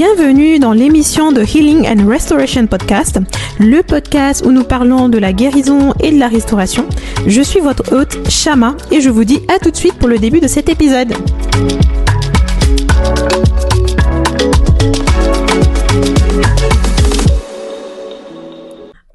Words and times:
Bienvenue 0.00 0.60
dans 0.60 0.72
l'émission 0.72 1.32
de 1.32 1.40
Healing 1.42 1.84
and 1.88 2.08
Restoration 2.08 2.68
Podcast, 2.68 3.18
le 3.58 3.82
podcast 3.82 4.46
où 4.46 4.52
nous 4.52 4.62
parlons 4.62 5.08
de 5.08 5.18
la 5.18 5.32
guérison 5.32 5.92
et 5.98 6.12
de 6.12 6.20
la 6.20 6.28
restauration. 6.28 6.88
Je 7.26 7.42
suis 7.42 7.58
votre 7.58 7.92
hôte 7.92 8.30
Shama 8.30 8.76
et 8.92 9.00
je 9.00 9.10
vous 9.10 9.24
dis 9.24 9.40
à 9.48 9.58
tout 9.58 9.72
de 9.72 9.76
suite 9.76 9.94
pour 9.94 10.06
le 10.06 10.18
début 10.18 10.38
de 10.38 10.46
cet 10.46 10.68
épisode. 10.68 11.14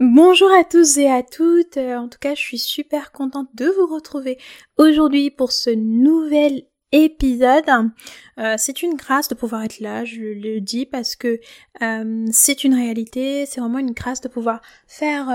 Bonjour 0.02 0.50
à 0.52 0.66
tous 0.66 0.98
et 0.98 1.10
à 1.10 1.24
toutes. 1.24 1.78
Euh, 1.78 1.96
en 1.96 2.10
tout 2.10 2.20
cas, 2.20 2.36
je 2.36 2.42
suis 2.42 2.60
super 2.60 3.14
contente 3.14 3.48
de 3.54 3.68
vous 3.68 3.88
retrouver 3.88 4.38
aujourd'hui 4.78 5.32
pour 5.32 5.54
ce 5.54 5.70
nouvel 5.70 6.64
épisode. 6.94 7.92
Euh, 8.40 8.56
c'est 8.58 8.82
une 8.82 8.96
grâce 8.96 9.28
de 9.28 9.36
pouvoir 9.36 9.64
être 9.64 9.82
là, 9.82 10.06
je 10.06 10.22
le 10.22 10.62
dis 10.62 10.86
parce 10.86 11.18
que 11.18 11.40
euh, 11.82 12.26
c'est 12.32 12.64
une 12.64 12.74
réalité, 12.74 13.46
c'est 13.46 13.60
vraiment 13.60 13.80
une 13.80 13.92
grâce 13.92 14.22
de 14.22 14.30
pouvoir 14.30 14.62
faire 14.88 15.28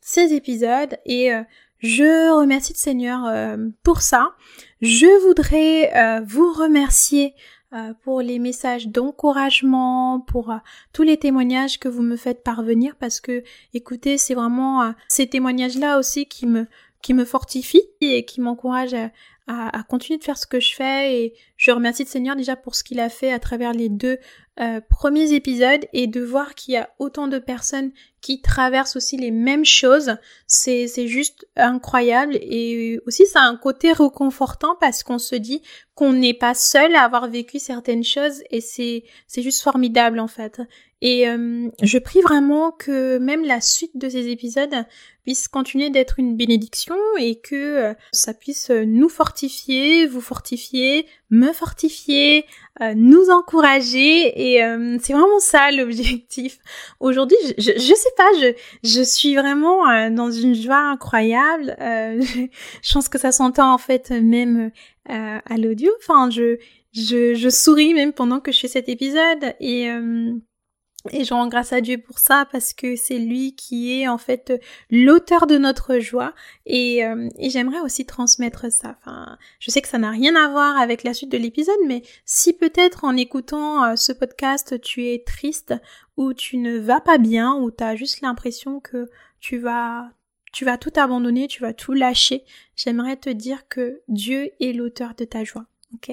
ces 0.00 0.32
épisodes 0.32 0.96
et 1.04 1.30
je 1.80 2.32
remercie 2.32 2.72
le 2.72 2.78
Seigneur 2.78 3.56
pour 3.82 4.02
ça. 4.02 4.34
Je 4.80 5.26
voudrais 5.26 6.22
vous 6.24 6.52
remercier 6.52 7.34
euh, 7.74 7.94
pour 8.04 8.20
les 8.20 8.38
messages 8.38 8.88
d'encouragement, 8.88 10.20
pour 10.20 10.50
euh, 10.50 10.56
tous 10.92 11.04
les 11.04 11.16
témoignages 11.16 11.78
que 11.80 11.88
vous 11.88 12.02
me 12.02 12.16
faites 12.16 12.42
parvenir 12.42 12.96
parce 12.96 13.18
que 13.18 13.42
écoutez, 13.72 14.18
c'est 14.18 14.34
vraiment 14.34 14.82
euh, 14.82 14.90
ces 15.08 15.26
témoignages-là 15.26 15.98
aussi 15.98 16.26
qui 16.26 16.44
me 16.46 16.66
qui 17.00 17.14
me 17.14 17.24
fortifient 17.24 17.88
et 18.02 18.26
qui 18.26 18.42
m'encouragent 18.42 18.94
à, 18.94 19.10
à, 19.46 19.82
continuer 19.88 20.18
de 20.18 20.24
faire 20.24 20.38
ce 20.38 20.46
que 20.46 20.60
je 20.60 20.74
fais 20.74 21.16
et 21.16 21.34
je 21.56 21.70
remercie 21.70 22.04
le 22.04 22.08
Seigneur 22.08 22.36
déjà 22.36 22.56
pour 22.56 22.74
ce 22.74 22.84
qu'il 22.84 23.00
a 23.00 23.08
fait 23.08 23.32
à 23.32 23.38
travers 23.38 23.72
les 23.72 23.88
deux 23.88 24.18
euh, 24.60 24.80
premiers 24.88 25.32
épisodes 25.32 25.84
et 25.92 26.06
de 26.06 26.20
voir 26.20 26.54
qu'il 26.54 26.74
y 26.74 26.76
a 26.76 26.90
autant 26.98 27.28
de 27.28 27.38
personnes 27.38 27.92
qui 28.22 28.40
traversent 28.40 28.96
aussi 28.96 29.16
les 29.16 29.32
mêmes 29.32 29.64
choses, 29.64 30.16
c'est, 30.46 30.86
juste 31.06 31.46
incroyable 31.56 32.36
et 32.36 33.00
aussi 33.06 33.26
ça 33.26 33.40
a 33.40 33.44
un 33.44 33.56
côté 33.56 33.92
réconfortant 33.92 34.76
parce 34.80 35.02
qu'on 35.02 35.18
se 35.18 35.34
dit 35.34 35.60
qu'on 35.94 36.12
n'est 36.12 36.34
pas 36.34 36.54
seul 36.54 36.94
à 36.94 37.02
avoir 37.02 37.28
vécu 37.28 37.58
certaines 37.58 38.04
choses 38.04 38.42
et 38.50 38.60
c'est, 38.60 39.04
juste 39.36 39.62
formidable 39.62 40.20
en 40.20 40.28
fait. 40.28 40.62
Et 41.04 41.28
euh, 41.28 41.68
je 41.82 41.98
prie 41.98 42.20
vraiment 42.20 42.70
que 42.70 43.18
même 43.18 43.44
la 43.44 43.60
suite 43.60 43.96
de 43.96 44.08
ces 44.08 44.28
épisodes 44.28 44.86
puisse 45.24 45.48
continuer 45.48 45.90
d'être 45.90 46.20
une 46.20 46.36
bénédiction 46.36 46.94
et 47.18 47.40
que 47.40 47.56
euh, 47.56 47.94
ça 48.12 48.34
puisse 48.34 48.70
nous 48.70 49.08
fortifier, 49.08 50.06
vous 50.06 50.20
fortifier, 50.20 51.06
me 51.30 51.52
fortifier, 51.52 52.46
euh, 52.80 52.94
nous 52.94 53.30
encourager 53.30 54.54
et 54.54 54.62
c'est 55.02 55.12
vraiment 55.12 55.40
ça 55.40 55.72
l'objectif. 55.72 56.58
Aujourd'hui, 57.00 57.36
je, 57.58 57.72
je, 57.72 57.94
sais 57.94 58.11
je, 58.82 59.02
suis 59.02 59.34
vraiment 59.34 60.10
dans 60.10 60.30
une 60.30 60.54
joie 60.54 60.78
incroyable. 60.78 61.76
je, 61.78 62.46
je 62.82 62.92
pense 62.92 63.08
que 63.08 63.18
ça 63.18 63.32
s'entend 63.32 63.72
en 63.72 63.78
fait 63.78 64.10
même 64.10 64.70
à 65.06 65.56
l'audio. 65.58 65.90
Enfin, 65.98 66.30
je, 66.30 67.48
souris 67.50 67.94
même 67.94 68.12
pendant 68.12 68.40
que 68.40 68.52
je 68.52 68.60
fais 68.60 68.68
cet 68.68 68.88
épisode 68.88 69.54
et 71.10 71.24
je 71.24 71.34
rends 71.34 71.48
grâce 71.48 71.72
à 71.72 71.80
Dieu 71.80 71.98
pour 71.98 72.18
ça 72.18 72.46
parce 72.50 72.72
que 72.72 72.96
c'est 72.96 73.18
lui 73.18 73.54
qui 73.56 74.00
est 74.00 74.08
en 74.08 74.18
fait 74.18 74.60
l'auteur 74.90 75.46
de 75.46 75.58
notre 75.58 75.98
joie 75.98 76.32
et, 76.66 77.04
euh, 77.04 77.28
j'aimerais 77.38 77.80
aussi 77.80 78.06
transmettre 78.06 78.70
ça. 78.70 78.96
Enfin, 79.00 79.36
je 79.58 79.70
sais 79.70 79.82
que 79.82 79.88
ça 79.88 79.98
n'a 79.98 80.10
rien 80.10 80.36
à 80.36 80.48
voir 80.48 80.78
avec 80.78 81.02
la 81.02 81.14
suite 81.14 81.32
de 81.32 81.38
l'épisode, 81.38 81.74
mais 81.86 82.02
si 82.24 82.52
peut-être 82.52 83.04
en 83.04 83.16
écoutant 83.16 83.84
euh, 83.84 83.96
ce 83.96 84.12
podcast 84.12 84.80
tu 84.80 85.06
es 85.06 85.24
triste 85.24 85.74
ou 86.16 86.34
tu 86.34 86.58
ne 86.58 86.78
vas 86.78 87.00
pas 87.00 87.18
bien 87.18 87.54
ou 87.54 87.70
tu 87.70 87.84
as 87.84 87.96
juste 87.96 88.20
l'impression 88.20 88.80
que 88.80 89.08
tu 89.40 89.58
vas 89.58 90.10
tu 90.52 90.66
vas 90.66 90.76
tout 90.76 90.92
abandonner, 90.96 91.48
tu 91.48 91.62
vas 91.62 91.72
tout 91.72 91.94
lâcher, 91.94 92.44
j'aimerais 92.76 93.16
te 93.16 93.30
dire 93.30 93.68
que 93.68 94.02
Dieu 94.08 94.50
est 94.60 94.74
l'auteur 94.74 95.14
de 95.14 95.24
ta 95.24 95.44
joie. 95.44 95.64
Ok, 95.94 96.10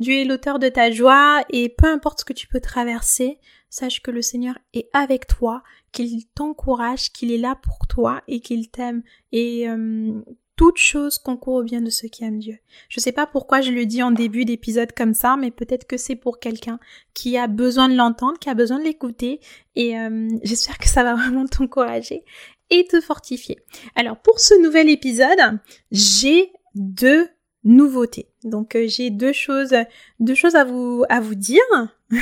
Dieu 0.00 0.14
est 0.14 0.24
l'auteur 0.24 0.58
de 0.58 0.68
ta 0.68 0.90
joie 0.90 1.42
et 1.50 1.68
peu 1.68 1.86
importe 1.86 2.20
ce 2.20 2.24
que 2.24 2.32
tu 2.32 2.48
peux 2.48 2.60
traverser, 2.60 3.38
sache 3.68 4.02
que 4.02 4.10
le 4.10 4.22
Seigneur 4.22 4.58
est 4.74 4.88
avec 4.92 5.28
toi, 5.28 5.62
qu'il 5.92 6.26
t'encourage, 6.28 7.12
qu'il 7.12 7.30
est 7.30 7.38
là 7.38 7.56
pour 7.62 7.86
toi 7.86 8.22
et 8.26 8.40
qu'il 8.40 8.70
t'aime. 8.70 9.02
Et 9.30 9.68
euh, 9.68 10.20
toute 10.60 10.76
chose 10.76 11.16
concourt 11.16 11.54
au 11.54 11.62
bien 11.62 11.80
de 11.80 11.88
ceux 11.88 12.08
qui 12.08 12.22
aiment 12.22 12.38
Dieu. 12.38 12.58
Je 12.90 13.00
sais 13.00 13.12
pas 13.12 13.26
pourquoi 13.26 13.62
je 13.62 13.70
le 13.70 13.86
dis 13.86 14.02
en 14.02 14.10
début 14.10 14.44
d'épisode 14.44 14.92
comme 14.92 15.14
ça, 15.14 15.38
mais 15.38 15.50
peut-être 15.50 15.86
que 15.86 15.96
c'est 15.96 16.16
pour 16.16 16.38
quelqu'un 16.38 16.78
qui 17.14 17.38
a 17.38 17.46
besoin 17.46 17.88
de 17.88 17.94
l'entendre, 17.94 18.38
qui 18.38 18.50
a 18.50 18.54
besoin 18.54 18.78
de 18.78 18.84
l'écouter. 18.84 19.40
Et 19.74 19.98
euh, 19.98 20.28
j'espère 20.42 20.76
que 20.76 20.86
ça 20.86 21.02
va 21.02 21.14
vraiment 21.16 21.46
t'encourager 21.46 22.26
et 22.68 22.86
te 22.86 23.00
fortifier. 23.00 23.58
Alors 23.96 24.18
pour 24.18 24.38
ce 24.38 24.52
nouvel 24.62 24.90
épisode, 24.90 25.58
j'ai 25.92 26.52
deux 26.74 27.26
nouveautés. 27.64 28.28
Donc 28.44 28.74
euh, 28.74 28.86
j'ai 28.88 29.10
deux 29.10 29.32
choses, 29.32 29.74
deux 30.18 30.34
choses 30.34 30.54
à 30.54 30.64
vous 30.64 31.04
à 31.08 31.20
vous 31.20 31.34
dire. 31.34 31.60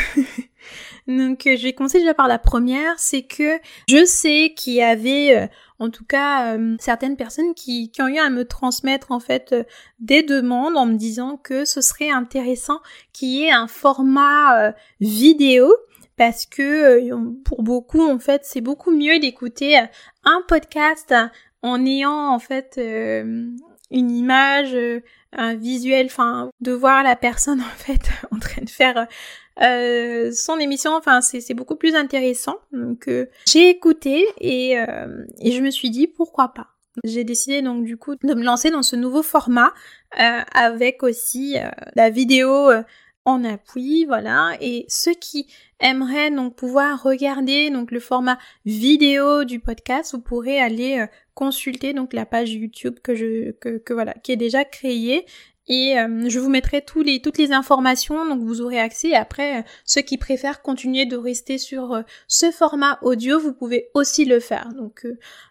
Donc 1.07 1.47
euh, 1.47 1.57
je 1.57 1.63
vais 1.63 1.73
commencer 1.73 2.01
déjà 2.01 2.15
par 2.15 2.29
la 2.29 2.39
première, 2.39 2.99
c'est 2.99 3.23
que 3.23 3.59
je 3.89 4.05
sais 4.05 4.53
qu'il 4.57 4.75
y 4.75 4.83
avait 4.83 5.37
euh, 5.37 5.47
en 5.79 5.91
tout 5.91 6.05
cas 6.05 6.59
certaines 6.81 7.17
personnes 7.17 7.55
qui, 7.55 7.91
qui, 7.91 8.03
ont 8.03 8.09
eu 8.09 8.19
à 8.19 8.31
me 8.31 8.45
transmettre 8.45 9.13
en 9.13 9.21
fait 9.21 9.55
des 10.01 10.23
demandes 10.23 10.77
en 10.77 10.87
me 10.87 10.97
disant 10.97 11.37
que 11.37 11.65
ce 11.65 11.81
serait 11.81 12.11
intéressant 12.11 12.81
qu'il 13.13 13.29
y 13.29 13.45
ait 13.45 13.53
un 13.53 13.69
format 13.69 14.75
vidéo 15.01 15.73
parce 16.17 16.47
que 16.47 17.09
pour 17.45 17.63
beaucoup 17.63 18.03
en 18.03 18.19
fait 18.19 18.41
c'est 18.45 18.61
beaucoup 18.61 18.91
mieux 18.91 19.21
d'écouter 19.21 19.79
un 20.25 20.43
podcast 20.49 21.15
en 21.63 21.87
ayant 21.87 22.35
en 22.35 22.41
fait 22.41 22.77
une 23.91 24.11
image, 24.11 24.77
un 25.33 25.55
visuel, 25.55 26.07
enfin 26.07 26.51
de 26.61 26.73
voir 26.73 27.03
la 27.03 27.17
personne 27.17 27.61
en 27.75 27.79
fait 27.79 28.11
en 28.31 28.39
train 28.39 28.63
de 28.63 28.71
faire 28.71 29.07
euh, 29.63 30.31
son 30.33 30.59
émission, 30.59 30.93
enfin 30.95 31.21
c'est 31.21 31.55
beaucoup 31.55 31.77
plus 31.77 31.95
intéressant. 31.95 32.57
Donc 32.73 33.09
euh, 33.09 33.27
j'ai 33.47 33.69
écouté 33.69 34.25
et, 34.41 34.79
euh, 34.79 35.25
et 35.41 35.53
je 35.53 35.61
me 35.61 35.71
suis 35.71 35.91
dit 35.91 36.07
pourquoi 36.07 36.49
pas? 36.49 36.69
J'ai 37.05 37.25
décidé 37.25 37.63
donc 37.63 37.85
du 37.85 37.97
coup 37.97 38.17
de 38.17 38.35
me 38.35 38.43
lancer 38.43 38.71
dans 38.71 38.83
ce 38.83 38.97
nouveau 38.97 39.23
format 39.23 39.73
avec 40.11 41.03
aussi 41.05 41.57
la 41.95 42.11
vidéo 42.11 42.71
en 43.29 43.45
appui, 43.45 44.05
voilà. 44.07 44.57
Et 44.61 44.87
ceux 44.89 45.15
qui 45.15 45.47
aimeraient 45.81 46.31
donc 46.31 46.57
pouvoir 46.57 47.03
regarder 47.03 47.71
donc 47.71 47.91
le 47.91 48.01
format 48.01 48.39
vidéo 48.65 49.45
du 49.45 49.61
podcast, 49.61 50.15
vous 50.15 50.21
pourrez 50.21 50.59
aller 50.61 51.07
consulter 51.35 51.93
donc 51.93 52.13
la 52.13 52.27
page 52.27 52.53
YouTube 52.53 52.99
que 53.03 53.15
je 53.15 53.53
que, 53.53 53.93
voilà 53.93 54.15
qui 54.15 54.33
est 54.33 54.37
déjà 54.37 54.65
créée 54.65 55.25
et 55.69 55.99
euh, 55.99 56.29
je 56.29 56.39
vous 56.39 56.49
mettrai 56.49 56.81
tous 56.81 57.03
les, 57.03 57.21
toutes 57.21 57.37
les 57.37 57.53
informations, 57.53 58.27
donc 58.27 58.41
vous 58.41 58.63
aurez 58.63 58.81
accès. 58.81 59.15
Après, 59.15 59.59
euh, 59.59 59.63
ceux 59.85 60.01
qui 60.01 60.17
préfèrent 60.17 60.63
continuer 60.63 61.05
de 61.05 61.17
rester 61.17 61.59
sur 61.59 61.93
euh, 61.93 62.03
ce 62.27 62.51
format 62.51 62.99
audio, 63.03 63.39
vous 63.39 63.53
pouvez 63.53 63.91
aussi 63.93 64.25
le 64.25 64.41
faire. 64.41 64.71
Donc 64.75 65.07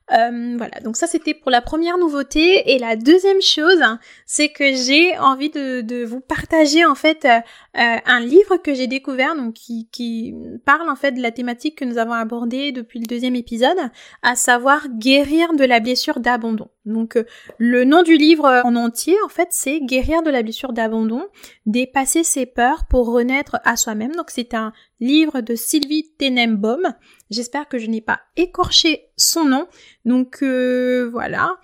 voilà, 0.09 0.79
donc 0.84 0.95
ça 0.95 1.07
c'était 1.07 1.34
pour 1.34 1.51
la 1.51 1.62
première 1.62 1.97
nouveauté. 1.97 2.73
Et 2.73 2.79
la 2.79 2.95
deuxième 2.95 3.41
chose, 3.41 3.84
c'est 4.25 4.50
que 4.50 4.73
j'ai 4.73 5.18
envie 5.18 5.50
de, 5.50 5.81
de, 5.81 6.06
vous 6.06 6.22
partager 6.22 6.85
en 6.85 6.95
fait 6.95 7.28
un 7.73 8.19
livre 8.19 8.57
que 8.57 8.73
j'ai 8.73 8.88
découvert, 8.88 9.35
donc 9.35 9.53
qui, 9.53 9.90
qui 9.91 10.34
parle 10.66 10.90
en 10.90 10.95
fait 10.95 11.12
de 11.12 11.22
la 11.22 11.31
thématique 11.31 11.78
que 11.78 11.85
nous 11.85 11.97
avons 11.97 12.13
abordée 12.13 12.72
depuis 12.72 13.00
le 13.00 13.06
deuxième 13.06 13.35
épisode, 13.35 13.78
à 14.23 14.35
savoir 14.35 14.88
guérir 14.90 15.53
de 15.53 15.66
la 15.66 15.79
blessure 15.79 16.19
d'abandon. 16.19 16.69
Donc 16.88 17.18
le 17.57 17.84
nom 17.84 18.01
du 18.01 18.18
livre 18.18 18.62
en 18.63 18.75
entier, 18.75 19.16
en 19.25 19.29
fait, 19.29 19.50
c'est 19.51 19.81
guérir 19.81 20.24
de 20.24 20.29
la 20.29 20.41
blessure 20.41 20.74
d'abandon, 20.74 21.25
dépasser 21.66 22.24
ses 22.24 22.45
peurs 22.45 22.85
pour 22.89 23.12
renaître 23.12 23.59
à 23.66 23.75
soi-même. 23.75 24.15
Donc 24.15 24.30
c'est 24.30 24.54
un 24.54 24.71
livre 25.00 25.42
de 25.42 25.56
Sylvie 25.56 26.09
Tenenbaum. 26.18 26.94
J'espère 27.29 27.68
que 27.68 27.77
je 27.77 27.88
n'ai 27.88 28.01
pas 28.01 28.21
écorché 28.35 29.09
son 29.18 29.45
nom. 29.45 29.68
Donc 30.06 30.44
euh, 30.44 31.09
voilà. 31.12 31.57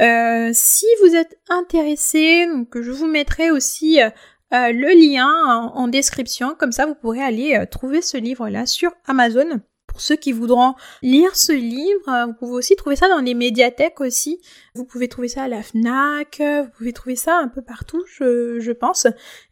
Euh, 0.00 0.50
si 0.52 0.86
vous 1.02 1.14
êtes 1.14 1.38
intéressé, 1.48 2.46
donc 2.46 2.80
je 2.80 2.90
vous 2.90 3.06
mettrai 3.06 3.50
aussi 3.50 4.00
euh, 4.00 4.10
le 4.52 4.94
lien 4.94 5.28
en, 5.74 5.88
description. 5.88 6.54
Comme 6.58 6.72
ça, 6.72 6.86
vous 6.86 6.94
pourrez 6.94 7.22
aller 7.22 7.64
trouver 7.70 8.02
ce 8.02 8.16
livre-là 8.16 8.66
sur 8.66 8.92
Amazon. 9.06 9.60
Pour 9.96 10.02
ceux 10.02 10.16
qui 10.16 10.32
voudront 10.32 10.74
lire 11.00 11.34
ce 11.34 11.52
livre, 11.52 12.08
euh, 12.08 12.26
vous 12.26 12.34
pouvez 12.34 12.52
aussi 12.52 12.76
trouver 12.76 12.96
ça 12.96 13.08
dans 13.08 13.20
les 13.20 13.32
médiathèques 13.32 14.02
aussi. 14.02 14.42
Vous 14.74 14.84
pouvez 14.84 15.08
trouver 15.08 15.28
ça 15.28 15.44
à 15.44 15.48
la 15.48 15.62
FNAC, 15.62 16.38
vous 16.38 16.70
pouvez 16.76 16.92
trouver 16.92 17.16
ça 17.16 17.38
un 17.38 17.48
peu 17.48 17.62
partout, 17.62 18.04
je, 18.06 18.60
je 18.60 18.72
pense. 18.72 19.06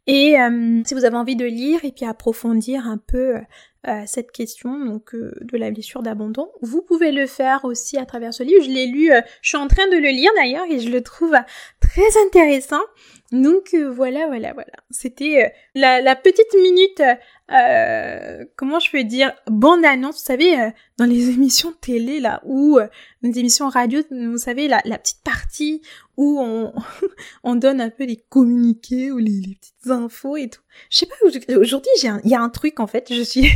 Et 0.06 0.38
euh, 0.38 0.82
si 0.84 0.93
vous 0.93 1.06
avez 1.06 1.17
envie 1.17 1.37
de 1.37 1.46
lire 1.46 1.82
et 1.82 1.93
puis 1.93 2.05
approfondir 2.05 2.87
un 2.87 2.99
peu 2.99 3.37
euh, 3.88 4.02
cette 4.06 4.32
question 4.32 4.84
donc 4.84 5.14
de 5.14 5.56
la 5.56 5.70
blessure 5.70 6.02
d'abandon, 6.02 6.50
vous 6.62 6.82
pouvez 6.82 7.12
le 7.12 7.26
faire 7.26 7.64
aussi 7.64 7.98
à 7.98 8.06
travers 8.06 8.32
ce 8.32 8.42
livre. 8.42 8.64
Je 8.64 8.70
l'ai 8.70 8.86
lu, 8.86 9.10
je 9.42 9.48
suis 9.48 9.58
en 9.58 9.69
train 9.69 9.86
de 9.88 9.96
le 9.96 10.08
lire 10.08 10.31
d'ailleurs 10.36 10.66
et 10.70 10.81
je 10.81 10.90
le 10.90 11.02
trouve 11.02 11.34
très 11.94 12.20
intéressant. 12.26 12.82
Donc 13.32 13.75
euh, 13.75 13.91
voilà, 13.91 14.26
voilà, 14.26 14.52
voilà. 14.52 14.73
C'était 14.91 15.44
euh, 15.44 15.49
la, 15.75 16.00
la, 16.00 16.14
petite 16.14 16.55
minute, 16.55 17.02
euh, 17.50 18.44
comment 18.56 18.79
je 18.79 18.91
peux 18.91 19.05
dire, 19.05 19.32
bande 19.49 19.85
annonce. 19.85 20.17
Vous 20.17 20.26
savez, 20.26 20.73
dans 20.99 21.05
les 21.05 21.31
émissions 21.35 21.73
télé 21.81 22.20
là, 22.20 22.43
ou 22.44 22.79
les 23.23 23.38
émissions 23.38 23.69
radio, 23.69 24.00
vous 24.11 24.38
savez, 24.38 24.69
la, 24.69 24.81
la 24.85 24.99
petite 24.99 25.23
partie 25.25 25.82
où 26.17 26.38
on, 26.41 26.73
on 27.44 27.55
donne 27.56 27.81
un 27.81 27.91
peu 27.91 28.05
les 28.05 28.17
communiqués 28.29 29.11
ou 29.11 29.19
les, 29.19 29.41
les 29.41 29.55
petites 29.55 29.91
infos 29.91 30.37
et 30.37 30.49
tout. 30.49 30.62
Je 30.91 30.99
sais 30.99 31.06
pas, 31.06 31.56
aujourd'hui, 31.56 31.91
il 31.96 32.31
y 32.31 32.35
a 32.35 32.41
un 32.41 32.50
truc 32.50 32.79
en 32.79 32.87
fait. 32.87 33.12
Je 33.12 33.23
suis 33.23 33.49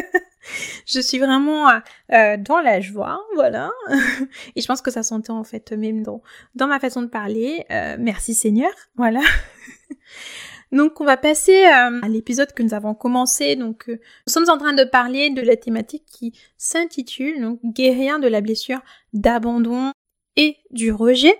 je 0.86 1.00
suis 1.00 1.18
vraiment 1.18 1.68
euh, 2.12 2.36
dans 2.38 2.60
la 2.60 2.80
joie, 2.80 3.20
voilà. 3.34 3.70
Et 4.56 4.60
je 4.60 4.66
pense 4.66 4.82
que 4.82 4.90
ça 4.90 5.02
s'entend 5.02 5.38
en 5.38 5.44
fait 5.44 5.72
même 5.72 6.02
dans, 6.02 6.22
dans 6.54 6.66
ma 6.66 6.80
façon 6.80 7.02
de 7.02 7.08
parler. 7.08 7.64
Euh, 7.70 7.96
merci 7.98 8.34
Seigneur, 8.34 8.70
voilà. 8.96 9.20
Donc 10.72 11.00
on 11.00 11.04
va 11.04 11.16
passer 11.16 11.64
euh, 11.64 12.00
à 12.02 12.08
l'épisode 12.08 12.52
que 12.52 12.62
nous 12.62 12.74
avons 12.74 12.94
commencé. 12.94 13.56
Donc 13.56 13.84
nous 13.88 14.32
sommes 14.32 14.48
en 14.48 14.58
train 14.58 14.72
de 14.72 14.84
parler 14.84 15.30
de 15.30 15.42
la 15.42 15.56
thématique 15.56 16.04
qui 16.06 16.32
s'intitule 16.56 17.40
donc 17.40 17.60
guérir 17.64 18.18
de 18.18 18.26
la 18.26 18.40
blessure 18.40 18.80
d'abandon 19.12 19.92
et 20.36 20.56
du 20.70 20.92
rejet. 20.92 21.34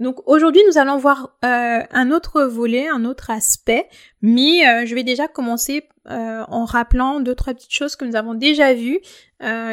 Donc 0.00 0.20
aujourd'hui, 0.26 0.62
nous 0.68 0.78
allons 0.78 0.96
voir 0.96 1.36
euh, 1.44 1.80
un 1.90 2.10
autre 2.10 2.42
volet, 2.42 2.88
un 2.88 3.04
autre 3.04 3.30
aspect, 3.30 3.86
mais 4.22 4.66
euh, 4.66 4.86
je 4.86 4.94
vais 4.94 5.04
déjà 5.04 5.28
commencer 5.28 5.88
euh, 6.10 6.42
en 6.48 6.64
rappelant 6.64 7.20
deux 7.20 7.34
trois 7.34 7.54
petites 7.54 7.72
choses 7.72 7.94
que 7.94 8.04
nous 8.04 8.16
avons 8.16 8.34
déjà 8.34 8.74
vues, 8.74 9.00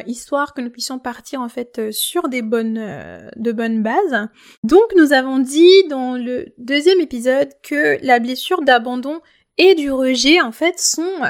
histoire 0.06 0.54
que 0.54 0.60
nous 0.60 0.70
puissions 0.70 1.00
partir 1.00 1.40
en 1.40 1.48
fait 1.48 1.92
sur 1.92 2.28
des 2.28 2.42
bonnes 2.42 3.32
de 3.38 3.52
bonnes 3.54 3.82
bases. 3.82 4.28
Donc 4.64 4.84
nous 4.98 5.14
avons 5.14 5.40
dit 5.40 5.88
dans 5.90 6.18
le 6.18 6.48
deuxième 6.58 7.00
épisode 7.00 7.50
que 7.64 7.98
la 8.06 8.20
blessure 8.20 8.64
d'abandon 8.64 9.22
et 9.58 9.74
du 9.76 9.90
rejet 9.90 10.42
en 10.42 10.52
fait 10.52 10.78
sont, 10.78 11.22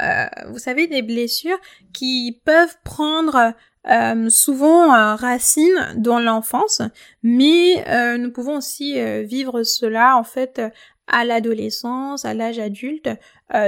vous 0.49 0.57
savez, 0.57 0.87
des 0.87 1.03
blessures 1.03 1.59
qui 1.93 2.41
peuvent 2.43 2.75
prendre 2.83 3.53
euh, 3.87 4.29
souvent 4.29 4.93
euh, 4.93 5.15
racines 5.15 5.93
dans 5.95 6.19
l'enfance, 6.19 6.83
mais 7.23 7.83
euh, 7.87 8.17
nous 8.17 8.31
pouvons 8.31 8.57
aussi 8.57 8.93
vivre 9.23 9.63
cela 9.63 10.17
en 10.17 10.23
fait 10.23 10.61
à 11.07 11.25
l'adolescence, 11.25 12.23
à 12.23 12.33
l'âge 12.33 12.59
adulte, 12.59 13.09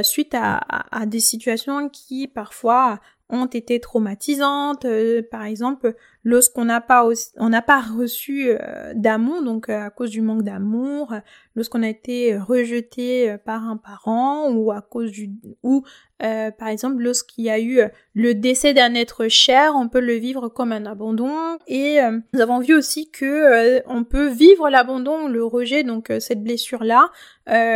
suite 0.02 0.34
à, 0.34 0.58
à, 0.92 1.06
des 1.06 1.20
situations 1.20 1.90
qui 1.90 2.28
parfois 2.28 3.00
ont 3.30 3.46
été 3.46 3.80
traumatisantes. 3.80 4.86
Euh, 4.86 5.22
par 5.30 5.44
exemple, 5.44 5.96
lorsqu'on 6.24 6.66
n'a 6.66 6.82
pas 6.82 7.08
on 7.38 7.50
n'a 7.50 7.62
pas 7.62 7.82
reçu 7.82 8.50
euh, 8.50 8.94
d'amour, 8.96 9.44
donc 9.44 9.70
euh, 9.70 9.86
à 9.86 9.90
cause 9.90 10.10
du 10.10 10.22
manque 10.22 10.44
d'amour, 10.44 11.14
lorsqu'on 11.56 11.84
a 11.84 11.90
été 11.90 12.38
rejeté 12.38 13.36
par 13.46 13.64
un 13.64 13.78
parent 13.78 14.52
ou 14.52 14.72
à 14.72 14.82
cause 14.82 15.12
du 15.12 15.32
ou 15.64 15.84
par 16.20 16.70
exemple 16.70 17.04
lorsqu'il 17.04 17.44
y 17.44 17.50
a 17.50 17.60
eu 17.60 17.82
le 18.14 18.34
décès 18.34 18.74
d'un 18.74 18.94
être 18.94 19.28
cher, 19.28 19.74
on 19.76 19.90
peut 19.90 20.00
le 20.00 20.14
vivre 20.14 20.48
comme 20.48 20.72
un 20.72 20.86
abandon. 20.86 21.58
Et 21.68 22.00
nous 22.34 22.40
avons 22.40 22.60
vu 22.60 22.74
aussi 22.74 23.12
que 23.12 23.82
on 23.88 24.06
peut 24.06 24.30
vivre 24.30 24.70
l'abandon, 24.70 25.28
le 25.28 25.44
rejet, 25.44 25.84
donc 25.84 26.14
cette 26.20 26.42
blessure 26.42 26.86
là, 26.86 27.10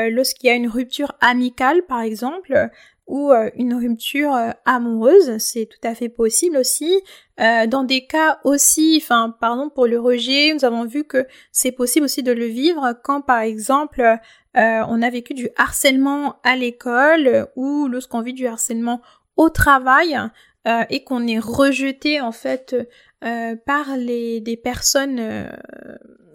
lorsqu'il 0.10 0.48
y 0.48 0.50
a 0.50 0.56
une 0.56 0.70
rupture 0.70 1.12
amicale 1.20 1.82
par 1.88 2.00
exemple 2.00 2.70
ou 3.08 3.32
euh, 3.32 3.50
une 3.56 3.74
rupture 3.74 4.34
euh, 4.36 4.52
amoureuse, 4.66 5.38
c'est 5.40 5.66
tout 5.66 5.88
à 5.88 5.96
fait 5.96 6.10
possible 6.10 6.58
aussi. 6.58 7.02
Euh, 7.40 7.66
dans 7.66 7.84
des 7.84 8.06
cas 8.06 8.40
aussi, 8.44 9.00
enfin 9.02 9.36
pardon 9.40 9.70
pour 9.70 9.88
le 9.88 10.00
rejet, 10.00 10.54
nous 10.54 10.66
avons 10.66 10.86
vu 10.86 11.06
que 11.06 11.26
c'est 11.52 11.72
possible 11.72 12.06
aussi 12.06 12.22
de 12.22 12.32
le 12.32 12.46
vivre 12.46 12.94
quand 13.04 13.22
par 13.22 13.40
exemple 13.40 14.18
on 14.60 15.04
a 15.04 15.10
vécu 15.12 15.36
du 15.36 15.50
harcèlement 15.56 16.40
à 16.44 16.56
l'école 16.56 17.48
ou 17.56 17.88
lorsqu'on 17.88 18.22
vit 18.22 18.34
du 18.34 18.48
harcèlement 18.48 19.02
au 19.36 19.50
travail 19.50 20.18
et 20.90 21.04
qu'on 21.04 21.28
est 21.28 21.38
rejeté 21.38 22.22
en 22.22 22.32
fait 22.32 22.76
par 23.22 23.98
les 23.98 24.42
des 24.42 24.58
personnes 24.58 25.20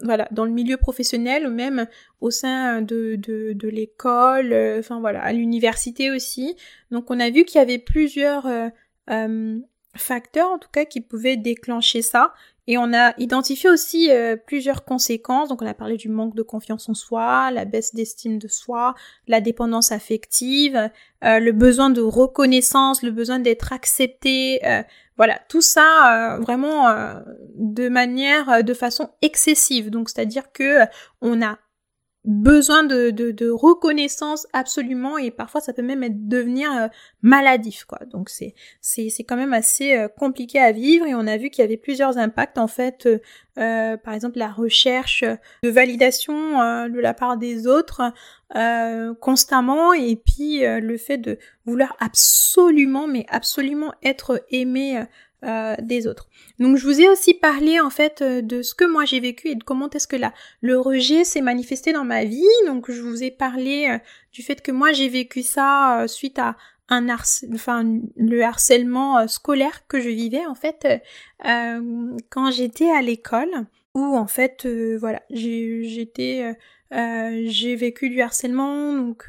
voilà, 0.03 0.27
dans 0.31 0.45
le 0.45 0.51
milieu 0.51 0.77
professionnel 0.77 1.47
ou 1.47 1.51
même 1.51 1.87
au 2.21 2.29
sein 2.29 2.81
de, 2.81 3.15
de, 3.15 3.53
de 3.53 3.67
l'école, 3.67 4.53
euh, 4.53 4.79
enfin 4.79 4.99
voilà, 4.99 5.21
à 5.21 5.33
l'université 5.33 6.11
aussi. 6.11 6.55
Donc 6.91 7.09
on 7.09 7.19
a 7.19 7.29
vu 7.29 7.45
qu'il 7.45 7.59
y 7.59 7.61
avait 7.61 7.79
plusieurs 7.79 8.45
euh, 8.45 8.69
euh, 9.09 9.59
facteurs 9.95 10.51
en 10.51 10.59
tout 10.59 10.69
cas 10.71 10.85
qui 10.85 11.01
pouvaient 11.01 11.37
déclencher 11.37 12.01
ça. 12.01 12.33
Et 12.65 12.77
on 12.77 12.93
a 12.93 13.13
identifié 13.19 13.69
aussi 13.69 14.09
plusieurs 14.47 14.85
conséquences. 14.85 15.49
Donc 15.49 15.61
on 15.61 15.67
a 15.67 15.73
parlé 15.73 15.97
du 15.97 16.07
manque 16.07 16.33
de 16.33 16.43
confiance 16.43 16.87
en 16.87 16.93
soi, 16.93 17.51
la 17.51 17.65
baisse 17.65 17.93
d'estime 17.93 18.39
de 18.39 18.47
soi, 18.47 18.95
la 19.27 19.41
dépendance 19.41 19.91
affective, 19.91 20.89
le 21.21 21.51
besoin 21.51 21.89
de 21.89 21.99
reconnaissance, 21.99 23.03
le 23.03 23.11
besoin 23.11 23.39
d'être 23.39 23.73
accepté, 23.73 24.61
voilà, 25.17 25.39
tout 25.47 25.61
ça 25.61 26.35
euh, 26.35 26.39
vraiment 26.39 26.89
euh, 26.89 27.19
de 27.55 27.89
manière, 27.89 28.49
euh, 28.49 28.61
de 28.61 28.73
façon 28.73 29.09
excessive. 29.21 29.89
Donc 29.89 30.09
c'est-à-dire 30.09 30.51
que 30.51 30.79
on 31.21 31.41
a 31.41 31.57
besoin 32.25 32.83
de, 32.83 33.49
reconnaissance 33.51 34.47
absolument 34.53 35.17
et 35.17 35.29
parfois 35.29 35.59
ça 35.59 35.73
peut 35.73 35.81
même 35.81 36.03
être 36.03 36.27
devenir 36.27 36.89
maladif 37.21 37.83
quoi 37.83 37.99
donc 38.09 38.29
c'est 38.29 38.55
c'est 38.79 39.09
c'est 39.09 39.23
quand 39.23 39.35
même 39.35 39.53
assez 39.53 39.95
euh, 39.95 40.07
compliqué 40.07 40.59
à 40.59 40.71
vivre 40.71 41.05
et 41.05 41.15
on 41.15 41.27
a 41.27 41.37
vu 41.37 41.49
qu'il 41.49 41.63
y 41.63 41.65
avait 41.65 41.77
plusieurs 41.77 42.17
impacts 42.17 42.57
en 42.57 42.67
fait 42.67 43.07
euh, 43.57 43.97
par 43.97 44.13
exemple 44.13 44.39
la 44.39 44.49
recherche 44.49 45.23
de 45.63 45.69
validation 45.69 46.87
de 46.87 46.99
la 46.99 47.13
part 47.13 47.37
des 47.37 47.67
autres 47.67 48.01
constamment 49.19 49.93
et 49.93 50.15
puis 50.15 50.61
le 50.61 50.97
fait 50.97 51.17
de 51.17 51.39
vouloir 51.65 51.95
absolument 51.99 53.07
mais 53.07 53.25
absolument 53.29 53.93
être 54.03 54.43
aimé 54.49 55.03
euh, 55.45 55.75
des 55.81 56.07
autres. 56.07 56.29
Donc 56.57 56.77
je 56.77 56.87
vous 56.87 57.01
ai 57.01 57.09
aussi 57.09 57.33
parlé 57.33 57.77
en 57.77 57.89
fait 57.89 58.21
euh, 58.21 58.41
de 58.41 58.61
ce 58.61 58.73
que 58.73 58.85
moi 58.85 59.03
j'ai 59.03 59.19
vécu 59.19 59.49
et 59.49 59.55
de 59.55 59.63
comment 59.63 59.89
est-ce 59.89 60.07
que 60.07 60.15
là 60.15 60.33
le 60.61 60.79
rejet 60.79 61.25
s'est 61.25 61.41
manifesté 61.41 61.91
dans 61.91 62.05
ma 62.05 62.23
vie. 62.23 62.45
Donc 62.65 62.89
je 62.89 63.01
vous 63.01 63.23
ai 63.23 63.29
parlé 63.29 63.89
euh, 63.89 63.97
du 64.31 64.41
fait 64.41 64.61
que 64.61 64.71
moi 64.71 64.93
j'ai 64.93 65.09
vécu 65.09 65.43
ça 65.43 66.05
suite 66.07 66.39
à 66.39 66.55
un 66.87 67.09
enfin 67.53 67.83
le 68.15 68.41
harcèlement 68.41 69.27
scolaire 69.27 69.85
que 69.87 69.99
je 69.99 70.07
vivais 70.07 70.45
en 70.45 70.55
fait 70.55 70.87
quand 71.43 72.51
j'étais 72.51 72.89
à 72.89 73.01
l'école 73.01 73.51
où 73.93 74.15
en 74.15 74.27
fait 74.27 74.65
voilà 74.97 75.23
j'étais 75.29 76.55
j'ai 76.93 77.75
vécu 77.75 78.09
du 78.09 78.21
harcèlement 78.21 78.93
donc 78.93 79.27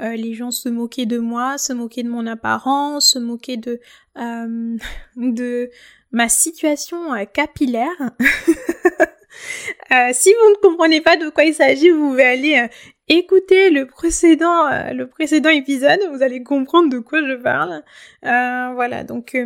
euh, 0.00 0.16
les 0.16 0.34
gens 0.34 0.50
se 0.50 0.68
moquaient 0.68 1.06
de 1.06 1.18
moi, 1.18 1.58
se 1.58 1.72
moquaient 1.72 2.02
de 2.02 2.08
mon 2.08 2.26
apparence, 2.26 3.12
se 3.12 3.18
moquaient 3.18 3.56
de 3.56 3.80
euh, 4.18 4.76
de 5.16 5.70
ma 6.10 6.28
situation 6.28 7.14
euh, 7.14 7.24
capillaire. 7.24 7.96
si 10.12 10.30
vous 10.30 10.50
ne 10.50 10.60
comprenez 10.62 11.00
pas 11.00 11.16
de 11.16 11.28
quoi 11.28 11.44
il 11.44 11.54
s'agit, 11.54 11.90
vous 11.90 12.10
pouvez 12.10 12.24
aller 12.24 12.68
écouter 13.08 13.70
le 13.70 13.86
précédent 13.86 14.68
le 14.92 15.06
précédent 15.06 15.50
épisode, 15.50 16.00
vous 16.12 16.22
allez 16.22 16.42
comprendre 16.42 16.88
de 16.88 16.98
quoi 16.98 17.20
je 17.26 17.34
parle. 17.34 17.82
voilà, 18.22 19.04
donc 19.04 19.36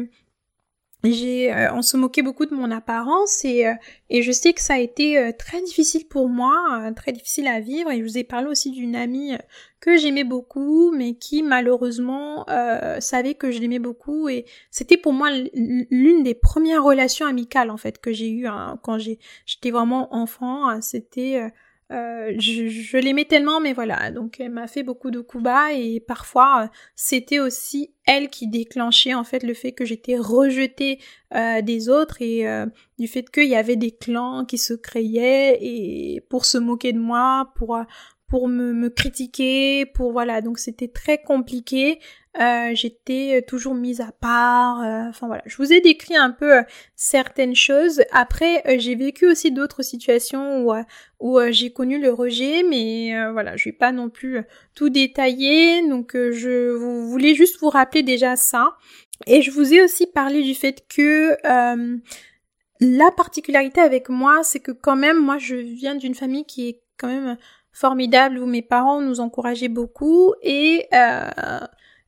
j'ai 1.13 1.53
euh, 1.53 1.73
on 1.75 1.83
se 1.83 1.97
moquait 1.97 2.23
beaucoup 2.23 2.47
de 2.47 2.55
mon 2.55 2.71
apparence 2.71 3.45
et, 3.45 3.67
euh, 3.67 3.75
et 4.11 4.23
je 4.23 4.33
sais 4.33 4.53
que 4.53 4.61
ça 4.61 4.75
a 4.75 4.79
été 4.79 5.19
euh, 5.19 5.33
très 5.37 5.63
difficile 5.63 6.07
pour 6.09 6.29
moi, 6.29 6.91
très 6.97 7.13
difficile 7.13 7.49
à 7.49 7.61
vivre 7.61 7.91
et 7.91 7.99
je 7.99 8.03
vous 8.03 8.19
ai 8.19 8.25
parlé 8.25 8.49
aussi 8.49 8.71
d'une 8.71 8.97
amie 8.97 9.33
que 9.81 9.97
j'aimais 9.97 10.25
beaucoup 10.25 10.93
mais 10.93 11.15
qui 11.15 11.43
malheureusement 11.43 12.47
savait 12.99 13.35
que 13.35 13.51
je 13.51 13.61
l'aimais 13.61 13.79
beaucoup 13.79 14.29
et 14.29 14.47
c'était 14.71 14.97
pour 14.97 15.13
moi 15.13 15.31
l'une 15.31 16.23
des 16.23 16.35
premières 16.35 16.83
relations 16.83 17.27
amicales 17.27 17.71
en 17.71 17.77
fait 17.77 17.99
que 17.99 18.13
j'ai 18.13 18.31
eues 18.31 18.47
hein, 18.47 18.79
quand 18.83 18.99
j'étais 18.99 19.71
vraiment 19.71 20.15
enfant, 20.15 20.69
hein, 20.69 20.81
c'était 20.81 21.51
euh, 21.93 22.35
je, 22.38 22.97
l'aimais 22.97 23.26
tellement, 23.26 23.61
mais 23.61 23.73
voilà, 23.73 24.11
donc 24.11 24.40
elle 24.40 24.50
m'a 24.50 24.66
fait 24.66 24.83
beaucoup 24.83 25.12
de 25.12 25.21
coups 25.21 25.45
bas 25.45 25.73
et 25.73 26.00
parfois 26.00 26.64
euh, 26.64 26.69
c'était 26.97 27.38
aussi 27.38 27.95
elle 28.07 28.28
qui 28.28 28.49
déclenchait 28.49 29.14
en 29.14 29.23
fait 29.23 29.45
le 29.45 29.55
fait 29.55 29.71
que 29.71 29.85
j'étais 29.85 30.16
rejetée 30.16 30.99
euh, 31.35 31.62
des 31.62 31.88
autres 31.88 32.21
et 32.21 32.45
du 32.99 33.07
fait 33.07 33.31
qu'il 33.31 33.47
y 33.47 33.55
avait 33.55 33.76
des 33.76 33.93
clans 33.93 34.45
qui 34.45 34.59
se 34.59 34.75
créaient 34.75 35.59
et 35.61 36.21
pour 36.28 36.45
se 36.45 36.59
moquer 36.59 36.93
de 36.93 36.99
moi, 36.99 37.52
pour 37.55 37.78
pour 38.28 38.49
me, 38.49 38.73
me 38.73 38.88
critiquer, 38.88 39.87
pour 39.87 40.12
voilà, 40.12 40.40
donc 40.40 40.59
c'était 40.59 40.88
très 40.88 41.18
compliqué. 41.18 42.00
Euh, 42.38 42.73
j'étais 42.75 43.42
toujours 43.47 43.75
mise 43.75 44.00
à 44.00 44.12
part. 44.12 44.83
Euh, 44.83 45.09
enfin 45.09 45.26
voilà, 45.26 45.42
je 45.47 45.56
vous 45.56 45.73
ai 45.73 45.80
décrit 45.80 46.16
un 46.16 46.30
peu 46.30 46.59
euh, 46.59 46.62
certaines 46.95 47.54
choses. 47.54 48.02
Après, 48.12 48.62
j'ai 48.78 48.95
vécu 48.95 49.26
aussi 49.26 49.52
d'autres 49.52 49.83
situations 49.83 50.66
où, 50.66 50.75
où 51.21 51.40
j'ai 51.50 51.73
connu 51.73 52.00
le 52.00 52.12
rejet, 52.12 52.62
mais 52.62 53.12
voilà, 53.33 53.56
je 53.56 53.66
vais 53.66 53.73
pas 53.73 53.92
non 53.92 54.11
plus 54.11 54.40
tout 54.75 54.90
détailler. 54.90 55.87
Donc 55.88 56.12
je 56.14 56.73
vous 56.73 57.09
voulais 57.09 57.35
juste 57.35 57.59
vous 57.61 57.71
rappeler 57.71 58.02
déjà 58.02 58.37
ça. 58.37 58.76
Et 59.26 59.40
je 59.40 59.50
vous 59.50 59.73
ai 59.73 59.83
aussi 59.83 60.06
parlé 60.06 60.42
du 60.42 60.54
fait 60.54 60.85
que 60.88 61.37
la 62.80 63.11
particularité 63.11 63.80
avec 63.80 64.11
moi, 64.11 64.42
c'est 64.42 64.61
que 64.61 64.73
quand 64.73 64.97
même, 64.97 65.18
moi, 65.18 65.38
je 65.38 65.56
viens 65.56 65.95
d'une 65.95 66.14
famille 66.14 66.45
qui 66.45 66.68
est 66.68 66.83
quand 66.99 67.09
même 67.09 67.38
formidable 67.76 68.38
où 68.38 68.47
mes 68.47 68.62
parents 68.62 69.02
nous 69.02 69.21
encourageaient 69.21 69.68
beaucoup 69.68 70.33
et 70.42 70.87
euh, 70.95 71.28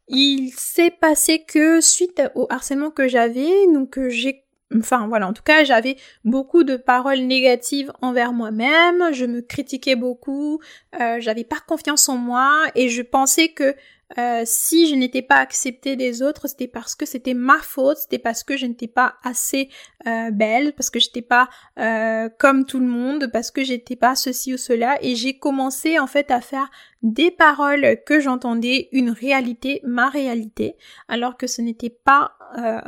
il 0.08 0.50
s'est 0.56 0.90
passé 0.90 1.44
que 1.46 1.82
suite 1.82 2.22
au 2.34 2.46
harcèlement 2.48 2.90
que 2.90 3.06
j'avais, 3.06 3.66
donc 3.74 4.00
j'ai 4.08 4.44
Enfin 4.76 5.06
voilà, 5.08 5.26
en 5.26 5.32
tout 5.32 5.42
cas, 5.42 5.64
j'avais 5.64 5.96
beaucoup 6.26 6.62
de 6.62 6.76
paroles 6.76 7.20
négatives 7.20 7.90
envers 8.02 8.34
moi-même, 8.34 9.14
je 9.14 9.24
me 9.24 9.40
critiquais 9.40 9.96
beaucoup, 9.96 10.60
euh, 11.00 11.16
j'avais 11.20 11.44
pas 11.44 11.56
confiance 11.66 12.06
en 12.10 12.18
moi 12.18 12.64
et 12.74 12.90
je 12.90 13.00
pensais 13.00 13.48
que 13.48 13.74
euh, 14.16 14.42
si 14.46 14.88
je 14.88 14.94
n'étais 14.94 15.20
pas 15.20 15.36
acceptée 15.36 15.94
des 15.94 16.22
autres, 16.22 16.48
c'était 16.48 16.68
parce 16.68 16.94
que 16.94 17.04
c'était 17.04 17.34
ma 17.34 17.58
faute, 17.58 17.98
c'était 17.98 18.18
parce 18.18 18.42
que 18.42 18.56
je 18.56 18.64
n'étais 18.64 18.86
pas 18.88 19.16
assez 19.22 19.68
euh, 20.06 20.30
belle, 20.30 20.72
parce 20.74 20.88
que 20.88 20.98
j'étais 20.98 21.22
pas 21.22 21.48
euh, 21.78 22.30
comme 22.38 22.64
tout 22.64 22.80
le 22.80 22.86
monde, 22.86 23.28
parce 23.32 23.50
que 23.50 23.62
j'étais 23.62 23.96
pas 23.96 24.16
ceci 24.16 24.54
ou 24.54 24.56
cela, 24.56 24.98
et 25.02 25.14
j'ai 25.14 25.38
commencé 25.38 25.98
en 25.98 26.06
fait 26.06 26.30
à 26.30 26.40
faire 26.40 26.70
des 27.02 27.30
paroles 27.30 27.98
que 28.06 28.18
j'entendais 28.18 28.88
une 28.92 29.10
réalité, 29.10 29.80
ma 29.84 30.08
réalité, 30.08 30.76
alors 31.08 31.36
que 31.36 31.46
ce 31.46 31.60
n'était 31.60 31.90
pas 31.90 32.32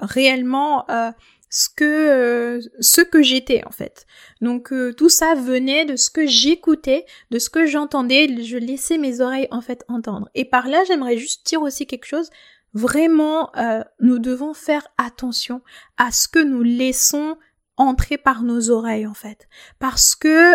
réellement 0.00 0.86
ce 1.50 1.68
que 1.68 1.84
euh, 1.84 2.60
ce 2.78 3.00
que 3.00 3.22
j'étais 3.22 3.62
en 3.66 3.70
fait. 3.70 4.06
Donc 4.40 4.72
euh, 4.72 4.94
tout 4.94 5.08
ça 5.08 5.34
venait 5.34 5.84
de 5.84 5.96
ce 5.96 6.08
que 6.08 6.26
j'écoutais, 6.26 7.04
de 7.30 7.38
ce 7.38 7.50
que 7.50 7.66
j'entendais, 7.66 8.42
je 8.42 8.56
laissais 8.56 8.96
mes 8.96 9.20
oreilles 9.20 9.48
en 9.50 9.60
fait 9.60 9.84
entendre. 9.88 10.30
Et 10.34 10.44
par 10.44 10.68
là, 10.68 10.82
j'aimerais 10.86 11.18
juste 11.18 11.44
dire 11.46 11.60
aussi 11.60 11.86
quelque 11.86 12.06
chose. 12.06 12.30
Vraiment, 12.72 13.50
euh, 13.56 13.82
nous 13.98 14.20
devons 14.20 14.54
faire 14.54 14.86
attention 14.96 15.60
à 15.96 16.12
ce 16.12 16.28
que 16.28 16.38
nous 16.38 16.62
laissons 16.62 17.36
entrer 17.76 18.16
par 18.16 18.44
nos 18.44 18.70
oreilles 18.70 19.06
en 19.06 19.14
fait, 19.14 19.48
parce 19.80 20.14
que 20.14 20.54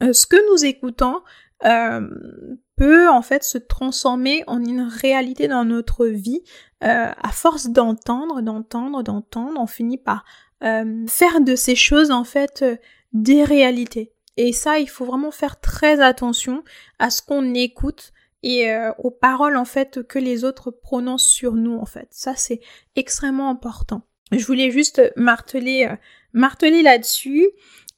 ce 0.00 0.26
que 0.26 0.50
nous 0.50 0.64
écoutons 0.64 1.20
peut 1.62 3.10
en 3.10 3.22
fait 3.22 3.44
se 3.44 3.58
transformer 3.58 4.42
en 4.46 4.64
une 4.64 4.80
réalité 4.80 5.48
dans 5.48 5.64
notre 5.66 6.06
vie 6.06 6.42
euh, 6.82 7.10
à 7.22 7.30
force 7.30 7.68
d'entendre, 7.68 8.40
d'entendre, 8.40 9.02
d'entendre, 9.02 9.60
on 9.60 9.66
finit 9.66 9.98
par 9.98 10.24
euh, 10.64 11.04
faire 11.06 11.42
de 11.42 11.54
ces 11.54 11.74
choses 11.74 12.10
en 12.10 12.24
fait 12.24 12.62
euh, 12.62 12.76
des 13.12 13.44
réalités. 13.44 14.14
Et 14.38 14.54
ça, 14.54 14.78
il 14.78 14.88
faut 14.88 15.04
vraiment 15.04 15.30
faire 15.30 15.60
très 15.60 16.00
attention 16.00 16.64
à 16.98 17.10
ce 17.10 17.20
qu'on 17.20 17.52
écoute 17.52 18.12
et 18.42 18.72
aux 18.96 19.10
paroles 19.10 19.58
en 19.58 19.66
fait 19.66 20.02
que 20.06 20.18
les 20.18 20.44
autres 20.44 20.70
prononcent 20.70 21.28
sur 21.28 21.52
nous 21.52 21.76
en 21.76 21.84
fait. 21.84 22.08
Ça, 22.10 22.34
c'est 22.36 22.60
extrêmement 22.96 23.50
important. 23.50 24.00
Je 24.32 24.46
voulais 24.46 24.70
juste 24.70 25.02
marteler, 25.14 25.94
marteler 26.32 26.80
là-dessus. 26.80 27.46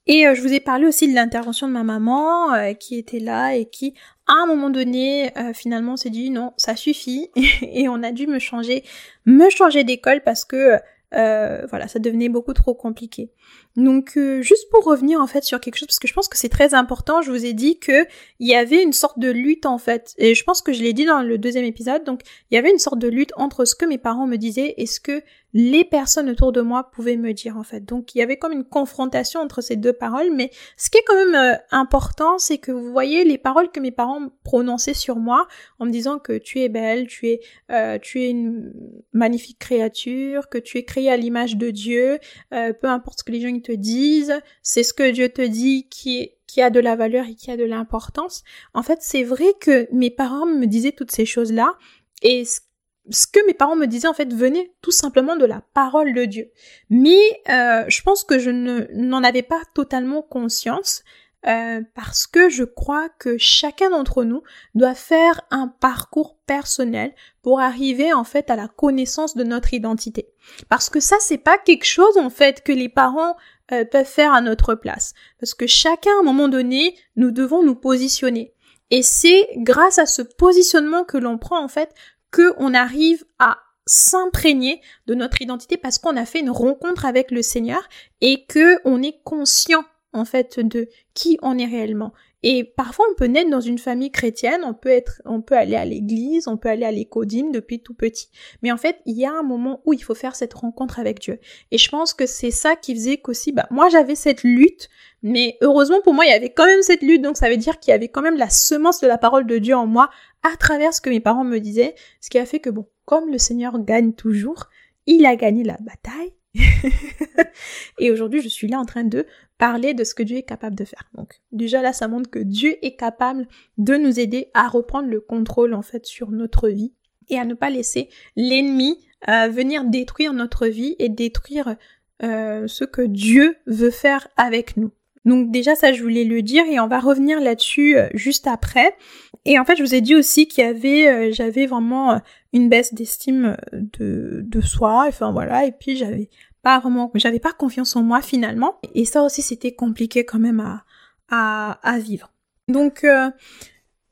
Et 0.06 0.25
je 0.35 0.40
vous 0.40 0.52
ai 0.52 0.59
parlé 0.59 0.87
aussi 0.87 1.09
de 1.09 1.14
l'intervention 1.14 1.68
de 1.68 1.73
ma 1.73 1.85
maman 1.85 2.75
qui 2.78 2.99
était 2.99 3.21
là 3.21 3.54
et 3.54 3.66
qui 3.66 3.94
à 4.26 4.42
un 4.42 4.47
moment 4.47 4.71
donné, 4.71 5.37
euh, 5.37 5.52
finalement, 5.52 5.97
s'est 5.97 6.11
dit 6.11 6.30
non, 6.30 6.52
ça 6.56 6.76
suffit, 6.76 7.30
et 7.62 7.88
on 7.88 8.02
a 8.02 8.12
dû 8.12 8.26
me 8.26 8.38
changer, 8.38 8.85
me 9.26 9.50
changer 9.50 9.85
d'école 9.85 10.23
parce 10.23 10.44
que 10.44 10.78
euh, 11.14 11.66
voilà, 11.68 11.88
ça 11.88 11.99
devenait 11.99 12.28
beaucoup 12.28 12.54
trop 12.54 12.75
compliqué. 12.75 13.30
Donc 13.76 14.18
euh, 14.18 14.42
juste 14.42 14.68
pour 14.70 14.84
revenir 14.84 15.20
en 15.20 15.26
fait 15.26 15.44
sur 15.44 15.58
quelque 15.58 15.76
chose 15.76 15.86
parce 15.86 15.98
que 15.98 16.08
je 16.08 16.12
pense 16.12 16.28
que 16.28 16.36
c'est 16.36 16.50
très 16.50 16.74
important, 16.74 17.22
je 17.22 17.30
vous 17.30 17.46
ai 17.46 17.54
dit 17.54 17.78
que 17.78 18.06
il 18.38 18.46
y 18.46 18.54
avait 18.54 18.82
une 18.82 18.92
sorte 18.92 19.18
de 19.18 19.30
lutte 19.30 19.64
en 19.64 19.78
fait 19.78 20.14
et 20.18 20.34
je 20.34 20.44
pense 20.44 20.60
que 20.60 20.74
je 20.74 20.82
l'ai 20.82 20.92
dit 20.92 21.06
dans 21.06 21.22
le 21.22 21.38
deuxième 21.38 21.64
épisode. 21.64 22.04
Donc 22.04 22.20
il 22.50 22.54
y 22.54 22.58
avait 22.58 22.70
une 22.70 22.78
sorte 22.78 22.98
de 22.98 23.08
lutte 23.08 23.32
entre 23.36 23.64
ce 23.64 23.74
que 23.74 23.86
mes 23.86 23.98
parents 23.98 24.26
me 24.26 24.36
disaient 24.36 24.74
et 24.76 24.86
ce 24.86 25.00
que 25.00 25.22
les 25.54 25.84
personnes 25.84 26.30
autour 26.30 26.50
de 26.52 26.62
moi 26.62 26.90
pouvaient 26.90 27.16
me 27.16 27.32
dire 27.32 27.56
en 27.56 27.62
fait. 27.62 27.80
Donc 27.80 28.14
il 28.14 28.18
y 28.18 28.22
avait 28.22 28.36
comme 28.36 28.52
une 28.52 28.64
confrontation 28.64 29.40
entre 29.40 29.62
ces 29.62 29.76
deux 29.76 29.92
paroles 29.94 30.30
mais 30.34 30.50
ce 30.76 30.90
qui 30.90 30.98
est 30.98 31.04
quand 31.06 31.14
même 31.14 31.34
euh, 31.34 31.56
important, 31.70 32.38
c'est 32.38 32.58
que 32.58 32.72
vous 32.72 32.92
voyez 32.92 33.24
les 33.24 33.38
paroles 33.38 33.70
que 33.70 33.80
mes 33.80 33.90
parents 33.90 34.28
prononçaient 34.44 34.92
sur 34.92 35.16
moi 35.16 35.46
en 35.78 35.86
me 35.86 35.90
disant 35.90 36.18
que 36.18 36.36
tu 36.36 36.60
es 36.60 36.68
belle, 36.68 37.06
tu 37.06 37.28
es 37.28 37.40
euh, 37.70 37.98
tu 37.98 38.20
es 38.22 38.28
une 38.30 38.72
magnifique 39.14 39.58
créature, 39.58 40.50
que 40.50 40.58
tu 40.58 40.76
es 40.76 40.84
créée 40.84 41.10
à 41.10 41.16
l'image 41.16 41.56
de 41.56 41.70
Dieu, 41.70 42.18
peu 42.50 42.86
importe 42.88 43.20
ce 43.20 43.24
que 43.24 43.32
les 43.32 43.40
gens 43.40 43.62
te 43.62 43.73
disent, 43.73 44.40
c'est 44.62 44.83
ce 44.83 44.92
que 44.92 45.11
Dieu 45.11 45.28
te 45.28 45.42
dit 45.42 45.88
qui, 45.88 46.31
qui 46.47 46.61
a 46.61 46.71
de 46.71 46.81
la 46.81 46.97
valeur 46.97 47.26
et 47.26 47.35
qui 47.35 47.50
a 47.50 47.57
de 47.57 47.64
l'importance. 47.64 48.42
En 48.75 48.83
fait, 48.83 48.99
c'est 49.00 49.23
vrai 49.23 49.54
que 49.61 49.88
mes 49.92 50.11
parents 50.11 50.47
me 50.47 50.66
disaient 50.66 50.92
toutes 50.92 51.12
ces 51.12 51.26
choses-là 51.26 51.76
et 52.23 52.45
ce 52.45 53.26
que 53.26 53.45
mes 53.47 53.54
parents 53.54 53.76
me 53.76 53.87
disaient 53.87 54.09
en 54.09 54.14
fait 54.14 54.33
venait 54.33 54.73
tout 54.81 54.90
simplement 54.90 55.37
de 55.37 55.45
la 55.45 55.62
parole 55.75 56.14
de 56.14 56.25
Dieu. 56.25 56.50
Mais 56.90 57.19
euh, 57.49 57.85
je 57.88 58.02
pense 58.02 58.25
que 58.25 58.38
je 58.38 58.50
n'en 58.50 59.25
avais 59.25 59.42
pas 59.42 59.62
totalement 59.75 60.23
conscience 60.23 61.02
euh, 61.46 61.80
parce 61.94 62.26
que 62.26 62.49
je 62.49 62.62
crois 62.62 63.08
que 63.18 63.37
chacun 63.37 63.90
d'entre 63.90 64.22
nous 64.22 64.42
doit 64.75 64.94
faire 64.94 65.40
un 65.50 65.68
parcours 65.68 66.38
personnel 66.46 67.12
pour 67.42 67.61
arriver 67.61 68.12
en 68.12 68.25
fait 68.25 68.49
à 68.50 68.56
la 68.56 68.68
connaissance 68.68 69.37
de 69.37 69.42
notre 69.42 69.75
identité. 69.75 70.28
Parce 70.68 70.88
que 70.88 71.00
ça 71.00 71.16
c'est 71.20 71.38
pas 71.38 71.58
quelque 71.58 71.87
chose 71.87 72.16
en 72.16 72.30
fait 72.30 72.62
que 72.62 72.72
les 72.72 72.88
parents 72.88 73.37
euh, 73.72 73.84
peuvent 73.84 74.06
faire 74.06 74.32
à 74.32 74.40
notre 74.40 74.75
place. 74.75 75.14
Parce 75.40 75.54
que 75.54 75.66
chacun 75.66 76.11
à 76.16 76.20
un 76.20 76.25
moment 76.25 76.49
donné, 76.49 76.96
nous 77.16 77.30
devons 77.30 77.62
nous 77.62 77.76
positionner. 77.76 78.54
Et 78.90 79.02
c'est 79.02 79.49
grâce 79.56 79.99
à 79.99 80.06
ce 80.06 80.22
positionnement 80.22 81.04
que 81.04 81.16
l'on 81.18 81.38
prend 81.38 81.62
en 81.62 81.68
fait 81.68 81.94
que 82.30 82.54
on 82.58 82.75
arrive 82.75 83.25
à 83.38 83.58
s'imprégner 83.87 84.80
de 85.06 85.14
notre 85.14 85.42
identité 85.42 85.76
parce 85.76 85.99
qu'on 85.99 86.16
a 86.16 86.25
fait 86.25 86.40
une 86.40 86.50
rencontre 86.50 87.04
avec 87.04 87.30
le 87.30 87.42
Seigneur 87.42 87.82
et 88.20 88.44
que 88.46 88.78
on 88.84 89.02
est 89.02 89.20
conscient 89.25 89.84
en 90.12 90.25
fait 90.25 90.61
de 90.61 90.88
qui 91.14 91.38
on 91.42 91.59
est 91.59 91.66
réellement. 91.66 92.12
Et 92.45 92.64
parfois 92.64 93.07
on 93.11 93.14
peut 93.14 93.26
naître 93.26 93.50
dans 93.50 93.61
une 93.61 93.78
famille 93.78 94.11
chrétienne, 94.11 94.62
on 94.64 94.75
peut 94.75 94.88
être, 94.88 95.23
on 95.25 95.42
peut 95.42 95.57
aller 95.57 95.76
à 95.76 95.85
l'église, 95.85 96.49
on 96.49 96.57
peut 96.57 96.69
aller 96.69 96.85
à 96.85 96.90
l'écodime 96.90 97.52
depuis 97.52 97.81
tout 97.81 97.95
petit. 97.95 98.28
Mais 98.62 98.73
en 98.73 98.76
fait, 98.76 98.99
il 99.07 99.16
y 99.16 99.25
a 99.25 99.33
un 99.33 99.42
moment 99.42 99.81
où 99.85 99.92
il 99.92 100.02
faut 100.02 100.14
faire 100.14 100.35
cette 100.35 100.54
rencontre 100.54 100.99
avec 100.99 101.21
Dieu. 101.21 101.38
Et 101.71 101.78
je 101.78 101.88
pense 101.88 102.14
que 102.14 102.26
c'est 102.26 102.50
ça 102.50 102.75
qui 102.75 102.95
faisait 102.95 103.19
qu'aussi, 103.19 103.52
bah, 103.52 103.69
moi 103.71 103.88
j'avais 103.90 104.16
cette 104.16 104.42
lutte, 104.42 104.88
mais 105.23 105.57
heureusement 105.61 106.00
pour 106.02 106.14
moi 106.14 106.25
il 106.26 106.31
y 106.31 106.35
avait 106.35 106.50
quand 106.50 106.66
même 106.66 106.83
cette 106.83 107.02
lutte, 107.02 107.23
donc 107.23 107.37
ça 107.37 107.49
veut 107.49 107.57
dire 107.57 107.78
qu'il 107.78 107.92
y 107.92 107.95
avait 107.95 108.09
quand 108.09 108.23
même 108.23 108.37
la 108.37 108.50
semence 108.50 109.00
de 109.00 109.07
la 109.07 109.19
parole 109.19 109.47
de 109.47 109.59
Dieu 109.59 109.76
en 109.76 109.87
moi 109.87 110.11
à 110.42 110.57
travers 110.57 110.92
ce 110.92 111.00
que 111.00 111.11
mes 111.11 111.21
parents 111.21 111.45
me 111.45 111.59
disaient, 111.59 111.95
ce 112.21 112.28
qui 112.28 112.38
a 112.38 112.47
fait 112.47 112.59
que 112.59 112.71
bon, 112.71 112.87
comme 113.04 113.31
le 113.31 113.38
Seigneur 113.38 113.78
gagne 113.78 114.12
toujours, 114.12 114.69
il 115.07 115.26
a 115.26 115.37
gagné 115.37 115.62
la 115.62 115.76
bataille, 115.81 116.33
et 117.99 118.11
aujourd'hui, 118.11 118.42
je 118.42 118.49
suis 118.49 118.68
là 118.68 118.78
en 118.78 118.85
train 118.85 119.04
de 119.04 119.26
parler 119.59 119.94
de 119.94 120.04
ce 120.04 120.14
que 120.14 120.23
Dieu 120.23 120.37
est 120.38 120.42
capable 120.42 120.76
de 120.76 120.85
faire. 120.85 121.09
Donc, 121.14 121.40
déjà 121.50 121.82
là, 121.82 121.92
ça 121.92 122.09
montre 122.09 122.30
que 122.30 122.38
Dieu 122.38 122.76
est 122.82 122.97
capable 122.97 123.47
de 123.78 123.94
nous 123.94 124.21
aider 124.21 124.49
à 124.54 124.68
reprendre 124.68 125.09
le 125.09 125.21
contrôle 125.21 125.75
en 125.75 125.82
fait 125.82 126.04
sur 126.06 126.30
notre 126.30 126.68
vie 126.68 126.92
et 127.28 127.38
à 127.38 127.44
ne 127.44 127.54
pas 127.54 127.71
laisser 127.71 128.09
l'ennemi 128.37 128.99
euh, 129.28 129.49
venir 129.49 129.85
détruire 129.85 130.32
notre 130.32 130.66
vie 130.66 130.97
et 130.99 131.09
détruire 131.09 131.76
euh, 132.23 132.66
ce 132.66 132.85
que 132.85 133.02
Dieu 133.02 133.56
veut 133.66 133.90
faire 133.90 134.28
avec 134.37 134.76
nous. 134.76 134.90
Donc 135.25 135.52
déjà 135.52 135.76
ça 135.76 135.92
je 135.92 136.02
voulais 136.02 136.25
le 136.25 136.42
dire 136.42 136.64
et 136.66 136.80
on 136.80 136.88
va 136.88 136.99
revenir 136.99 137.40
là-dessus 137.40 137.97
euh, 137.97 138.09
juste 138.14 138.47
après. 138.47 138.97
Et 139.44 139.58
en 139.58 139.64
fait 139.64 139.76
je 139.76 139.82
vous 139.82 139.94
ai 139.94 140.00
dit 140.00 140.14
aussi 140.14 140.46
qu'il 140.46 140.64
y 140.64 140.66
avait 140.66 141.32
j'avais 141.32 141.66
vraiment 141.66 142.20
une 142.52 142.68
baisse 142.68 142.94
d'estime 142.94 143.56
de, 143.72 144.44
de 144.46 144.61
soi, 144.61 145.06
enfin 145.08 145.32
voilà, 145.32 145.66
et 145.66 145.72
puis 145.72 145.96
j'avais 145.96 146.28
pas 146.62 146.78
vraiment, 146.78 147.11
j'avais 147.14 147.40
pas 147.40 147.52
confiance 147.52 147.96
en 147.96 148.02
moi 148.02 148.22
finalement, 148.22 148.78
et 148.94 149.04
ça 149.04 149.22
aussi 149.22 149.42
c'était 149.42 149.75
compliqué 149.75 150.25
quand 150.25 150.38
même 150.38 150.61
à, 150.61 150.84
à, 151.28 151.78
à 151.82 151.99
vivre. 151.99 152.32
Donc 152.68 153.04
euh, 153.04 153.30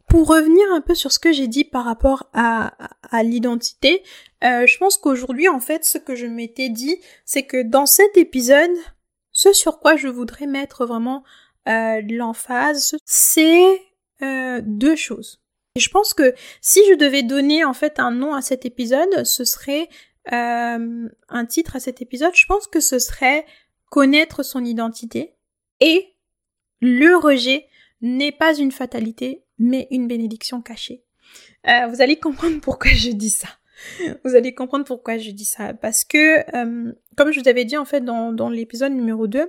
pour 0.09 0.27
revenir 0.27 0.65
un 0.73 0.81
peu 0.81 0.95
sur 0.95 1.13
ce 1.13 1.21
que 1.21 1.33
j'ai 1.33 1.47
dit 1.47 1.65
par 1.65 1.85
rapport 1.85 2.29
à, 2.33 2.73
à, 3.11 3.23
l'identité, 3.23 4.03
euh, 4.43 4.67
je 4.67 4.77
pense 4.79 4.97
qu'aujourd'hui 4.97 5.49
en 5.49 5.61
fait 5.61 5.85
ce 5.85 5.99
que 5.99 6.17
je 6.17 6.27
m'étais 6.27 6.69
dit, 6.69 6.97
c'est 7.25 7.45
que 7.45 7.63
dans 7.63 7.87
cet 7.87 8.17
épisode, 8.17 8.71
ce 9.31 9.53
sur 9.53 9.79
quoi 9.79 9.97
je 9.97 10.09
voudrais 10.09 10.47
mettre 10.47 10.85
vraiment 10.85 11.23
euh, 11.69 12.03
l'emphase, 12.11 12.97
c'est 13.05 13.81
euh, 14.23 14.61
deux 14.65 14.97
choses. 14.97 15.41
Et 15.77 15.81
je 15.81 15.91
pense 15.91 16.15
que 16.15 16.35
si 16.61 16.81
je 16.89 16.95
devais 16.95 17.23
donner 17.23 17.65
en 17.65 17.75
fait 17.75 17.99
un 17.99 18.11
nom 18.11 18.35
à 18.35 18.43
cet 18.43 18.67
épisode, 18.67 19.25
ce 19.25 19.45
serait 19.45 19.89
euh, 20.33 21.09
un 21.29 21.47
titre 21.47 21.77
à 21.77 21.81
cet 21.81 22.03
épisode. 22.03 22.35
Je 22.35 22.47
pense 22.47 22.67
que 22.67 22.81
ce 22.81 22.99
serait 22.99 23.47
connaître 23.91 24.43
son 24.43 24.65
identité 24.65 25.35
et 25.81 26.15
le 26.81 27.17
rejet 27.17 27.67
n'est 28.01 28.33
pas 28.33 28.57
une 28.57 28.73
fatalité, 28.73 29.45
mais 29.59 29.87
une 29.91 30.09
bénédiction 30.09 30.61
cachée. 30.63 31.05
Euh, 31.69 31.87
vous 31.87 32.01
allez 32.01 32.17
comprendre 32.17 32.61
pourquoi 32.61 32.91
je 32.93 33.11
dis 33.11 33.31
ça. 33.31 33.49
Vous 34.25 34.35
allez 34.35 34.55
comprendre 34.55 34.85
pourquoi 34.85 35.19
je 35.19 35.31
dis 35.31 35.45
ça. 35.45 35.73
Parce 35.73 36.05
que, 36.05 36.43
comme 37.17 37.33
je 37.33 37.41
vous 37.41 37.49
avais 37.49 37.65
dit 37.65 37.79
en 37.79 37.87
fait 37.87 38.03
dans, 38.03 38.31
dans 38.33 38.51
l'épisode 38.51 38.93
numéro 38.93 39.27
2, 39.27 39.49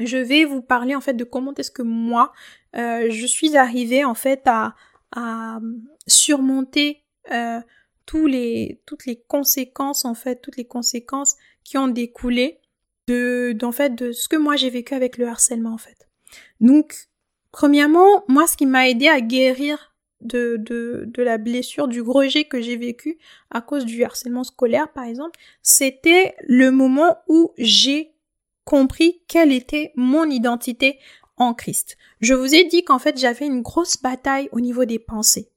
je 0.00 0.16
vais 0.16 0.44
vous 0.44 0.62
parler 0.62 0.94
en 0.94 1.00
fait 1.00 1.14
de 1.14 1.24
comment 1.24 1.54
est-ce 1.54 1.70
que 1.70 1.82
moi, 1.82 2.32
je 2.74 3.26
suis 3.26 3.56
arrivée 3.56 4.04
en 4.04 4.14
fait 4.14 4.42
à, 4.46 4.74
à 5.12 5.60
surmonter 6.06 7.02
euh, 7.30 7.60
tous 8.06 8.26
les, 8.26 8.80
toutes 8.86 9.06
les 9.06 9.20
conséquences 9.20 10.04
en 10.04 10.14
fait, 10.14 10.40
toutes 10.42 10.56
les 10.56 10.66
conséquences 10.66 11.36
qui 11.64 11.78
ont 11.78 11.88
découlé 11.88 12.60
de, 13.06 13.52
d'en 13.56 13.72
fait, 13.72 13.94
de 13.94 14.12
ce 14.12 14.28
que 14.28 14.36
moi 14.36 14.56
j'ai 14.56 14.70
vécu 14.70 14.94
avec 14.94 15.18
le 15.18 15.26
harcèlement 15.26 15.74
en 15.74 15.78
fait. 15.78 16.08
Donc, 16.60 17.10
Premièrement, 17.52 18.24
moi, 18.28 18.46
ce 18.46 18.56
qui 18.56 18.66
m'a 18.66 18.88
aidé 18.88 19.08
à 19.08 19.20
guérir 19.20 19.94
de, 20.20 20.56
de, 20.58 21.04
de 21.06 21.22
la 21.22 21.38
blessure, 21.38 21.88
du 21.88 22.00
rejet 22.00 22.44
que 22.44 22.60
j'ai 22.60 22.76
vécu 22.76 23.18
à 23.50 23.60
cause 23.60 23.84
du 23.84 24.04
harcèlement 24.04 24.44
scolaire, 24.44 24.92
par 24.92 25.04
exemple, 25.04 25.38
c'était 25.62 26.34
le 26.46 26.70
moment 26.70 27.16
où 27.28 27.52
j'ai 27.58 28.12
compris 28.64 29.22
quelle 29.26 29.52
était 29.52 29.92
mon 29.96 30.24
identité 30.30 30.98
Christ. 31.54 31.96
Je 32.20 32.34
vous 32.34 32.54
ai 32.54 32.64
dit 32.64 32.84
qu'en 32.84 32.98
fait, 32.98 33.18
j'avais 33.18 33.46
une 33.46 33.62
grosse 33.62 34.00
bataille 34.00 34.48
au 34.52 34.60
niveau 34.60 34.84
des 34.84 34.98
pensées. 34.98 35.50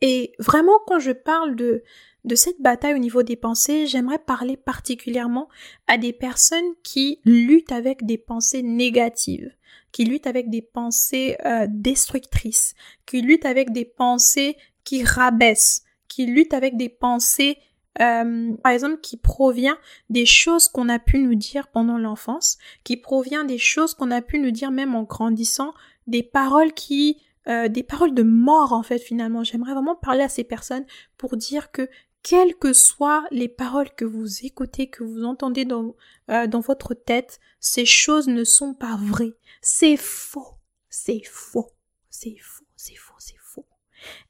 Et 0.00 0.32
vraiment, 0.38 0.78
quand 0.86 0.98
je 0.98 1.12
parle 1.12 1.56
de, 1.56 1.82
de 2.24 2.34
cette 2.34 2.60
bataille 2.60 2.94
au 2.94 2.98
niveau 2.98 3.22
des 3.22 3.36
pensées, 3.36 3.86
j'aimerais 3.86 4.18
parler 4.18 4.56
particulièrement 4.56 5.48
à 5.86 5.98
des 5.98 6.12
personnes 6.12 6.74
qui 6.82 7.20
luttent 7.24 7.72
avec 7.72 8.06
des 8.06 8.18
pensées 8.18 8.62
négatives, 8.62 9.52
qui 9.92 10.04
luttent 10.04 10.26
avec 10.26 10.48
des 10.48 10.62
pensées 10.62 11.36
euh, 11.44 11.66
destructrices, 11.68 12.74
qui 13.04 13.20
luttent 13.20 13.46
avec 13.46 13.72
des 13.72 13.84
pensées 13.84 14.56
qui 14.84 15.04
rabaissent, 15.04 15.84
qui 16.08 16.26
luttent 16.26 16.54
avec 16.54 16.76
des 16.76 16.88
pensées 16.88 17.58
euh, 18.00 18.56
par 18.62 18.72
exemple, 18.72 19.00
qui 19.00 19.16
provient 19.16 19.78
des 20.08 20.26
choses 20.26 20.68
qu'on 20.68 20.88
a 20.88 20.98
pu 20.98 21.18
nous 21.18 21.34
dire 21.34 21.68
pendant 21.68 21.98
l'enfance, 21.98 22.58
qui 22.84 22.96
provient 22.96 23.44
des 23.44 23.58
choses 23.58 23.94
qu'on 23.94 24.10
a 24.10 24.22
pu 24.22 24.38
nous 24.38 24.50
dire 24.50 24.70
même 24.70 24.94
en 24.94 25.02
grandissant, 25.02 25.74
des 26.06 26.22
paroles 26.22 26.72
qui, 26.72 27.18
euh, 27.48 27.68
des 27.68 27.82
paroles 27.82 28.14
de 28.14 28.22
mort 28.22 28.72
en 28.72 28.82
fait 28.82 28.98
finalement. 28.98 29.44
J'aimerais 29.44 29.74
vraiment 29.74 29.94
parler 29.94 30.22
à 30.22 30.28
ces 30.28 30.44
personnes 30.44 30.86
pour 31.18 31.36
dire 31.36 31.70
que 31.70 31.88
quelles 32.22 32.54
que 32.54 32.72
soient 32.72 33.24
les 33.30 33.48
paroles 33.48 33.90
que 33.94 34.04
vous 34.04 34.44
écoutez, 34.44 34.88
que 34.88 35.04
vous 35.04 35.24
entendez 35.24 35.64
dans, 35.64 35.94
euh, 36.30 36.46
dans 36.46 36.60
votre 36.60 36.94
tête, 36.94 37.40
ces 37.60 37.86
choses 37.86 38.28
ne 38.28 38.44
sont 38.44 38.74
pas 38.74 38.96
vraies. 38.96 39.36
C'est 39.62 39.96
faux. 39.96 40.58
C'est 40.88 41.22
faux. 41.24 41.70
C'est 42.10 42.36
faux. 42.38 42.64
C'est 42.76 42.96
faux. 42.96 43.14
C'est 43.18 43.38
faux. 43.38 43.66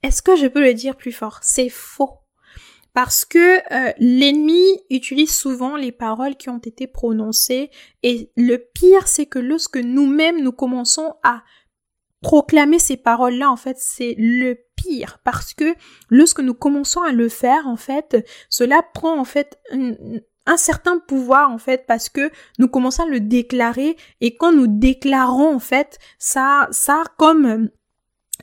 Est-ce 0.03 0.23
que 0.23 0.37
je 0.37 0.47
peux 0.47 0.63
le 0.63 0.75
dire 0.75 0.97
plus 0.97 1.13
fort? 1.13 1.41
C'est 1.43 1.69
faux. 1.69 2.21
Parce 2.93 3.25
que 3.25 3.59
euh, 3.73 3.93
l'ennemi 3.99 4.65
utilise 4.91 5.33
souvent 5.33 5.77
les 5.77 5.93
paroles 5.93 6.37
qui 6.37 6.49
ont 6.49 6.59
été 6.59 6.87
prononcées 6.87 7.71
et 8.03 8.31
le 8.37 8.57
pire 8.57 9.07
c'est 9.07 9.27
que 9.27 9.39
lorsque 9.39 9.77
nous-mêmes 9.77 10.43
nous 10.43 10.53
commençons 10.53 11.15
à 11.23 11.43
proclamer 12.23 12.79
ces 12.79 12.97
paroles-là, 12.97 13.51
en 13.51 13.57
fait, 13.57 13.77
c'est 13.79 14.15
le 14.19 14.59
pire. 14.77 15.19
Parce 15.25 15.55
que 15.55 15.75
lorsque 16.09 16.41
nous 16.41 16.55
commençons 16.55 17.01
à 17.01 17.13
le 17.13 17.29
faire, 17.29 17.67
en 17.67 17.77
fait, 17.77 18.27
cela 18.49 18.83
prend 18.95 19.19
en 19.19 19.25
fait 19.25 19.59
un, 19.73 20.57
certain 20.57 20.99
pouvoir 20.99 21.51
en 21.53 21.59
fait 21.59 21.85
parce 21.87 22.09
que 22.09 22.31
nous 22.59 22.67
commençons 22.67 23.05
à 23.05 23.07
le 23.07 23.21
déclarer 23.21 23.97
et 24.21 24.37
quand 24.37 24.53
nous 24.53 24.67
déclarons 24.67 25.55
en 25.55 25.61
fait 25.61 25.97
ça 26.19 26.67
ça 26.73 27.05
comme 27.19 27.71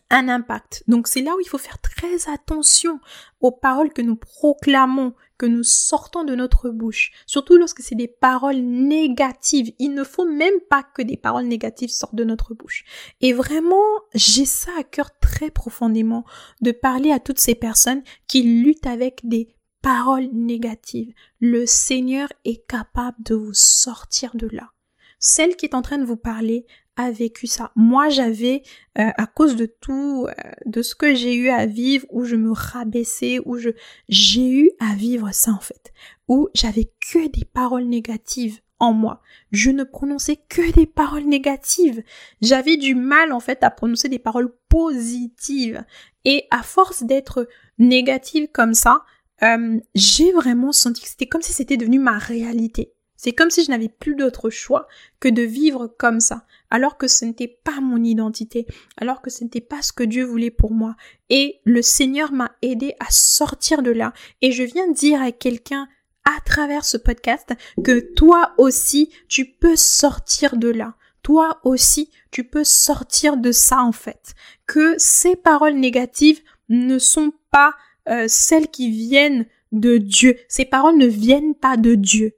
un 0.09 0.29
impact. 0.29 0.83
Donc 0.87 1.07
c'est 1.07 1.21
là 1.21 1.35
où 1.35 1.39
il 1.39 1.47
faut 1.47 1.57
faire 1.57 1.79
très 1.79 2.29
attention 2.31 2.99
aux 3.39 3.51
paroles 3.51 3.93
que 3.93 4.01
nous 4.01 4.15
proclamons, 4.15 5.13
que 5.37 5.45
nous 5.45 5.63
sortons 5.63 6.23
de 6.23 6.35
notre 6.35 6.69
bouche. 6.69 7.11
Surtout 7.25 7.57
lorsque 7.57 7.81
c'est 7.81 7.95
des 7.95 8.07
paroles 8.07 8.57
négatives. 8.57 9.73
Il 9.79 9.93
ne 9.93 10.03
faut 10.03 10.25
même 10.25 10.59
pas 10.69 10.83
que 10.83 11.01
des 11.01 11.17
paroles 11.17 11.45
négatives 11.45 11.89
sortent 11.89 12.15
de 12.15 12.23
notre 12.23 12.53
bouche. 12.53 12.85
Et 13.21 13.33
vraiment, 13.33 13.85
j'ai 14.13 14.45
ça 14.45 14.71
à 14.79 14.83
cœur 14.83 15.17
très 15.19 15.51
profondément 15.51 16.25
de 16.61 16.71
parler 16.71 17.11
à 17.11 17.19
toutes 17.19 17.39
ces 17.39 17.55
personnes 17.55 18.03
qui 18.27 18.43
luttent 18.43 18.87
avec 18.87 19.21
des 19.23 19.55
paroles 19.81 20.29
négatives. 20.33 21.13
Le 21.39 21.65
Seigneur 21.65 22.27
est 22.45 22.67
capable 22.67 23.17
de 23.23 23.35
vous 23.35 23.53
sortir 23.53 24.35
de 24.35 24.47
là. 24.51 24.71
Celle 25.19 25.55
qui 25.55 25.65
est 25.65 25.75
en 25.75 25.81
train 25.81 25.97
de 25.97 26.05
vous 26.05 26.17
parler 26.17 26.65
a 26.97 27.11
vécu 27.11 27.47
ça. 27.47 27.71
Moi, 27.75 28.09
j'avais, 28.09 28.63
euh, 28.99 29.09
à 29.17 29.27
cause 29.27 29.55
de 29.55 29.65
tout, 29.65 30.27
euh, 30.27 30.51
de 30.65 30.81
ce 30.81 30.95
que 30.95 31.15
j'ai 31.15 31.35
eu 31.35 31.49
à 31.49 31.65
vivre, 31.65 32.05
où 32.09 32.25
je 32.25 32.35
me 32.35 32.51
rabaissais, 32.51 33.39
où 33.45 33.57
je, 33.57 33.69
j'ai 34.09 34.49
eu 34.49 34.71
à 34.79 34.95
vivre 34.95 35.29
ça 35.31 35.51
en 35.51 35.59
fait, 35.59 35.93
où 36.27 36.49
j'avais 36.53 36.91
que 36.99 37.27
des 37.29 37.45
paroles 37.45 37.85
négatives 37.85 38.59
en 38.79 38.93
moi. 38.93 39.21
Je 39.51 39.69
ne 39.69 39.83
prononçais 39.83 40.37
que 40.49 40.71
des 40.73 40.85
paroles 40.85 41.25
négatives. 41.25 42.03
J'avais 42.41 42.77
du 42.77 42.95
mal 42.95 43.31
en 43.31 43.39
fait 43.39 43.63
à 43.63 43.71
prononcer 43.71 44.09
des 44.09 44.19
paroles 44.19 44.53
positives. 44.69 45.83
Et 46.25 46.45
à 46.51 46.61
force 46.61 47.03
d'être 47.03 47.47
négative 47.77 48.49
comme 48.51 48.73
ça, 48.73 49.03
euh, 49.43 49.79
j'ai 49.95 50.31
vraiment 50.31 50.71
senti 50.71 51.01
que 51.01 51.07
c'était 51.07 51.27
comme 51.27 51.41
si 51.41 51.53
c'était 51.53 51.77
devenu 51.77 51.99
ma 51.99 52.17
réalité. 52.17 52.93
C'est 53.17 53.33
comme 53.33 53.49
si 53.49 53.63
je 53.63 53.71
n'avais 53.71 53.89
plus 53.89 54.15
d'autre 54.15 54.49
choix 54.49 54.87
que 55.19 55.27
de 55.27 55.41
vivre 55.41 55.87
comme 55.97 56.19
ça, 56.19 56.45
alors 56.69 56.97
que 56.97 57.07
ce 57.07 57.25
n'était 57.25 57.47
pas 57.47 57.81
mon 57.81 58.03
identité, 58.03 58.67
alors 58.95 59.21
que 59.21 59.31
ce 59.31 59.43
n'était 59.43 59.61
pas 59.61 59.81
ce 59.81 59.91
que 59.91 60.03
Dieu 60.03 60.23
voulait 60.23 60.51
pour 60.51 60.71
moi. 60.71 60.95
Et 61.29 61.59
le 61.65 61.81
Seigneur 61.81 62.31
m'a 62.31 62.55
aidé 62.61 62.93
à 62.99 63.07
sortir 63.09 63.81
de 63.81 63.91
là. 63.91 64.13
Et 64.41 64.51
je 64.51 64.63
viens 64.63 64.89
dire 64.91 65.21
à 65.21 65.31
quelqu'un 65.31 65.87
à 66.25 66.41
travers 66.41 66.85
ce 66.85 66.97
podcast 66.97 67.53
que 67.83 67.99
toi 68.13 68.53
aussi, 68.57 69.09
tu 69.27 69.45
peux 69.45 69.75
sortir 69.75 70.57
de 70.57 70.69
là. 70.69 70.95
Toi 71.23 71.59
aussi, 71.63 72.11
tu 72.31 72.43
peux 72.43 72.63
sortir 72.63 73.37
de 73.37 73.51
ça 73.51 73.81
en 73.81 73.91
fait. 73.91 74.35
Que 74.65 74.95
ces 74.97 75.35
paroles 75.35 75.75
négatives 75.75 76.41
ne 76.69 76.99
sont 76.99 77.33
pas 77.51 77.73
euh, 78.09 78.25
celles 78.27 78.67
qui 78.67 78.91
viennent 78.91 79.45
de 79.71 79.97
Dieu. 79.97 80.37
Ces 80.47 80.65
paroles 80.65 80.97
ne 80.97 81.07
viennent 81.07 81.55
pas 81.55 81.77
de 81.77 81.95
Dieu. 81.95 82.36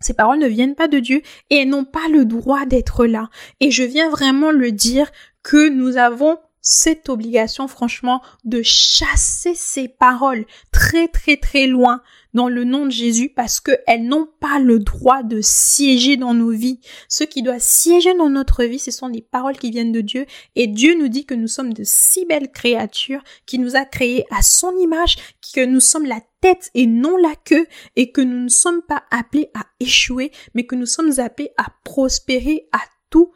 Ces 0.00 0.14
paroles 0.14 0.38
ne 0.38 0.48
viennent 0.48 0.74
pas 0.74 0.88
de 0.88 0.98
Dieu 0.98 1.22
et 1.50 1.56
elles 1.56 1.68
n'ont 1.68 1.84
pas 1.84 2.08
le 2.10 2.24
droit 2.24 2.64
d'être 2.64 3.06
là. 3.06 3.28
Et 3.60 3.70
je 3.70 3.82
viens 3.82 4.10
vraiment 4.10 4.50
le 4.50 4.72
dire 4.72 5.10
que 5.42 5.68
nous 5.68 5.96
avons 5.96 6.38
cette 6.62 7.08
obligation 7.08 7.68
franchement 7.68 8.22
de 8.44 8.62
chasser 8.62 9.54
ces 9.54 9.88
paroles 9.88 10.44
très 10.72 11.08
très 11.08 11.36
très 11.36 11.66
loin 11.66 12.02
dans 12.34 12.48
le 12.48 12.64
nom 12.64 12.86
de 12.86 12.90
Jésus 12.90 13.28
parce 13.28 13.60
qu'elles 13.60 14.04
n'ont 14.04 14.28
pas 14.40 14.58
le 14.58 14.78
droit 14.78 15.22
de 15.22 15.40
siéger 15.40 16.16
dans 16.16 16.34
nos 16.34 16.50
vies. 16.50 16.80
Ce 17.08 17.24
qui 17.24 17.42
doit 17.42 17.58
siéger 17.58 18.14
dans 18.14 18.28
notre 18.28 18.64
vie, 18.64 18.78
ce 18.78 18.90
sont 18.90 19.08
des 19.08 19.22
paroles 19.22 19.56
qui 19.56 19.70
viennent 19.70 19.92
de 19.92 20.00
Dieu 20.00 20.26
et 20.54 20.66
Dieu 20.66 20.96
nous 20.98 21.08
dit 21.08 21.26
que 21.26 21.34
nous 21.34 21.48
sommes 21.48 21.72
de 21.72 21.82
si 21.84 22.26
belles 22.26 22.50
créatures, 22.52 23.22
qui 23.46 23.58
nous 23.58 23.76
a 23.76 23.84
créés 23.84 24.24
à 24.30 24.42
son 24.42 24.76
image, 24.78 25.16
que 25.54 25.64
nous 25.64 25.80
sommes 25.80 26.06
la 26.06 26.20
tête 26.40 26.70
et 26.74 26.86
non 26.86 27.16
la 27.16 27.34
queue 27.36 27.66
et 27.96 28.12
que 28.12 28.20
nous 28.20 28.44
ne 28.44 28.48
sommes 28.48 28.82
pas 28.82 29.04
appelés 29.10 29.50
à 29.54 29.66
échouer, 29.80 30.30
mais 30.54 30.66
que 30.66 30.76
nous 30.76 30.86
sommes 30.86 31.18
appelés 31.18 31.50
à 31.56 31.66
prospérer 31.84 32.68
à 32.72 32.80
tous 33.10 33.32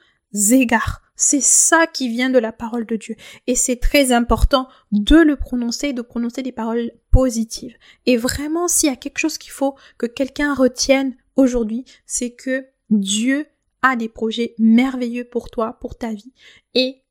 égards. 0.53 1.04
C'est 1.17 1.43
ça 1.43 1.87
qui 1.87 2.09
vient 2.09 2.31
de 2.31 2.39
la 2.39 2.53
parole 2.53 2.87
de 2.87 2.97
Dieu. 2.97 3.15
Et 3.47 3.55
c'est 3.55 3.77
très 3.77 4.13
important 4.13 4.69
de 4.91 5.17
le 5.17 5.37
prononcer, 5.37 5.93
de 5.93 6.03
prononcer 6.03 6.43
des 6.43 6.53
paroles 6.53 6.91
positives. 7.13 7.77
Et 8.07 8.17
vraiment, 8.17 8.67
s'il 8.67 8.89
y 8.89 8.93
a 8.93 8.97
quelque 8.97 9.19
chose 9.19 9.39
qu'il 9.39 9.53
faut 9.53 9.77
que 9.97 10.07
quelqu'un 10.07 10.55
retienne 10.55 11.17
aujourd'hui, 11.37 11.85
c'est 12.07 12.33
que 12.33 12.67
Dieu 12.91 13.47
a 13.83 13.97
des 13.97 14.09
projets 14.09 14.55
merveilleux 14.59 15.25
pour 15.25 15.51
toi, 15.51 15.79
pour 15.81 15.97
ta 15.97 16.13
vie. 16.13 16.33
Et 16.75 17.03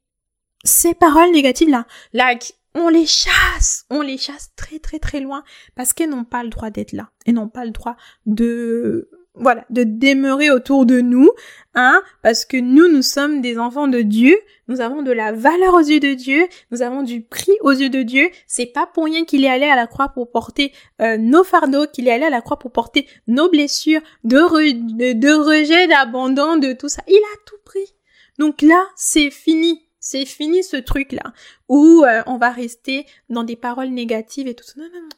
ces 0.64 0.94
paroles 0.94 1.32
négatives 1.32 1.70
là, 1.70 1.88
like, 2.14 2.56
on 2.76 2.90
les 2.90 3.06
chasse, 3.06 3.86
on 3.90 4.02
les 4.02 4.18
chasse 4.18 4.52
très 4.56 4.80
très 4.80 5.00
très 5.00 5.20
loin 5.20 5.44
parce 5.76 5.94
qu'elles 5.94 6.10
n'ont 6.10 6.24
pas 6.24 6.44
le 6.44 6.50
droit 6.50 6.72
d'être 6.72 6.92
là. 6.92 7.12
Elles 7.26 7.36
n'ont 7.36 7.50
pas 7.50 7.66
le 7.66 7.72
droit 7.72 7.96
de 8.26 9.10
voilà, 9.36 9.66
de 9.70 9.84
demeurer 9.84 10.52
autour 10.52 10.86
de 10.86 11.02
nous, 11.02 11.32
hein, 11.74 12.02
parce 12.22 12.46
que 12.46 12.58
nous, 12.58 12.88
nous 12.88 13.02
sommes 13.02 13.42
des 13.42 13.58
enfants 13.58 13.88
de 13.88 14.02
Dieu, 14.02 14.38
nous 14.68 14.80
avons 14.80 15.02
de 15.02 15.12
la 15.12 15.32
valeur 15.32 15.74
aux 15.74 15.80
yeux 15.80 16.00
de 16.00 16.14
Dieu, 16.14 16.48
nous 16.72 16.82
avons 16.82 17.02
du 17.02 17.22
prix 17.22 17.52
aux 17.62 17.72
yeux 17.72 17.90
de 17.90 18.04
Dieu. 18.04 18.30
C'est 18.48 18.68
pas 18.68 18.86
pour 18.86 19.06
rien 19.06 19.26
qu'il 19.26 19.44
est 19.44 19.50
allé 19.50 19.66
à 19.66 19.76
la 19.76 19.88
croix 19.88 20.10
pour 20.10 20.32
porter 20.32 20.72
euh, 21.02 21.18
nos 21.18 21.44
fardeaux, 21.44 21.88
qu'il 21.88 22.08
est 22.08 22.12
allé 22.12 22.26
à 22.26 22.30
la 22.30 22.42
croix 22.42 22.60
pour 22.60 22.72
porter 22.72 23.08
nos 23.28 23.50
blessures, 23.50 24.02
de, 24.24 25.14
de, 25.14 25.34
rejet, 25.34 25.88
d'abandon, 25.88 26.58
de 26.58 26.74
tout 26.74 26.90
ça. 26.90 27.02
Il 27.08 27.18
a 27.18 27.38
tout 27.46 27.58
pris. 27.66 27.94
Donc 28.40 28.62
là, 28.62 28.88
c'est 28.96 29.32
fini. 29.32 29.88
C'est 30.00 30.26
fini 30.26 30.64
ce 30.64 30.78
truc-là 30.78 31.34
où 31.70 32.04
euh, 32.04 32.24
on 32.28 32.38
va 32.38 32.50
rester 32.50 33.06
dans 33.30 33.44
des 33.44 33.56
paroles 33.56 33.90
négatives 33.90 34.48
et 34.48 34.54
tout 34.54 34.66
ça. 34.66 34.74
Non, 34.78 34.90
non, 34.94 35.02
non. 35.02 35.10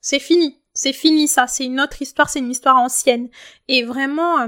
C'est 0.00 0.18
fini. 0.18 0.60
C'est 0.78 0.92
fini 0.92 1.26
ça, 1.26 1.48
c'est 1.48 1.64
une 1.64 1.80
autre 1.80 2.00
histoire, 2.02 2.30
c'est 2.30 2.38
une 2.38 2.52
histoire 2.52 2.76
ancienne. 2.76 3.30
Et 3.66 3.82
vraiment, 3.82 4.38
euh, 4.38 4.46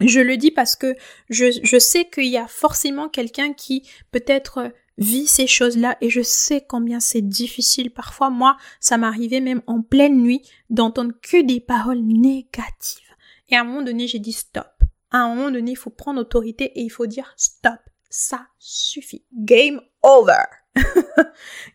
je 0.00 0.20
le 0.20 0.36
dis 0.36 0.52
parce 0.52 0.76
que 0.76 0.94
je, 1.30 1.46
je 1.64 1.78
sais 1.80 2.04
qu'il 2.08 2.28
y 2.28 2.36
a 2.36 2.46
forcément 2.46 3.08
quelqu'un 3.08 3.52
qui 3.52 3.82
peut-être 4.12 4.58
euh, 4.58 4.68
vit 4.98 5.26
ces 5.26 5.48
choses-là 5.48 5.96
et 6.00 6.10
je 6.10 6.22
sais 6.22 6.64
combien 6.64 7.00
c'est 7.00 7.22
difficile. 7.22 7.90
Parfois, 7.90 8.30
moi, 8.30 8.56
ça 8.78 8.98
m'arrivait 8.98 9.40
même 9.40 9.62
en 9.66 9.82
pleine 9.82 10.22
nuit 10.22 10.42
d'entendre 10.70 11.12
que 11.20 11.42
des 11.42 11.58
paroles 11.58 12.04
négatives. 12.04 13.02
Et 13.48 13.56
à 13.56 13.62
un 13.62 13.64
moment 13.64 13.82
donné, 13.82 14.06
j'ai 14.06 14.20
dit 14.20 14.32
stop. 14.32 14.70
À 15.10 15.22
un 15.22 15.34
moment 15.34 15.50
donné, 15.50 15.72
il 15.72 15.76
faut 15.76 15.90
prendre 15.90 16.20
autorité 16.20 16.66
et 16.76 16.82
il 16.82 16.90
faut 16.90 17.08
dire 17.08 17.34
stop. 17.36 17.80
Ça 18.10 18.46
suffit. 18.60 19.24
Game 19.34 19.80
over. 20.04 20.44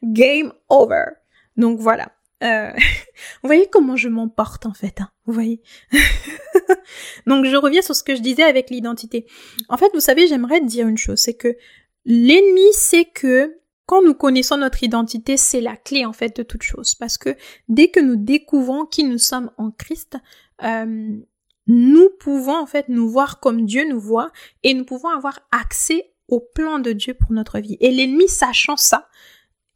Game 0.04 0.54
over. 0.70 1.04
Donc 1.58 1.82
voilà. 1.82 2.14
Euh, 2.44 2.72
vous 3.42 3.48
voyez 3.48 3.68
comment 3.72 3.96
je 3.96 4.10
m'emporte 4.10 4.66
en 4.66 4.74
fait, 4.74 5.02
hein 5.02 5.10
vous 5.26 5.34
voyez 5.34 5.62
Donc 7.28 7.46
je 7.46 7.56
reviens 7.56 7.82
sur 7.82 7.96
ce 7.96 8.04
que 8.04 8.16
je 8.16 8.22
disais 8.22 8.44
avec 8.44 8.70
l'identité. 8.70 9.26
En 9.70 9.78
fait, 9.78 9.92
vous 9.94 10.00
savez, 10.00 10.28
j'aimerais 10.28 10.62
dire 10.62 10.88
une 10.88 10.98
chose, 10.98 11.20
c'est 11.20 11.36
que 11.36 11.56
l'ennemi 12.06 12.72
sait 12.74 13.06
que 13.06 13.58
quand 13.86 14.04
nous 14.04 14.14
connaissons 14.14 14.58
notre 14.58 14.84
identité, 14.84 15.38
c'est 15.38 15.62
la 15.62 15.78
clé 15.78 16.06
en 16.06 16.14
fait 16.14 16.36
de 16.36 16.44
toute 16.44 16.64
chose. 16.64 16.94
Parce 16.96 17.18
que 17.18 17.36
dès 17.70 17.88
que 17.88 18.02
nous 18.02 18.18
découvrons 18.18 18.86
qui 18.86 19.04
nous 19.06 19.18
sommes 19.18 19.50
en 19.58 19.72
Christ, 19.72 20.18
euh, 20.64 21.18
nous 21.68 22.10
pouvons 22.20 22.58
en 22.58 22.66
fait 22.66 22.90
nous 22.90 23.10
voir 23.10 23.40
comme 23.40 23.66
Dieu 23.66 23.88
nous 23.88 24.00
voit 24.00 24.32
et 24.64 24.74
nous 24.74 24.86
pouvons 24.86 25.10
avoir 25.10 25.40
accès 25.52 26.14
au 26.28 26.42
plan 26.42 26.80
de 26.80 26.92
Dieu 26.92 27.14
pour 27.14 27.32
notre 27.32 27.60
vie. 27.60 27.78
Et 27.80 27.92
l'ennemi, 27.92 28.28
sachant 28.28 28.78
ça, 28.78 29.08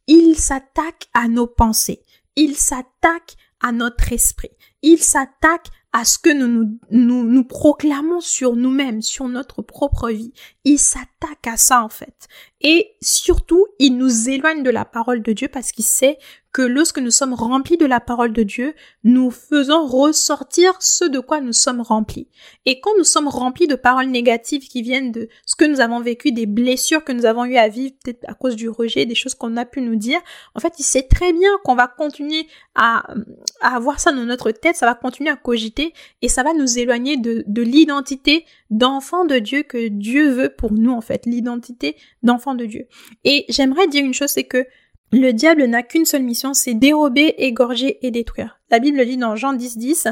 il 0.06 0.36
s'attaque 0.36 1.08
à 1.14 1.28
nos 1.28 1.46
pensées, 1.46 2.02
il 2.36 2.56
s'attaque 2.56 3.36
à 3.60 3.72
notre 3.72 4.12
esprit, 4.12 4.50
il 4.82 4.98
s'attaque 4.98 5.68
à 5.92 6.04
ce 6.04 6.18
que 6.18 6.30
nous 6.30 6.78
nous, 6.90 7.24
nous, 7.24 7.44
proclamons 7.44 8.20
sur 8.20 8.56
nous-mêmes, 8.56 9.02
sur 9.02 9.28
notre 9.28 9.60
propre 9.60 10.08
vie. 10.10 10.32
Il 10.64 10.78
s'attaque 10.78 11.46
à 11.46 11.58
ça 11.58 11.84
en 11.84 11.90
fait. 11.90 12.28
Et 12.62 12.96
surtout, 13.02 13.66
il 13.78 13.98
nous 13.98 14.30
éloigne 14.30 14.62
de 14.62 14.70
la 14.70 14.86
parole 14.86 15.22
de 15.22 15.32
Dieu 15.32 15.48
parce 15.48 15.70
qu'il 15.70 15.84
sait 15.84 16.18
que 16.52 16.62
lorsque 16.62 16.98
nous 16.98 17.10
sommes 17.10 17.32
remplis 17.32 17.78
de 17.78 17.86
la 17.86 17.98
parole 17.98 18.32
de 18.32 18.42
Dieu, 18.42 18.74
nous 19.04 19.30
faisons 19.30 19.86
ressortir 19.86 20.74
ce 20.80 21.04
de 21.04 21.18
quoi 21.18 21.40
nous 21.40 21.54
sommes 21.54 21.80
remplis. 21.80 22.28
Et 22.66 22.80
quand 22.80 22.90
nous 22.98 23.04
sommes 23.04 23.28
remplis 23.28 23.66
de 23.66 23.74
paroles 23.74 24.08
négatives 24.08 24.68
qui 24.68 24.82
viennent 24.82 25.12
de 25.12 25.28
ce 25.46 25.56
que 25.56 25.64
nous 25.64 25.80
avons 25.80 26.00
vécu, 26.00 26.30
des 26.30 26.44
blessures 26.46 27.04
que 27.04 27.12
nous 27.12 27.24
avons 27.24 27.46
eu 27.46 27.56
à 27.56 27.68
vivre, 27.68 27.94
peut-être 28.04 28.24
à 28.28 28.34
cause 28.34 28.54
du 28.54 28.68
rejet, 28.68 29.06
des 29.06 29.14
choses 29.14 29.34
qu'on 29.34 29.56
a 29.56 29.64
pu 29.64 29.80
nous 29.80 29.96
dire, 29.96 30.20
en 30.54 30.60
fait, 30.60 30.74
il 30.78 30.84
sait 30.84 31.02
très 31.02 31.32
bien 31.32 31.50
qu'on 31.64 31.74
va 31.74 31.88
continuer 31.88 32.46
à, 32.74 33.14
à 33.62 33.76
avoir 33.76 33.98
ça 33.98 34.12
dans 34.12 34.24
notre 34.24 34.50
tête, 34.50 34.76
ça 34.76 34.86
va 34.86 34.94
continuer 34.94 35.30
à 35.30 35.36
cogiter 35.36 35.94
et 36.20 36.28
ça 36.28 36.42
va 36.42 36.52
nous 36.52 36.78
éloigner 36.78 37.16
de, 37.16 37.44
de 37.46 37.62
l'identité 37.62 38.44
d'enfant 38.70 39.24
de 39.24 39.38
Dieu 39.38 39.62
que 39.62 39.88
Dieu 39.88 40.30
veut 40.30 40.50
pour 40.50 40.72
nous, 40.72 40.92
en 40.92 41.00
fait, 41.00 41.24
l'identité 41.24 41.96
d'enfant 42.22 42.54
de 42.54 42.66
Dieu. 42.66 42.86
Et 43.24 43.46
j'aimerais 43.48 43.86
dire 43.88 44.04
une 44.04 44.14
chose, 44.14 44.30
c'est 44.30 44.44
que 44.44 44.66
le 45.12 45.32
diable 45.32 45.64
n'a 45.66 45.82
qu'une 45.82 46.06
seule 46.06 46.22
mission, 46.22 46.54
c'est 46.54 46.74
dérober, 46.74 47.34
égorger 47.38 48.04
et 48.04 48.10
détruire. 48.10 48.58
La 48.70 48.78
Bible 48.78 49.04
dit 49.04 49.18
dans 49.18 49.36
Jean 49.36 49.52
10, 49.52 49.76
10, 49.76 50.08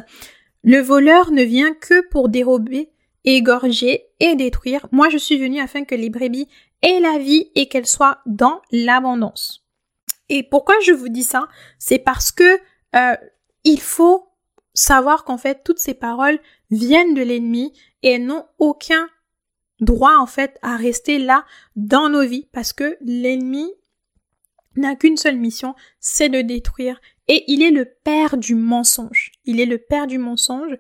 le 0.63 0.79
voleur 0.81 1.31
ne 1.31 1.43
vient 1.43 1.73
que 1.73 2.07
pour 2.09 2.29
dérober, 2.29 2.91
égorger 3.25 4.09
et 4.21 4.37
détruire. 4.37 4.87
Moi, 4.93 5.09
je 5.09 5.17
suis 5.17 5.39
venu 5.39 5.59
afin 5.59 5.85
que 5.85 5.95
les 5.95 6.11
brebis 6.11 6.49
aient 6.83 7.01
la 7.01 7.19
vie 7.19 7.51
et 7.55 7.69
qu'elles 7.69 7.87
soient 7.87 8.19
dans 8.27 8.61
l'abondance. 8.71 9.67
Et 10.29 10.43
pourquoi 10.43 10.75
je 10.85 10.93
vous 10.93 11.09
dis 11.09 11.25
ça? 11.25 11.49
C'est 11.79 11.99
parce 11.99 12.31
que 12.31 12.59
euh, 12.95 13.17
il 13.65 13.81
faut 13.81 14.29
savoir 14.75 15.25
qu'en 15.25 15.39
fait, 15.39 15.63
toutes 15.65 15.79
ces 15.79 15.95
paroles 15.95 16.39
viennent 16.71 17.15
de 17.15 17.23
l'ennemi 17.23 17.73
et 18.03 18.19
n'ont 18.19 18.47
aucun 18.59 19.09
droit 19.81 20.17
en 20.19 20.27
fait 20.27 20.59
à 20.63 20.77
rester 20.77 21.19
là 21.19 21.45
dans 21.75 22.11
nos 22.11 22.25
vies 22.25 22.49
parce 22.53 22.73
que 22.73 22.99
l'ennemi 23.01 23.73
n'a 24.77 24.97
qu'une 24.97 25.17
seule 25.17 25.37
mission, 25.37 25.75
c'est 25.99 26.29
de 26.29 26.41
détruire. 26.43 27.01
Et 27.29 27.45
il 27.49 27.63
est 27.63 27.71
le 27.71 27.85
père 27.85 28.37
du 28.37 28.55
mensonge. 28.55 29.33
Il 29.45 29.61
est 29.61 29.67
le 29.67 29.79
père 29.79 30.07
du 30.07 30.19
mensonge. 30.19 30.77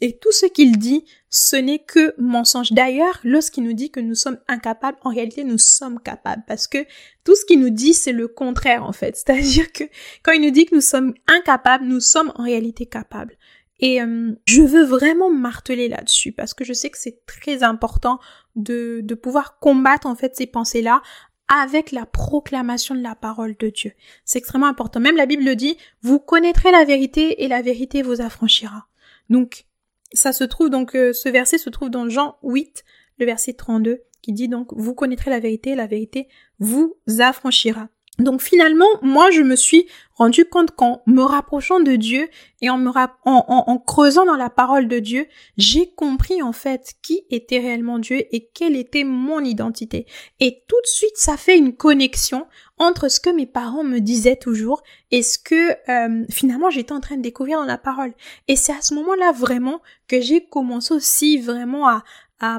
Et 0.00 0.18
tout 0.18 0.32
ce 0.32 0.46
qu'il 0.46 0.78
dit, 0.78 1.04
ce 1.30 1.54
n'est 1.54 1.78
que 1.78 2.14
mensonge. 2.18 2.72
D'ailleurs, 2.72 3.20
lorsqu'il 3.22 3.62
nous 3.62 3.72
dit 3.72 3.90
que 3.90 4.00
nous 4.00 4.16
sommes 4.16 4.38
incapables, 4.48 4.98
en 5.02 5.10
réalité, 5.10 5.44
nous 5.44 5.58
sommes 5.58 6.00
capables. 6.00 6.42
Parce 6.48 6.66
que 6.66 6.84
tout 7.24 7.36
ce 7.36 7.44
qu'il 7.44 7.60
nous 7.60 7.70
dit, 7.70 7.94
c'est 7.94 8.12
le 8.12 8.26
contraire, 8.26 8.84
en 8.84 8.92
fait. 8.92 9.16
C'est-à-dire 9.26 9.72
que 9.72 9.84
quand 10.22 10.32
il 10.32 10.42
nous 10.42 10.50
dit 10.50 10.66
que 10.66 10.74
nous 10.74 10.80
sommes 10.80 11.14
incapables, 11.28 11.84
nous 11.84 12.00
sommes 12.00 12.32
en 12.34 12.42
réalité 12.42 12.86
capables. 12.86 13.36
Et 13.78 14.00
euh, 14.00 14.32
je 14.44 14.62
veux 14.62 14.84
vraiment 14.84 15.30
marteler 15.30 15.88
là-dessus 15.88 16.30
parce 16.30 16.54
que 16.54 16.64
je 16.64 16.72
sais 16.72 16.88
que 16.88 16.98
c'est 16.98 17.26
très 17.26 17.64
important 17.64 18.20
de, 18.54 19.00
de 19.02 19.14
pouvoir 19.16 19.58
combattre 19.58 20.06
en 20.06 20.14
fait 20.14 20.36
ces 20.36 20.46
pensées-là 20.46 21.02
avec 21.52 21.92
la 21.92 22.06
proclamation 22.06 22.94
de 22.94 23.02
la 23.02 23.14
parole 23.14 23.54
de 23.58 23.68
Dieu. 23.68 23.92
C'est 24.24 24.38
extrêmement 24.38 24.68
important. 24.68 25.00
Même 25.00 25.16
la 25.16 25.26
Bible 25.26 25.44
le 25.44 25.54
dit, 25.54 25.76
vous 26.00 26.18
connaîtrez 26.18 26.70
la 26.70 26.84
vérité 26.84 27.44
et 27.44 27.48
la 27.48 27.60
vérité 27.60 28.00
vous 28.00 28.22
affranchira. 28.22 28.86
Donc, 29.28 29.66
ça 30.14 30.32
se 30.32 30.44
trouve, 30.44 30.70
donc, 30.70 30.94
euh, 30.94 31.12
ce 31.12 31.28
verset 31.28 31.58
se 31.58 31.68
trouve 31.68 31.90
dans 31.90 32.08
Jean 32.08 32.36
8, 32.42 32.84
le 33.18 33.26
verset 33.26 33.52
32, 33.52 34.00
qui 34.22 34.32
dit 34.32 34.48
donc, 34.48 34.72
vous 34.74 34.94
connaîtrez 34.94 35.30
la 35.30 35.40
vérité 35.40 35.70
et 35.70 35.74
la 35.74 35.86
vérité 35.86 36.26
vous 36.58 36.96
affranchira. 37.18 37.88
Donc 38.18 38.42
finalement, 38.42 38.86
moi, 39.00 39.30
je 39.30 39.40
me 39.40 39.56
suis 39.56 39.86
rendu 40.14 40.44
compte 40.44 40.72
qu'en 40.72 41.02
me 41.06 41.22
rapprochant 41.22 41.80
de 41.80 41.96
Dieu 41.96 42.28
et 42.60 42.68
en 42.68 42.76
me 42.76 42.90
en, 43.24 43.78
creusant 43.78 44.26
dans 44.26 44.36
la 44.36 44.50
parole 44.50 44.86
de 44.86 44.98
Dieu, 44.98 45.26
j'ai 45.56 45.90
compris 45.94 46.42
en 46.42 46.52
fait 46.52 46.92
qui 47.02 47.24
était 47.30 47.58
réellement 47.58 47.98
Dieu 47.98 48.22
et 48.30 48.50
quelle 48.54 48.76
était 48.76 49.04
mon 49.04 49.40
identité. 49.40 50.06
Et 50.40 50.62
tout 50.68 50.80
de 50.82 50.88
suite, 50.88 51.16
ça 51.16 51.38
fait 51.38 51.56
une 51.56 51.74
connexion 51.74 52.46
entre 52.76 53.08
ce 53.08 53.18
que 53.18 53.30
mes 53.30 53.46
parents 53.46 53.82
me 53.82 53.98
disaient 53.98 54.36
toujours 54.36 54.82
et 55.10 55.22
ce 55.22 55.38
que 55.38 55.70
euh, 55.90 56.24
finalement 56.30 56.68
j'étais 56.68 56.92
en 56.92 57.00
train 57.00 57.16
de 57.16 57.22
découvrir 57.22 57.60
dans 57.60 57.64
la 57.64 57.78
parole. 57.78 58.12
Et 58.46 58.56
c'est 58.56 58.72
à 58.72 58.82
ce 58.82 58.92
moment-là 58.94 59.32
vraiment 59.32 59.80
que 60.06 60.20
j'ai 60.20 60.44
commencé 60.44 60.92
aussi 60.92 61.38
vraiment 61.38 61.88
à, 61.88 62.04
à, 62.40 62.58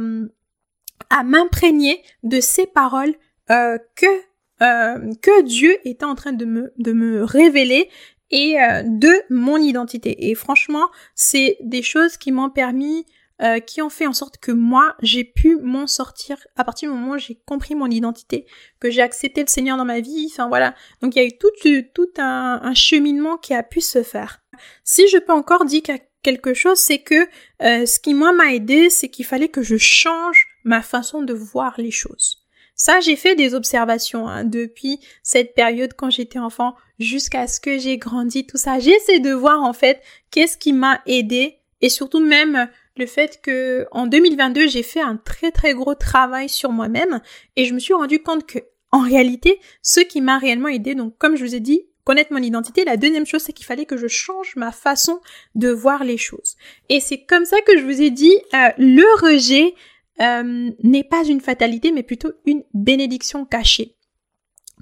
à 1.12 1.24
m'imprégner 1.24 2.02
de 2.24 2.40
ces 2.40 2.66
paroles 2.66 3.14
euh, 3.52 3.78
que 3.96 4.33
euh, 4.64 5.14
que 5.22 5.42
Dieu 5.42 5.78
était 5.84 6.06
en 6.06 6.16
train 6.16 6.32
de 6.32 6.46
me, 6.46 6.74
de 6.78 6.94
me 6.94 7.24
révéler 7.24 7.90
et 8.32 8.60
euh, 8.62 8.84
de 8.86 9.12
mon 9.30 9.58
identité. 9.58 10.30
Et 10.30 10.36
franchement, 10.36 10.90
c'est 11.16 11.58
des 11.62 11.82
choses 11.82 12.16
qui 12.16 12.32
m'ont 12.32 12.50
permis, 12.50 13.06
euh, 13.42 13.60
qui 13.60 13.82
ont 13.82 13.90
fait 13.90 14.08
en 14.08 14.14
sorte 14.14 14.38
que 14.38 14.54
moi, 14.54 14.96
j'ai 15.02 15.26
pu 15.26 15.58
m'en 15.58 15.86
sortir 15.86 16.38
à 16.56 16.64
partir 16.64 16.90
du 16.90 16.98
moment 16.98 17.16
où 17.16 17.18
j'ai 17.18 17.42
compris 17.46 17.76
mon 17.76 17.88
identité, 17.88 18.46
que 18.80 18.90
j'ai 18.90 19.02
accepté 19.02 19.42
le 19.42 19.50
Seigneur 19.50 19.76
dans 19.76 19.86
ma 19.86 20.00
vie. 20.00 20.30
Enfin 20.32 20.48
voilà. 20.48 20.76
Donc 21.02 21.16
il 21.16 21.20
y 21.20 21.26
a 21.26 21.28
eu 21.28 21.38
tout, 21.38 21.52
tout 21.94 22.14
un, 22.18 22.62
un 22.64 22.74
cheminement 22.74 23.38
qui 23.38 23.54
a 23.54 23.64
pu 23.64 23.82
se 23.82 24.02
faire. 24.02 24.40
Si 24.86 25.10
je 25.10 25.18
peux 25.18 25.34
encore 25.34 25.66
dire 25.66 25.82
quelque 26.22 26.54
chose, 26.54 26.78
c'est 26.78 27.00
que 27.00 27.28
ce 27.60 28.00
qui 28.00 28.14
moi 28.14 28.32
m'a 28.32 28.54
aidé, 28.54 28.90
c'est 28.90 29.10
qu'il 29.10 29.26
fallait 29.26 29.50
que 29.50 29.64
je 29.64 29.78
change 29.78 30.48
ma 30.64 30.82
façon 30.82 31.22
de 31.22 31.34
voir 31.34 31.74
les 31.78 31.92
choses. 31.92 32.43
Ça, 32.86 33.00
j'ai 33.00 33.16
fait 33.16 33.36
des 33.36 33.56
observations 33.56 34.28
hein, 34.28 34.44
depuis 34.44 35.00
cette 35.24 35.56
période 35.56 35.94
quand 35.96 36.10
j'étais 36.10 36.38
enfant 36.38 36.76
jusqu'à 37.00 37.48
ce 37.48 37.62
que 37.62 37.80
j'ai 37.80 37.98
grandi, 37.98 38.46
tout 38.46 38.58
ça. 38.58 38.78
J'essaie 38.78 39.22
de 39.22 39.32
voir 39.32 39.64
en 39.64 39.72
fait 39.72 40.02
qu'est-ce 40.32 40.58
qui 40.58 40.74
m'a 40.74 41.00
aidé 41.06 41.60
et 41.80 41.88
surtout 41.88 42.20
même 42.20 42.68
le 42.98 43.06
fait 43.06 43.40
que 43.42 43.88
en 43.94 44.06
2022 44.06 44.68
j'ai 44.68 44.84
fait 44.84 45.00
un 45.00 45.16
très 45.16 45.52
très 45.52 45.74
gros 45.74 45.96
travail 45.96 46.50
sur 46.50 46.74
moi-même 46.74 47.22
et 47.56 47.64
je 47.64 47.74
me 47.74 47.80
suis 47.80 47.94
rendu 47.94 48.22
compte 48.22 48.46
que 48.46 48.60
en 48.92 49.00
réalité 49.00 49.62
ce 49.82 50.02
qui 50.02 50.20
m'a 50.20 50.38
réellement 50.38 50.68
aidé 50.68 50.94
donc 50.94 51.18
comme 51.18 51.38
je 51.38 51.46
vous 51.46 51.56
ai 51.56 51.62
dit 51.62 51.84
connaître 52.04 52.34
mon 52.34 52.44
identité 52.44 52.84
la 52.84 52.98
deuxième 52.98 53.26
chose 53.26 53.44
c'est 53.44 53.54
qu'il 53.54 53.66
fallait 53.66 53.86
que 53.86 53.96
je 53.96 54.08
change 54.08 54.58
ma 54.58 54.74
façon 54.74 55.22
de 55.56 55.70
voir 55.70 56.04
les 56.04 56.18
choses 56.18 56.58
et 56.90 57.00
c'est 57.00 57.24
comme 57.24 57.46
ça 57.46 57.62
que 57.62 57.78
je 57.78 57.84
vous 57.86 58.02
ai 58.02 58.10
dit 58.10 58.36
euh, 58.54 58.70
le 58.78 59.06
rejet 59.22 59.74
euh, 60.22 60.72
n'est 60.84 61.04
pas 61.04 61.24
une 61.26 61.42
fatalité, 61.42 61.92
mais 61.92 62.04
plutôt 62.04 62.32
une 62.46 62.64
bénédiction 62.74 63.46
cachée. 63.46 63.96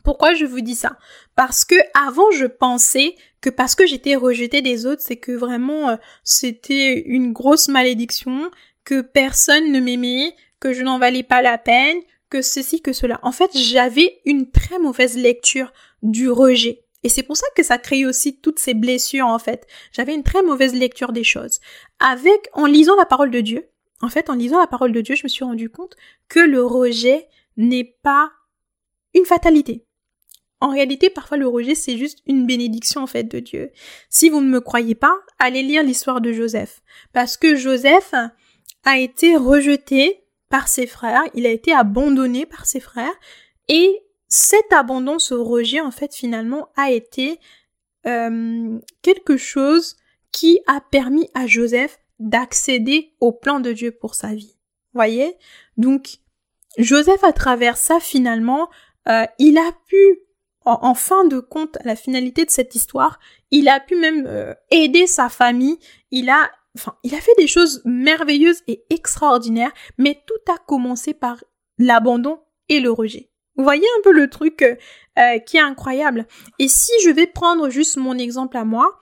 Pourquoi 0.03 0.33
je 0.33 0.45
vous 0.45 0.61
dis 0.61 0.75
ça? 0.75 0.97
Parce 1.35 1.63
que 1.63 1.75
avant 1.93 2.31
je 2.31 2.45
pensais 2.45 3.15
que 3.39 3.49
parce 3.49 3.75
que 3.75 3.85
j'étais 3.85 4.15
rejetée 4.15 4.61
des 4.61 4.85
autres, 4.85 5.01
c'est 5.01 5.17
que 5.17 5.31
vraiment 5.31 5.89
euh, 5.89 5.95
c'était 6.23 7.03
une 7.05 7.33
grosse 7.33 7.67
malédiction, 7.67 8.49
que 8.83 9.01
personne 9.01 9.71
ne 9.71 9.79
m'aimait, 9.79 10.35
que 10.59 10.73
je 10.73 10.81
n'en 10.81 10.99
valais 10.99 11.23
pas 11.23 11.41
la 11.41 11.57
peine, 11.57 11.97
que 12.29 12.41
ceci, 12.41 12.81
que 12.81 12.93
cela. 12.93 13.19
En 13.23 13.31
fait, 13.31 13.51
j'avais 13.53 14.21
une 14.25 14.49
très 14.49 14.79
mauvaise 14.79 15.17
lecture 15.17 15.71
du 16.01 16.29
rejet. 16.29 16.83
Et 17.03 17.09
c'est 17.09 17.23
pour 17.23 17.37
ça 17.37 17.47
que 17.55 17.63
ça 17.63 17.77
crée 17.77 18.05
aussi 18.05 18.39
toutes 18.39 18.59
ces 18.59 18.73
blessures, 18.73 19.25
en 19.25 19.39
fait. 19.39 19.67
J'avais 19.91 20.13
une 20.13 20.23
très 20.23 20.43
mauvaise 20.43 20.73
lecture 20.73 21.11
des 21.11 21.23
choses. 21.23 21.59
Avec, 21.99 22.47
en 22.53 22.65
lisant 22.65 22.95
la 22.95 23.05
parole 23.05 23.31
de 23.31 23.41
Dieu, 23.41 23.67
en 24.01 24.09
fait, 24.09 24.29
en 24.29 24.35
lisant 24.35 24.59
la 24.59 24.67
parole 24.67 24.91
de 24.91 25.01
Dieu, 25.01 25.15
je 25.15 25.23
me 25.23 25.29
suis 25.29 25.43
rendu 25.43 25.69
compte 25.69 25.95
que 26.27 26.39
le 26.39 26.65
rejet 26.65 27.27
n'est 27.57 27.95
pas 28.01 28.31
une 29.13 29.25
fatalité. 29.25 29.85
En 30.59 30.69
réalité, 30.69 31.09
parfois 31.09 31.37
le 31.37 31.47
rejet, 31.47 31.75
c'est 31.75 31.97
juste 31.97 32.19
une 32.27 32.45
bénédiction 32.45 33.01
en 33.01 33.07
fait 33.07 33.23
de 33.23 33.39
Dieu. 33.39 33.71
Si 34.09 34.29
vous 34.29 34.41
ne 34.41 34.49
me 34.49 34.61
croyez 34.61 34.95
pas, 34.95 35.15
allez 35.39 35.63
lire 35.63 35.83
l'histoire 35.83 36.21
de 36.21 36.31
Joseph. 36.31 36.81
Parce 37.13 37.35
que 37.35 37.55
Joseph 37.55 38.13
a 38.83 38.99
été 38.99 39.35
rejeté 39.35 40.23
par 40.49 40.67
ses 40.67 40.85
frères, 40.85 41.23
il 41.33 41.45
a 41.47 41.49
été 41.49 41.73
abandonné 41.73 42.45
par 42.45 42.65
ses 42.65 42.79
frères, 42.79 43.13
et 43.67 44.03
cet 44.27 44.71
abandon, 44.71 45.17
ce 45.17 45.33
rejet, 45.33 45.81
en 45.81 45.91
fait, 45.91 46.13
finalement, 46.13 46.69
a 46.75 46.91
été 46.91 47.39
euh, 48.05 48.79
quelque 49.01 49.37
chose 49.37 49.95
qui 50.31 50.59
a 50.67 50.81
permis 50.81 51.29
à 51.33 51.47
Joseph 51.47 51.99
d'accéder 52.21 53.13
au 53.19 53.31
plan 53.31 53.59
de 53.59 53.71
Dieu 53.71 53.91
pour 53.91 54.15
sa 54.15 54.33
vie. 54.33 54.57
Voyez? 54.93 55.37
Donc, 55.77 56.19
Joseph, 56.77 57.23
à 57.23 57.33
travers 57.33 57.77
ça, 57.77 57.99
finalement, 57.99 58.69
euh, 59.07 59.25
il 59.39 59.57
a 59.57 59.71
pu, 59.87 60.19
en, 60.65 60.93
fin 60.93 61.25
de 61.25 61.39
compte, 61.39 61.77
à 61.77 61.83
la 61.85 61.95
finalité 61.95 62.45
de 62.45 62.51
cette 62.51 62.75
histoire, 62.75 63.19
il 63.49 63.67
a 63.67 63.79
pu 63.79 63.95
même 63.95 64.25
euh, 64.27 64.53
aider 64.69 65.07
sa 65.07 65.29
famille, 65.29 65.79
il 66.11 66.29
a 66.29 66.49
enfin, 66.77 66.95
il 67.03 67.13
a 67.15 67.19
fait 67.19 67.35
des 67.37 67.47
choses 67.47 67.81
merveilleuses 67.85 68.63
et 68.67 68.85
extraordinaires, 68.89 69.73
mais 69.97 70.21
tout 70.25 70.51
a 70.53 70.57
commencé 70.57 71.13
par 71.13 71.43
l'abandon 71.77 72.39
et 72.69 72.79
le 72.79 72.91
rejet. 72.91 73.29
Vous 73.55 73.63
voyez 73.63 73.85
un 73.99 74.01
peu 74.03 74.11
le 74.11 74.29
truc 74.29 74.61
euh, 74.61 74.75
euh, 75.19 75.39
qui 75.39 75.57
est 75.57 75.61
incroyable. 75.61 76.25
Et 76.59 76.67
si 76.67 76.91
je 77.03 77.09
vais 77.09 77.27
prendre 77.27 77.69
juste 77.69 77.97
mon 77.97 78.17
exemple 78.17 78.57
à 78.57 78.63
moi, 78.63 78.99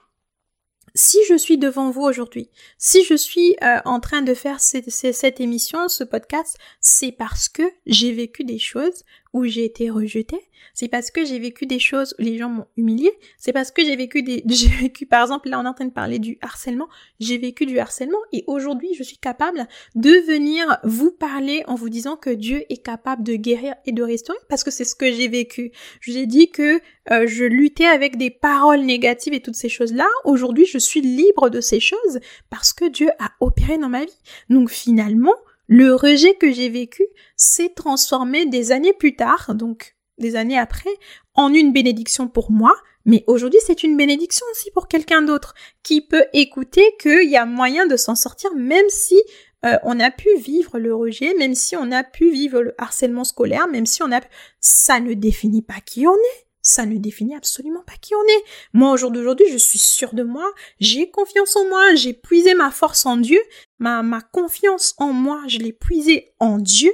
si 0.94 1.18
je 1.28 1.36
suis 1.36 1.58
devant 1.58 1.90
vous 1.90 2.02
aujourd'hui, 2.02 2.50
si 2.78 3.04
je 3.04 3.14
suis 3.14 3.56
euh, 3.62 3.78
en 3.84 4.00
train 4.00 4.22
de 4.22 4.34
faire 4.34 4.60
cette 4.60 5.40
émission, 5.40 5.88
ce 5.88 6.04
podcast, 6.04 6.58
c'est 6.80 7.12
parce 7.12 7.48
que 7.48 7.62
j'ai 7.86 8.12
vécu 8.12 8.44
des 8.44 8.58
choses 8.58 9.04
où 9.32 9.44
j'ai 9.44 9.64
été 9.64 9.90
rejetée, 9.90 10.40
c'est 10.74 10.88
parce 10.88 11.10
que 11.10 11.24
j'ai 11.24 11.38
vécu 11.38 11.66
des 11.66 11.78
choses 11.78 12.14
où 12.18 12.22
les 12.22 12.36
gens 12.36 12.48
m'ont 12.48 12.66
humilié, 12.76 13.10
c'est 13.38 13.52
parce 13.52 13.70
que 13.70 13.84
j'ai 13.84 13.96
vécu 13.96 14.22
des, 14.22 14.42
j'ai 14.48 14.68
vécu, 14.68 15.06
par 15.06 15.22
exemple, 15.22 15.48
là 15.48 15.60
on 15.60 15.64
est 15.64 15.68
en 15.68 15.74
train 15.74 15.84
de 15.84 15.92
parler 15.92 16.18
du 16.18 16.38
harcèlement, 16.40 16.88
j'ai 17.18 17.38
vécu 17.38 17.66
du 17.66 17.78
harcèlement 17.78 18.18
et 18.32 18.44
aujourd'hui 18.46 18.94
je 18.94 19.02
suis 19.02 19.18
capable 19.18 19.66
de 19.94 20.10
venir 20.26 20.78
vous 20.84 21.10
parler 21.10 21.62
en 21.66 21.74
vous 21.74 21.88
disant 21.88 22.16
que 22.16 22.30
Dieu 22.30 22.64
est 22.68 22.82
capable 22.82 23.22
de 23.22 23.36
guérir 23.36 23.74
et 23.86 23.92
de 23.92 24.02
restaurer 24.02 24.38
parce 24.48 24.64
que 24.64 24.70
c'est 24.70 24.84
ce 24.84 24.94
que 24.94 25.10
j'ai 25.12 25.28
vécu. 25.28 25.72
Je 26.00 26.12
vous 26.12 26.18
ai 26.18 26.26
dit 26.26 26.50
que 26.50 26.80
euh, 27.10 27.26
je 27.26 27.44
luttais 27.44 27.86
avec 27.86 28.16
des 28.16 28.30
paroles 28.30 28.80
négatives 28.80 29.34
et 29.34 29.40
toutes 29.40 29.56
ces 29.56 29.68
choses-là. 29.68 30.06
Aujourd'hui 30.24 30.66
je 30.66 30.78
suis 30.78 31.00
libre 31.00 31.50
de 31.50 31.60
ces 31.60 31.80
choses 31.80 32.20
parce 32.50 32.72
que 32.72 32.86
Dieu 32.86 33.10
a 33.18 33.30
opéré 33.40 33.78
dans 33.78 33.88
ma 33.88 34.04
vie. 34.04 34.18
Donc 34.48 34.70
finalement, 34.70 35.34
le 35.70 35.94
rejet 35.94 36.34
que 36.34 36.50
j'ai 36.50 36.68
vécu 36.68 37.06
s'est 37.36 37.72
transformé 37.74 38.44
des 38.44 38.72
années 38.72 38.92
plus 38.92 39.14
tard, 39.14 39.54
donc 39.54 39.94
des 40.18 40.34
années 40.34 40.58
après, 40.58 40.90
en 41.34 41.54
une 41.54 41.72
bénédiction 41.72 42.26
pour 42.26 42.50
moi, 42.50 42.74
mais 43.04 43.22
aujourd'hui 43.28 43.60
c'est 43.64 43.84
une 43.84 43.96
bénédiction 43.96 44.44
aussi 44.50 44.72
pour 44.72 44.88
quelqu'un 44.88 45.22
d'autre 45.22 45.54
qui 45.84 46.00
peut 46.00 46.24
écouter 46.32 46.84
qu'il 47.00 47.30
y 47.30 47.36
a 47.36 47.46
moyen 47.46 47.86
de 47.86 47.96
s'en 47.96 48.16
sortir 48.16 48.52
même 48.56 48.88
si 48.88 49.22
euh, 49.64 49.78
on 49.84 50.00
a 50.00 50.10
pu 50.10 50.28
vivre 50.38 50.76
le 50.78 50.92
rejet, 50.92 51.34
même 51.34 51.54
si 51.54 51.76
on 51.76 51.92
a 51.92 52.02
pu 52.02 52.30
vivre 52.30 52.62
le 52.62 52.74
harcèlement 52.76 53.24
scolaire, 53.24 53.68
même 53.68 53.86
si 53.86 54.02
on 54.02 54.10
a... 54.10 54.20
Ça 54.58 54.98
ne 54.98 55.14
définit 55.14 55.62
pas 55.62 55.80
qui 55.84 56.06
on 56.06 56.14
est 56.14 56.49
ça 56.62 56.86
ne 56.86 56.98
définit 56.98 57.34
absolument 57.34 57.82
pas 57.82 57.94
qui 58.00 58.14
on 58.14 58.22
est. 58.22 58.44
Moi, 58.72 58.92
au 58.92 58.96
jour 58.96 59.10
d'aujourd'hui, 59.10 59.46
je 59.50 59.56
suis 59.56 59.78
sûre 59.78 60.14
de 60.14 60.22
moi, 60.22 60.48
j'ai 60.78 61.10
confiance 61.10 61.56
en 61.56 61.66
moi, 61.68 61.94
j'ai 61.94 62.12
puisé 62.12 62.54
ma 62.54 62.70
force 62.70 63.06
en 63.06 63.16
Dieu, 63.16 63.40
ma, 63.78 64.02
ma 64.02 64.20
confiance 64.20 64.94
en 64.98 65.12
moi, 65.12 65.42
je 65.48 65.58
l'ai 65.58 65.72
puisée 65.72 66.32
en 66.38 66.58
Dieu, 66.58 66.92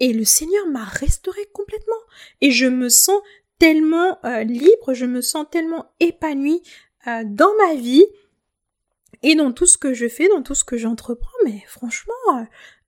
et 0.00 0.12
le 0.12 0.24
Seigneur 0.24 0.66
m'a 0.66 0.84
restauré 0.84 1.46
complètement. 1.52 1.94
Et 2.40 2.50
je 2.50 2.66
me 2.66 2.88
sens 2.88 3.20
tellement 3.58 4.18
euh, 4.24 4.44
libre, 4.44 4.92
je 4.92 5.06
me 5.06 5.20
sens 5.20 5.46
tellement 5.50 5.92
épanouie 6.00 6.62
euh, 7.06 7.22
dans 7.24 7.54
ma 7.66 7.74
vie 7.74 8.04
et 9.22 9.34
dans 9.34 9.52
tout 9.52 9.66
ce 9.66 9.78
que 9.78 9.94
je 9.94 10.08
fais, 10.08 10.28
dans 10.28 10.42
tout 10.42 10.54
ce 10.54 10.64
que 10.64 10.76
j'entreprends. 10.76 11.30
Mais 11.44 11.62
franchement, 11.66 12.14
euh, 12.34 12.42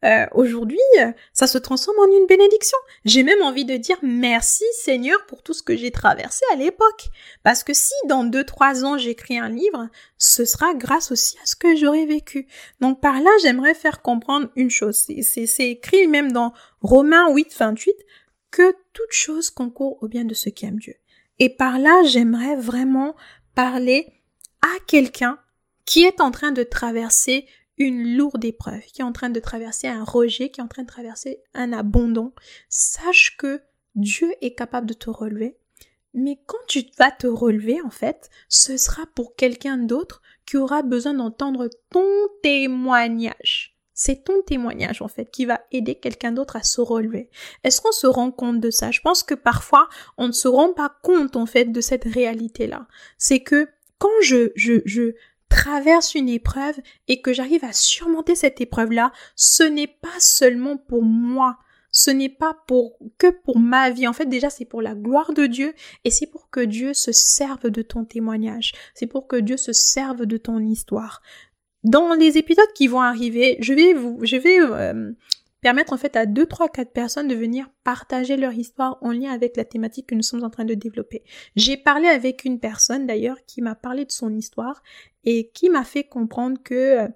euh, 0.04 0.26
aujourd'hui, 0.32 0.78
ça 1.32 1.48
se 1.48 1.58
transforme 1.58 1.98
en 1.98 2.16
une 2.16 2.26
bénédiction. 2.26 2.78
J'ai 3.04 3.24
même 3.24 3.42
envie 3.42 3.64
de 3.64 3.76
dire 3.76 3.98
merci 4.02 4.64
Seigneur 4.72 5.26
pour 5.26 5.42
tout 5.42 5.52
ce 5.52 5.62
que 5.62 5.76
j'ai 5.76 5.90
traversé 5.90 6.44
à 6.52 6.56
l'époque. 6.56 7.08
Parce 7.42 7.64
que 7.64 7.74
si 7.74 7.94
dans 8.06 8.24
deux, 8.24 8.44
trois 8.44 8.84
ans 8.84 8.96
j'écris 8.96 9.38
un 9.38 9.48
livre, 9.48 9.88
ce 10.16 10.44
sera 10.44 10.72
grâce 10.74 11.10
aussi 11.10 11.36
à 11.38 11.46
ce 11.46 11.56
que 11.56 11.74
j'aurais 11.74 12.06
vécu. 12.06 12.46
Donc 12.80 13.00
par 13.00 13.20
là, 13.20 13.30
j'aimerais 13.42 13.74
faire 13.74 14.00
comprendre 14.00 14.48
une 14.54 14.70
chose. 14.70 15.06
C'est 15.22 15.68
écrit 15.68 16.06
même 16.06 16.30
dans 16.30 16.52
Romains 16.80 17.32
8, 17.32 17.56
28 17.58 17.94
que 18.50 18.74
toute 18.92 19.12
chose 19.12 19.50
concourt 19.50 20.02
au 20.02 20.08
bien 20.08 20.24
de 20.24 20.34
ceux 20.34 20.50
qui 20.50 20.64
aiment 20.64 20.78
Dieu. 20.78 20.94
Et 21.38 21.48
par 21.48 21.78
là, 21.78 22.02
j'aimerais 22.04 22.56
vraiment 22.56 23.14
parler 23.54 24.06
à 24.62 24.78
quelqu'un 24.86 25.38
qui 25.84 26.04
est 26.04 26.20
en 26.20 26.30
train 26.30 26.52
de 26.52 26.62
traverser 26.62 27.46
une 27.78 28.16
lourde 28.16 28.44
épreuve, 28.44 28.82
qui 28.82 29.00
est 29.00 29.04
en 29.04 29.12
train 29.12 29.30
de 29.30 29.40
traverser 29.40 29.86
un 29.88 30.04
rejet, 30.04 30.50
qui 30.50 30.60
est 30.60 30.64
en 30.64 30.68
train 30.68 30.82
de 30.82 30.88
traverser 30.88 31.42
un 31.54 31.72
abandon, 31.72 32.32
sache 32.68 33.36
que 33.36 33.60
Dieu 33.94 34.32
est 34.40 34.54
capable 34.54 34.86
de 34.86 34.94
te 34.94 35.10
relever. 35.10 35.56
Mais 36.14 36.40
quand 36.46 36.58
tu 36.66 36.82
vas 36.98 37.10
te 37.10 37.26
relever, 37.26 37.80
en 37.82 37.90
fait, 37.90 38.30
ce 38.48 38.76
sera 38.76 39.06
pour 39.14 39.36
quelqu'un 39.36 39.76
d'autre 39.76 40.22
qui 40.46 40.56
aura 40.56 40.82
besoin 40.82 41.14
d'entendre 41.14 41.68
ton 41.90 42.06
témoignage. 42.42 43.76
C'est 43.92 44.24
ton 44.24 44.42
témoignage, 44.42 45.02
en 45.02 45.08
fait, 45.08 45.30
qui 45.30 45.44
va 45.44 45.60
aider 45.72 45.96
quelqu'un 45.96 46.32
d'autre 46.32 46.56
à 46.56 46.62
se 46.62 46.80
relever. 46.80 47.30
Est-ce 47.64 47.80
qu'on 47.80 47.92
se 47.92 48.06
rend 48.06 48.30
compte 48.30 48.60
de 48.60 48.70
ça? 48.70 48.92
Je 48.92 49.00
pense 49.00 49.24
que 49.24 49.34
parfois, 49.34 49.88
on 50.16 50.28
ne 50.28 50.32
se 50.32 50.46
rend 50.46 50.72
pas 50.72 50.96
compte, 51.02 51.34
en 51.34 51.46
fait, 51.46 51.66
de 51.66 51.80
cette 51.80 52.04
réalité-là. 52.04 52.86
C'est 53.18 53.40
que 53.40 53.68
quand 53.98 54.08
je, 54.22 54.52
je, 54.54 54.80
je, 54.84 55.14
traverse 55.48 56.14
une 56.14 56.28
épreuve 56.28 56.78
et 57.08 57.20
que 57.20 57.32
j'arrive 57.32 57.64
à 57.64 57.72
surmonter 57.72 58.34
cette 58.34 58.60
épreuve-là, 58.60 59.12
ce 59.36 59.62
n'est 59.62 59.86
pas 59.86 60.18
seulement 60.18 60.76
pour 60.76 61.02
moi, 61.02 61.58
ce 61.90 62.10
n'est 62.10 62.28
pas 62.28 62.56
pour 62.66 62.98
que 63.18 63.30
pour 63.30 63.58
ma 63.58 63.90
vie. 63.90 64.06
En 64.06 64.12
fait, 64.12 64.26
déjà, 64.26 64.50
c'est 64.50 64.64
pour 64.64 64.82
la 64.82 64.94
gloire 64.94 65.32
de 65.32 65.46
Dieu 65.46 65.74
et 66.04 66.10
c'est 66.10 66.26
pour 66.26 66.50
que 66.50 66.60
Dieu 66.60 66.94
se 66.94 67.12
serve 67.12 67.70
de 67.70 67.82
ton 67.82 68.04
témoignage. 68.04 68.72
C'est 68.94 69.06
pour 69.06 69.26
que 69.26 69.36
Dieu 69.36 69.56
se 69.56 69.72
serve 69.72 70.26
de 70.26 70.36
ton 70.36 70.60
histoire. 70.60 71.22
Dans 71.84 72.14
les 72.14 72.38
épisodes 72.38 72.72
qui 72.74 72.88
vont 72.88 73.00
arriver, 73.00 73.56
je 73.60 73.72
vais 73.72 73.94
vous, 73.94 74.18
je 74.22 74.36
vais 74.36 74.60
euh, 74.60 75.12
permettre 75.60 75.92
en 75.92 75.96
fait 75.96 76.16
à 76.16 76.26
deux, 76.26 76.46
trois, 76.46 76.68
quatre 76.68 76.92
personnes 76.92 77.28
de 77.28 77.34
venir 77.34 77.68
partager 77.84 78.36
leur 78.36 78.52
histoire 78.52 78.98
en 79.00 79.12
lien 79.12 79.32
avec 79.32 79.56
la 79.56 79.64
thématique 79.64 80.06
que 80.06 80.14
nous 80.14 80.22
sommes 80.22 80.44
en 80.44 80.50
train 80.50 80.64
de 80.64 80.74
développer. 80.74 81.22
J'ai 81.56 81.76
parlé 81.76 82.08
avec 82.08 82.44
une 82.44 82.60
personne 82.60 83.06
d'ailleurs 83.06 83.44
qui 83.46 83.62
m'a 83.62 83.74
parlé 83.74 84.04
de 84.04 84.12
son 84.12 84.34
histoire 84.34 84.82
et 85.24 85.50
qui 85.54 85.70
m'a 85.70 85.84
fait 85.84 86.04
comprendre 86.04 86.58
que 86.62 86.74
euh, 86.74 87.08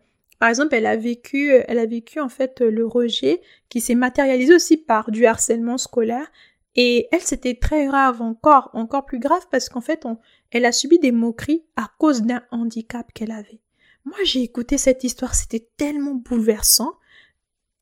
par 0.42 0.48
exemple, 0.48 0.74
elle 0.74 0.86
a 0.86 0.96
vécu, 0.96 1.52
elle 1.68 1.78
a 1.78 1.86
vécu 1.86 2.18
en 2.18 2.28
fait 2.28 2.60
le 2.62 2.84
rejet 2.84 3.42
qui 3.68 3.80
s'est 3.80 3.94
matérialisé 3.94 4.52
aussi 4.52 4.76
par 4.76 5.12
du 5.12 5.24
harcèlement 5.24 5.78
scolaire. 5.78 6.32
Et 6.74 7.06
elle, 7.12 7.20
c'était 7.20 7.54
très 7.54 7.86
grave 7.86 8.20
encore, 8.22 8.68
encore 8.72 9.06
plus 9.06 9.20
grave 9.20 9.46
parce 9.52 9.68
qu'en 9.68 9.80
fait, 9.80 10.04
on, 10.04 10.18
elle 10.50 10.64
a 10.64 10.72
subi 10.72 10.98
des 10.98 11.12
moqueries 11.12 11.64
à 11.76 11.92
cause 11.96 12.22
d'un 12.22 12.42
handicap 12.50 13.06
qu'elle 13.14 13.30
avait. 13.30 13.60
Moi, 14.04 14.16
j'ai 14.24 14.42
écouté 14.42 14.78
cette 14.78 15.04
histoire, 15.04 15.36
c'était 15.36 15.68
tellement 15.76 16.14
bouleversant. 16.14 16.94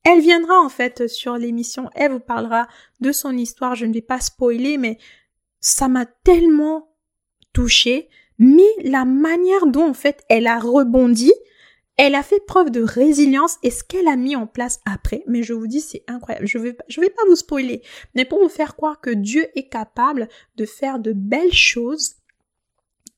Elle 0.04 0.20
viendra 0.20 0.58
en 0.60 0.68
fait 0.68 1.08
sur 1.08 1.36
l'émission, 1.36 1.90
elle 1.94 2.12
vous 2.12 2.20
parlera 2.20 2.68
de 3.00 3.12
son 3.12 3.36
histoire, 3.36 3.74
je 3.74 3.86
ne 3.86 3.92
vais 3.92 4.00
pas 4.00 4.20
spoiler, 4.20 4.78
mais 4.78 4.98
ça 5.60 5.88
m'a 5.88 6.06
tellement 6.06 6.94
touchée, 7.52 8.08
mais 8.38 8.68
la 8.82 9.04
manière 9.04 9.66
dont 9.66 9.90
en 9.90 9.94
fait 9.94 10.24
elle 10.28 10.46
a 10.46 10.58
rebondi, 10.58 11.32
elle 11.98 12.14
a 12.14 12.22
fait 12.22 12.40
preuve 12.46 12.70
de 12.70 12.82
résilience 12.82 13.58
et 13.62 13.70
ce 13.70 13.84
qu'elle 13.84 14.08
a 14.08 14.16
mis 14.16 14.34
en 14.36 14.46
place 14.46 14.80
après, 14.86 15.22
mais 15.26 15.42
je 15.42 15.52
vous 15.52 15.66
dis 15.66 15.82
c'est 15.82 16.02
incroyable. 16.06 16.46
Je 16.46 16.56
vais 16.56 16.74
je 16.88 17.00
vais 17.02 17.10
pas 17.10 17.22
vous 17.28 17.36
spoiler, 17.36 17.82
mais 18.14 18.24
pour 18.24 18.40
vous 18.40 18.48
faire 18.48 18.74
croire 18.74 19.02
que 19.02 19.10
Dieu 19.10 19.46
est 19.54 19.68
capable 19.68 20.28
de 20.56 20.64
faire 20.64 20.98
de 20.98 21.12
belles 21.12 21.52
choses 21.52 22.14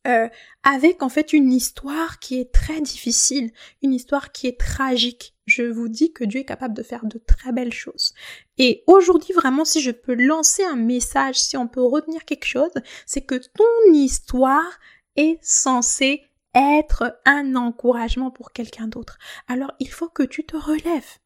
euh, 0.08 0.28
avec 0.64 1.00
en 1.04 1.08
fait 1.08 1.32
une 1.32 1.52
histoire 1.52 2.18
qui 2.18 2.40
est 2.40 2.52
très 2.52 2.80
difficile, 2.80 3.52
une 3.82 3.94
histoire 3.94 4.32
qui 4.32 4.48
est 4.48 4.58
tragique. 4.58 5.31
Je 5.46 5.62
vous 5.62 5.88
dis 5.88 6.12
que 6.12 6.24
Dieu 6.24 6.40
est 6.40 6.44
capable 6.44 6.74
de 6.74 6.82
faire 6.82 7.04
de 7.04 7.18
très 7.18 7.52
belles 7.52 7.72
choses. 7.72 8.14
Et 8.58 8.84
aujourd'hui, 8.86 9.34
vraiment, 9.34 9.64
si 9.64 9.80
je 9.80 9.90
peux 9.90 10.14
lancer 10.14 10.62
un 10.62 10.76
message, 10.76 11.40
si 11.40 11.56
on 11.56 11.66
peut 11.66 11.82
retenir 11.82 12.24
quelque 12.24 12.46
chose, 12.46 12.72
c'est 13.06 13.22
que 13.22 13.34
ton 13.34 13.92
histoire 13.92 14.78
est 15.16 15.38
censée 15.42 16.22
être 16.54 17.18
un 17.24 17.56
encouragement 17.56 18.30
pour 18.30 18.52
quelqu'un 18.52 18.86
d'autre. 18.86 19.18
Alors, 19.48 19.72
il 19.80 19.88
faut 19.88 20.08
que 20.08 20.22
tu 20.22 20.44
te 20.44 20.56
relèves. 20.56 21.18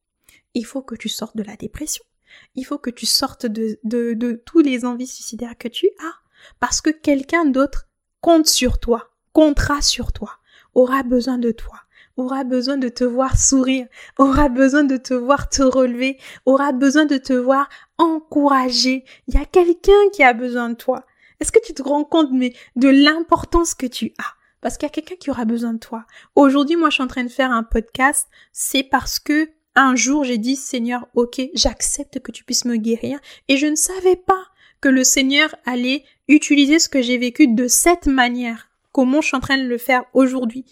Il 0.54 0.64
faut 0.64 0.82
que 0.82 0.94
tu 0.94 1.08
sortes 1.08 1.36
de 1.36 1.42
la 1.42 1.56
dépression. 1.56 2.04
Il 2.54 2.64
faut 2.64 2.78
que 2.78 2.90
tu 2.90 3.06
sortes 3.06 3.46
de, 3.46 3.78
de, 3.84 4.42
tous 4.44 4.60
les 4.60 4.84
envies 4.84 5.06
suicidaires 5.06 5.58
que 5.58 5.68
tu 5.68 5.90
as. 6.00 6.14
Parce 6.60 6.80
que 6.80 6.90
quelqu'un 6.90 7.44
d'autre 7.44 7.88
compte 8.20 8.46
sur 8.46 8.78
toi, 8.78 9.10
comptera 9.32 9.82
sur 9.82 10.12
toi, 10.12 10.38
aura 10.74 11.02
besoin 11.02 11.38
de 11.38 11.50
toi, 11.50 11.80
aura 12.16 12.44
besoin 12.44 12.76
de 12.76 12.88
te 12.88 13.04
voir 13.04 13.38
sourire, 13.38 13.86
aura 14.18 14.48
besoin 14.48 14.84
de 14.84 14.96
te 14.96 15.14
voir 15.14 15.48
te 15.48 15.62
relever, 15.62 16.18
aura 16.44 16.72
besoin 16.72 17.04
de 17.04 17.18
te 17.18 17.32
voir 17.32 17.68
encourager. 17.98 19.04
Il 19.28 19.34
y 19.34 19.38
a 19.38 19.44
quelqu'un 19.44 20.08
qui 20.12 20.22
a 20.22 20.32
besoin 20.32 20.70
de 20.70 20.74
toi. 20.74 21.04
Est-ce 21.40 21.52
que 21.52 21.64
tu 21.64 21.74
te 21.74 21.82
rends 21.82 22.04
compte 22.04 22.30
mais 22.32 22.54
de 22.76 22.88
l'importance 22.88 23.74
que 23.74 23.86
tu 23.86 24.12
as? 24.18 24.34
Parce 24.60 24.78
qu'il 24.78 24.86
y 24.86 24.90
a 24.90 24.94
quelqu'un 24.94 25.16
qui 25.16 25.30
aura 25.30 25.44
besoin 25.44 25.74
de 25.74 25.78
toi. 25.78 26.06
Aujourd'hui, 26.34 26.76
moi, 26.76 26.88
je 26.90 26.94
suis 26.94 27.02
en 27.02 27.08
train 27.08 27.24
de 27.24 27.28
faire 27.28 27.50
un 27.50 27.62
podcast. 27.62 28.28
C'est 28.52 28.82
parce 28.82 29.18
que 29.18 29.50
un 29.74 29.94
jour, 29.94 30.24
j'ai 30.24 30.38
dit, 30.38 30.56
Seigneur, 30.56 31.06
ok, 31.14 31.42
j'accepte 31.54 32.20
que 32.20 32.32
tu 32.32 32.42
puisses 32.44 32.64
me 32.64 32.76
guérir. 32.76 33.18
Et 33.48 33.58
je 33.58 33.66
ne 33.66 33.76
savais 33.76 34.16
pas 34.16 34.42
que 34.80 34.88
le 34.88 35.04
Seigneur 35.04 35.54
allait 35.66 36.04
utiliser 36.28 36.78
ce 36.78 36.88
que 36.88 37.02
j'ai 37.02 37.18
vécu 37.18 37.48
de 37.48 37.68
cette 37.68 38.06
manière. 38.06 38.68
Comment 38.92 39.20
je 39.20 39.28
suis 39.28 39.36
en 39.36 39.40
train 39.40 39.58
de 39.58 39.68
le 39.68 39.78
faire 39.78 40.04
aujourd'hui? 40.14 40.64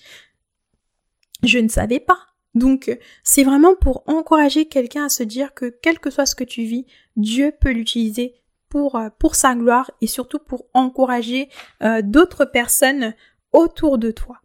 Je 1.44 1.58
ne 1.58 1.68
savais 1.68 2.00
pas. 2.00 2.18
Donc, 2.54 2.96
c'est 3.22 3.42
vraiment 3.42 3.74
pour 3.74 4.04
encourager 4.06 4.66
quelqu'un 4.66 5.06
à 5.06 5.08
se 5.08 5.22
dire 5.22 5.54
que 5.54 5.66
quel 5.82 5.98
que 5.98 6.10
soit 6.10 6.26
ce 6.26 6.36
que 6.36 6.44
tu 6.44 6.62
vis, 6.62 6.86
Dieu 7.16 7.52
peut 7.60 7.72
l'utiliser 7.72 8.34
pour, 8.68 8.96
euh, 8.96 9.08
pour 9.18 9.34
sa 9.34 9.54
gloire 9.54 9.90
et 10.00 10.06
surtout 10.06 10.38
pour 10.38 10.66
encourager 10.72 11.48
euh, 11.82 12.00
d'autres 12.02 12.44
personnes 12.44 13.14
autour 13.52 13.98
de 13.98 14.10
toi. 14.10 14.40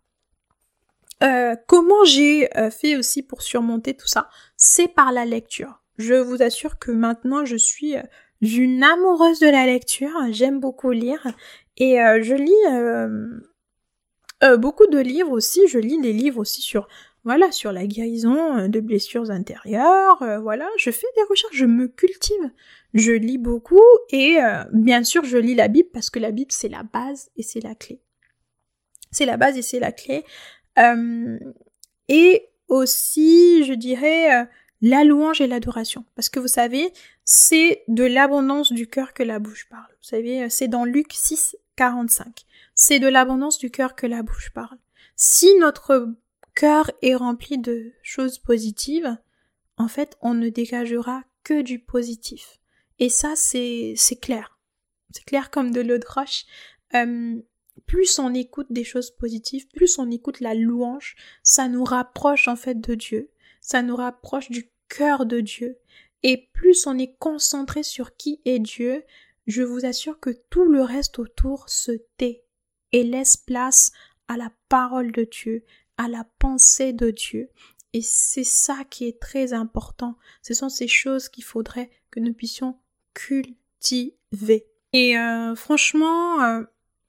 Euh, 1.21 1.55
comment 1.67 2.05
j'ai 2.05 2.55
euh, 2.57 2.69
fait 2.69 2.95
aussi 2.95 3.23
pour 3.23 3.41
surmonter 3.41 3.93
tout 3.93 4.07
ça? 4.07 4.29
C'est 4.55 4.87
par 4.87 5.11
la 5.11 5.25
lecture. 5.25 5.83
Je 5.97 6.13
vous 6.13 6.41
assure 6.41 6.79
que 6.79 6.91
maintenant 6.91 7.43
je 7.43 7.57
suis 7.57 7.97
euh, 7.97 8.03
une 8.41 8.83
amoureuse 8.83 9.39
de 9.39 9.49
la 9.49 9.65
lecture. 9.65 10.15
J'aime 10.31 10.59
beaucoup 10.59 10.91
lire 10.91 11.27
et 11.77 11.97
je 11.97 12.35
lis 12.35 13.33
beaucoup 14.57 14.87
de 14.87 14.99
livres 14.99 15.31
aussi. 15.31 15.67
Je 15.67 15.79
lis 15.79 15.99
des 15.99 16.13
livres 16.13 16.39
aussi 16.39 16.61
sur 16.61 16.87
voilà 17.25 17.51
sur 17.51 17.71
la 17.71 17.85
guérison 17.85 18.67
de 18.67 18.79
blessures 18.79 19.29
intérieures. 19.29 20.23
voilà, 20.41 20.67
je 20.77 20.91
fais 20.91 21.07
des 21.15 21.23
recherches, 21.29 21.55
je 21.55 21.65
me 21.65 21.87
cultive. 21.87 22.51
Je 22.93 23.11
lis 23.11 23.37
beaucoup 23.37 23.83
et 24.11 24.37
bien 24.71 25.03
sûr 25.03 25.25
je 25.25 25.37
lis 25.37 25.55
la 25.55 25.67
Bible 25.67 25.89
parce 25.91 26.09
que 26.09 26.19
la 26.19 26.31
Bible 26.31 26.51
c'est 26.51 26.69
la 26.69 26.83
base 26.83 27.29
et 27.35 27.43
c'est 27.43 27.61
la 27.61 27.75
clé. 27.75 27.99
C'est 29.11 29.25
la 29.25 29.37
base 29.37 29.57
et 29.57 29.61
c'est 29.61 29.79
la 29.79 29.91
clé. 29.91 30.23
Euh, 30.77 31.39
et 32.07 32.49
aussi, 32.67 33.63
je 33.65 33.73
dirais, 33.73 34.41
euh, 34.41 34.45
la 34.81 35.03
louange 35.03 35.41
et 35.41 35.47
l'adoration. 35.47 36.05
Parce 36.15 36.29
que 36.29 36.39
vous 36.39 36.47
savez, 36.47 36.91
c'est 37.25 37.83
de 37.87 38.03
l'abondance 38.03 38.71
du 38.71 38.87
cœur 38.87 39.13
que 39.13 39.23
la 39.23 39.39
bouche 39.39 39.67
parle. 39.69 39.89
Vous 40.01 40.07
savez, 40.07 40.43
euh, 40.43 40.49
c'est 40.49 40.67
dans 40.67 40.85
Luc 40.85 41.11
6, 41.11 41.57
45. 41.75 42.45
C'est 42.81 42.99
de 42.99 43.09
l'abondance 43.09 43.57
du 43.57 43.71
cœur 43.71 43.93
que 43.93 44.07
la 44.07 44.23
bouche 44.23 44.51
parle. 44.53 44.77
Si 45.17 45.53
notre 45.55 46.15
cœur 46.55 46.89
est 47.01 47.13
rempli 47.13 47.57
de 47.57 47.91
choses 48.03 48.39
positives, 48.39 49.17
en 49.75 49.89
fait, 49.89 50.15
on 50.21 50.33
ne 50.33 50.47
dégagera 50.47 51.25
que 51.43 51.61
du 51.61 51.79
positif. 51.79 52.61
Et 52.97 53.09
ça, 53.09 53.33
c'est, 53.35 53.95
c'est 53.97 54.15
clair. 54.15 54.57
C'est 55.11 55.25
clair 55.25 55.51
comme 55.51 55.71
de 55.71 55.81
l'eau 55.81 55.97
de 55.97 56.05
roche 56.07 56.45
plus 57.85 58.17
on 58.17 58.33
écoute 58.33 58.67
des 58.69 58.85
choses 58.85 59.11
positives, 59.11 59.67
plus 59.67 59.99
on 59.99 60.09
écoute 60.09 60.39
la 60.39 60.55
louange, 60.55 61.17
ça 61.43 61.67
nous 61.67 61.83
rapproche 61.83 62.47
en 62.47 62.55
fait 62.55 62.79
de 62.79 62.95
Dieu, 62.95 63.29
ça 63.59 63.81
nous 63.81 63.97
rapproche 63.97 64.49
du 64.49 64.71
cœur 64.87 65.25
de 65.25 65.41
Dieu. 65.41 65.79
Et 66.23 66.49
plus 66.53 66.87
on 66.87 66.97
est 66.97 67.17
concentré 67.17 67.83
sur 67.83 68.15
qui 68.15 68.39
est 68.45 68.59
Dieu, 68.59 69.03
je 69.47 69.63
vous 69.63 69.85
assure 69.85 70.21
que 70.21 70.29
tout 70.49 70.63
le 70.63 70.81
reste 70.81 71.19
autour 71.19 71.67
se 71.67 71.91
tait 72.15 72.45
et 72.91 73.03
laisse 73.03 73.37
place 73.37 73.91
à 74.27 74.37
la 74.37 74.51
parole 74.69 75.11
de 75.11 75.27
Dieu, 75.29 75.63
à 75.97 76.07
la 76.07 76.25
pensée 76.39 76.93
de 76.93 77.11
Dieu. 77.11 77.49
Et 77.93 78.01
c'est 78.01 78.43
ça 78.43 78.77
qui 78.89 79.07
est 79.07 79.19
très 79.19 79.53
important. 79.53 80.15
Ce 80.41 80.53
sont 80.53 80.69
ces 80.69 80.87
choses 80.87 81.29
qu'il 81.29 81.43
faudrait 81.43 81.89
que 82.11 82.19
nous 82.19 82.33
puissions 82.33 82.77
cultiver. 83.13 84.67
Et 84.93 85.17
euh, 85.17 85.55
franchement, 85.55 86.43
euh, 86.43 86.63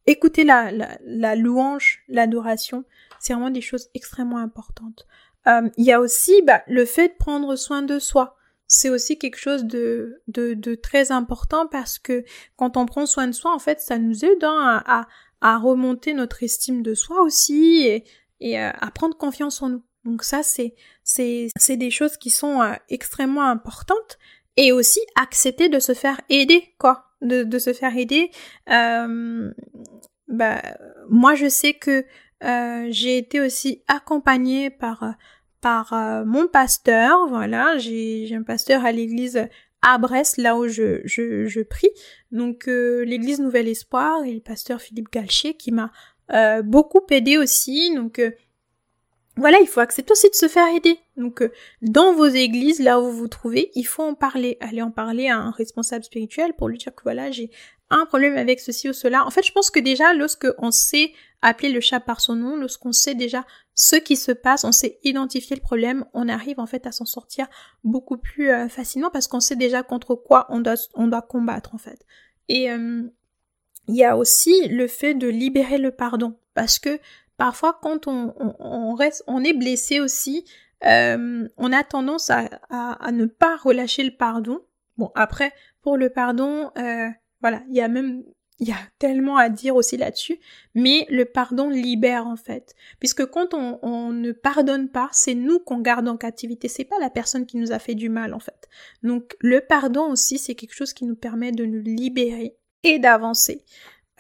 écouter 0.07 0.45
la, 0.45 0.71
la, 0.73 1.37
louange, 1.37 2.03
l'adoration, 2.09 2.85
c'est 3.19 3.33
vraiment 3.33 3.51
des 3.51 3.61
choses 3.61 3.89
extrêmement 3.95 4.39
importantes. 4.39 5.07
Euh, 5.47 5.69
il 5.77 5.85
y 5.85 5.93
a 5.93 6.01
aussi 6.01 6.43
bah, 6.43 6.63
le 6.67 6.85
fait 6.85 7.09
de 7.09 7.15
prendre 7.15 7.57
soin 7.57 7.83
de 7.83 7.99
soi. 7.99 8.37
C'est 8.67 8.89
aussi 8.89 9.19
quelque 9.19 9.39
chose 9.39 9.65
de, 9.65 10.23
de, 10.29 10.55
de, 10.55 10.75
très 10.77 11.11
important 11.11 11.67
parce 11.67 11.99
que 11.99 12.25
quand 12.57 12.77
on 12.77 12.87
prend 12.87 13.05
soin 13.05 13.27
de 13.27 13.33
soi, 13.33 13.53
en 13.53 13.59
fait, 13.59 13.81
ça 13.81 13.99
nous 13.99 14.25
aide 14.25 14.45
hein, 14.45 14.83
à, 14.87 15.01
à, 15.01 15.09
remonter 15.41 16.15
notre 16.15 16.43
estime 16.43 16.83
de 16.83 16.95
soi 16.95 17.23
aussi 17.23 17.87
et, 17.87 18.05
et 18.41 18.61
euh, 18.61 18.71
à 18.73 18.91
prendre 18.91 19.17
confiance 19.17 19.63
en 19.63 19.69
nous. 19.69 19.83
Donc 20.05 20.25
ça, 20.25 20.43
c'est, 20.43 20.75
c'est, 21.05 21.49
c'est 21.59 21.77
des 21.77 21.91
choses 21.91 22.17
qui 22.17 22.31
sont 22.31 22.63
euh, 22.63 22.73
extrêmement 22.89 23.47
importantes 23.47 24.19
et 24.57 24.73
aussi 24.73 25.01
accepter 25.15 25.69
de 25.69 25.79
se 25.79 25.95
faire 25.95 26.21
aider, 26.29 26.75
quoi 26.79 27.11
de, 27.23 27.59
se 27.59 27.73
faire 27.73 27.97
aider. 27.97 28.31
Euh, 28.71 29.53
bah, 30.29 30.63
moi, 31.09 31.35
je 31.35 31.49
sais 31.49 31.75
que 31.75 32.05
euh, 32.45 32.87
j'ai 32.91 33.19
été 33.19 33.41
aussi 33.41 33.83
accompagnée 33.89 34.71
par 34.71 35.15
par 35.61 35.93
euh, 35.93 36.25
mon 36.25 36.49
pasteur. 36.49 37.27
Voilà, 37.29 37.77
j'ai 37.79 38.31
un 38.35 38.43
pasteur 38.43 38.85
à 38.85 38.93
l'église 38.93 39.47
à 39.83 39.99
Brest, 39.99 40.37
là 40.37 40.57
où 40.57 40.69
je, 40.69 41.01
je, 41.05 41.47
je 41.47 41.61
prie. 41.61 41.91
Donc 42.33 42.67
l'église 42.67 43.41
Nouvel 43.41 43.69
Espoir 43.69 44.25
et 44.25 44.33
le 44.33 44.41
pasteur 44.41 44.81
Philippe 44.81 45.11
Galcher 45.13 45.55
qui 45.55 45.73
m'a 45.73 45.91
beaucoup 46.63 47.01
aidé 47.11 47.39
aussi. 47.39 47.95
Donc 47.95 48.21
voilà, 49.41 49.59
il 49.61 49.67
faut 49.67 49.81
accepter 49.81 50.13
aussi 50.13 50.29
de 50.29 50.35
se 50.35 50.49
faire 50.49 50.67
aider. 50.75 50.99
Donc, 51.17 51.41
euh, 51.41 51.51
dans 51.83 52.13
vos 52.13 52.27
églises, 52.27 52.81
là 52.81 53.01
où 53.01 53.05
vous 53.05 53.17
vous 53.17 53.29
trouvez, 53.29 53.71
il 53.75 53.85
faut 53.85 54.03
en 54.03 54.15
parler. 54.15 54.59
Allez 54.61 54.83
en 54.83 54.91
parler 54.91 55.29
à 55.29 55.39
un 55.39 55.51
responsable 55.51 56.05
spirituel 56.05 56.53
pour 56.55 56.69
lui 56.69 56.79
dire 56.79 56.95
que 56.95 57.03
voilà, 57.05 57.31
j'ai 57.31 57.51
un 57.91 58.05
problème 58.07 58.37
avec 58.37 58.61
ceci 58.61 58.89
ou 58.89 58.93
cela. 58.93 59.25
En 59.27 59.31
fait, 59.31 59.45
je 59.45 59.53
pense 59.53 59.71
que 59.71 59.81
déjà, 59.81 60.13
lorsque 60.15 60.47
on 60.59 60.71
sait 60.71 61.13
appeler 61.43 61.71
le 61.71 61.81
chat 61.81 62.01
par 62.01 62.21
son 62.21 62.35
nom, 62.35 62.57
lorsqu'on 62.57 62.93
sait 62.93 63.15
déjà 63.15 63.47
ce 63.83 63.97
qui 63.97 64.17
se 64.17 64.31
passe, 64.31 64.65
on 64.65 64.73
sait 64.73 64.99
identifier 65.05 65.57
le 65.57 65.63
problème, 65.63 66.05
on 66.13 66.29
arrive 66.29 66.61
en 66.61 66.67
fait 66.67 66.87
à 66.87 66.93
s'en 66.93 67.07
sortir 67.07 67.47
beaucoup 67.83 68.19
plus 68.19 68.51
euh, 68.51 68.69
facilement 68.69 69.09
parce 69.09 69.27
qu'on 69.27 69.41
sait 69.41 69.57
déjà 69.57 69.83
contre 69.83 70.15
quoi 70.15 70.47
on 70.51 70.61
doit, 70.61 71.23
combattre 71.23 71.75
en 71.75 71.79
fait. 71.79 72.05
Et 72.51 72.71
euh, 72.71 73.05
il 73.89 73.97
y 73.97 74.05
a 74.05 74.19
aussi 74.19 74.69
le 74.69 74.87
fait 74.87 75.15
de 75.15 75.29
libérer 75.29 75.79
le 75.79 75.93
pardon 75.93 76.37
parce 76.53 76.79
que 76.79 77.01
parfois 77.39 77.79
quand 77.81 78.07
on, 78.07 78.95
reste, 78.97 79.25
on 79.27 79.43
est 79.43 79.55
blessé 79.55 79.99
aussi, 79.99 80.45
euh, 80.85 81.49
on 81.57 81.73
a 81.73 81.83
tendance 81.83 82.29
à, 82.29 82.51
ne 83.13 83.25
pas 83.25 83.57
relâcher 83.57 84.05
le 84.05 84.15
pardon. 84.15 84.61
Bon, 84.99 85.11
après, 85.15 85.55
pour 85.81 85.97
le 85.97 86.11
pardon, 86.11 86.71
voilà, 87.41 87.63
il 87.71 87.77
y 87.77 87.81
a 87.81 87.89
même, 87.89 88.25
il 88.61 88.69
y 88.69 88.73
a 88.73 88.79
tellement 88.99 89.39
à 89.39 89.49
dire 89.49 89.75
aussi 89.75 89.97
là-dessus, 89.97 90.39
mais 90.75 91.07
le 91.09 91.25
pardon 91.25 91.71
libère 91.71 92.27
en 92.27 92.37
fait, 92.37 92.75
puisque 92.99 93.25
quand 93.27 93.55
on, 93.55 94.13
ne 94.13 94.33
pardonne 94.33 94.91
pas, 94.91 95.09
c'est 95.13 95.35
nous 95.35 95.59
qu'on 95.59 95.81
garde 95.81 96.07
en 96.09 96.19
captivité, 96.19 96.69
c'est 96.69 96.85
pas 96.85 96.99
la 97.01 97.09
personne 97.09 97.47
qui 97.47 97.57
nous 97.57 97.73
a 97.73 97.79
fait 97.79 97.95
du 97.95 98.11
mal 98.11 98.35
en 98.35 98.39
fait. 98.39 98.69
Donc 99.03 99.35
le 99.41 99.63
pardon 99.63 100.11
aussi, 100.13 100.39
c'est 100.39 100.55
quelque 100.55 100.75
chose 100.75 100.93
qui 100.93 101.07
nous 101.07 101.17
permet 101.17 101.53
de 101.53 101.65
nous 101.65 101.81
libérer 101.81 102.55
et 102.83 102.99
d'avancer. 102.99 103.65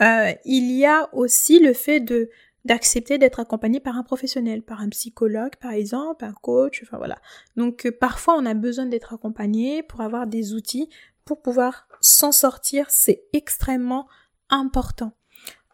Euh, 0.01 0.33
il 0.47 0.73
y 0.73 0.87
a 0.87 1.09
aussi 1.13 1.59
le 1.59 1.75
fait 1.75 2.01
de 2.01 2.31
d'accepter 2.67 3.17
d'être 3.17 3.41
accompagné 3.41 3.81
par 3.81 3.97
un 3.97 4.03
professionnel, 4.03 4.63
par 4.63 4.83
un 4.83 4.91
psychologue 4.91 5.57
par 5.61 5.73
exemple, 5.73 6.25
un 6.25 6.33
coach, 6.33 6.83
enfin 6.83 6.97
voilà. 6.97 7.19
Donc 7.57 7.87
euh, 7.87 7.93
parfois 7.93 8.37
on 8.39 8.47
a 8.47 8.55
besoin 8.55 8.87
d'être 8.87 9.13
accompagné 9.13 9.83
pour 9.83 10.01
avoir 10.01 10.27
des 10.27 10.55
outils 10.55 10.89
pour 11.31 11.43
pouvoir 11.43 11.87
s'en 12.01 12.33
sortir, 12.33 12.87
c'est 12.89 13.23
extrêmement 13.33 14.09
important. 14.51 15.13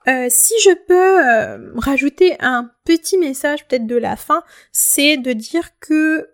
Euh, 0.08 0.26
si 0.30 0.54
je 0.62 0.72
peux 0.86 1.26
euh, 1.26 1.72
rajouter 1.76 2.36
un 2.40 2.70
petit 2.84 3.18
message 3.18 3.66
peut-être 3.66 3.86
de 3.86 3.96
la 3.96 4.16
fin, 4.16 4.44
c'est 4.70 5.16
de 5.16 5.32
dire 5.32 5.78
que 5.80 6.30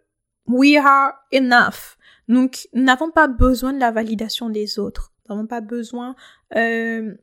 we 0.47 0.77
are 0.77 1.15
enough. 1.33 1.97
Donc, 2.29 2.69
n'avons 2.75 3.11
pas 3.11 3.29
besoin 3.29 3.73
de 3.73 3.81
la 3.81 3.91
validation 3.91 4.51
des 4.51 4.79
autres. 4.79 5.13
N'avons 5.29 5.47
pas 5.47 5.63
besoin 5.63 6.15
euh, 6.55 7.15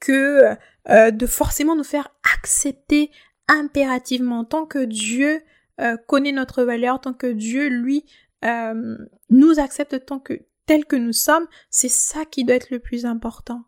que 0.00 0.56
euh, 0.88 1.10
de 1.10 1.26
forcément 1.26 1.76
nous 1.76 1.84
faire 1.84 2.08
accepter 2.34 3.10
impérativement 3.48 4.44
tant 4.44 4.66
que 4.66 4.84
Dieu 4.84 5.42
euh, 5.80 5.96
connaît 6.06 6.32
notre 6.32 6.62
valeur, 6.62 7.00
tant 7.00 7.12
que 7.12 7.26
Dieu 7.26 7.68
lui 7.68 8.04
euh, 8.44 8.96
nous 9.30 9.58
accepte 9.58 10.06
tant 10.06 10.18
que 10.18 10.34
tel 10.66 10.84
que 10.84 10.96
nous 10.96 11.12
sommes, 11.12 11.46
c'est 11.70 11.88
ça 11.88 12.24
qui 12.24 12.44
doit 12.44 12.56
être 12.56 12.70
le 12.70 12.80
plus 12.80 13.06
important. 13.06 13.64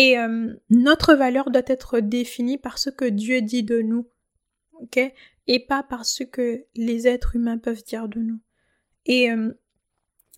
Et 0.00 0.16
notre 0.70 1.14
valeur 1.14 1.50
doit 1.50 1.62
être 1.66 1.98
définie 1.98 2.56
par 2.56 2.78
ce 2.78 2.88
que 2.88 3.04
Dieu 3.04 3.42
dit 3.42 3.64
de 3.64 3.80
nous, 3.80 4.06
ok, 4.74 5.12
et 5.48 5.66
pas 5.66 5.82
par 5.82 6.06
ce 6.06 6.22
que 6.22 6.64
les 6.76 7.08
êtres 7.08 7.34
humains 7.34 7.58
peuvent 7.58 7.82
dire 7.82 8.06
de 8.06 8.20
nous. 8.20 8.38
Et 9.06 9.28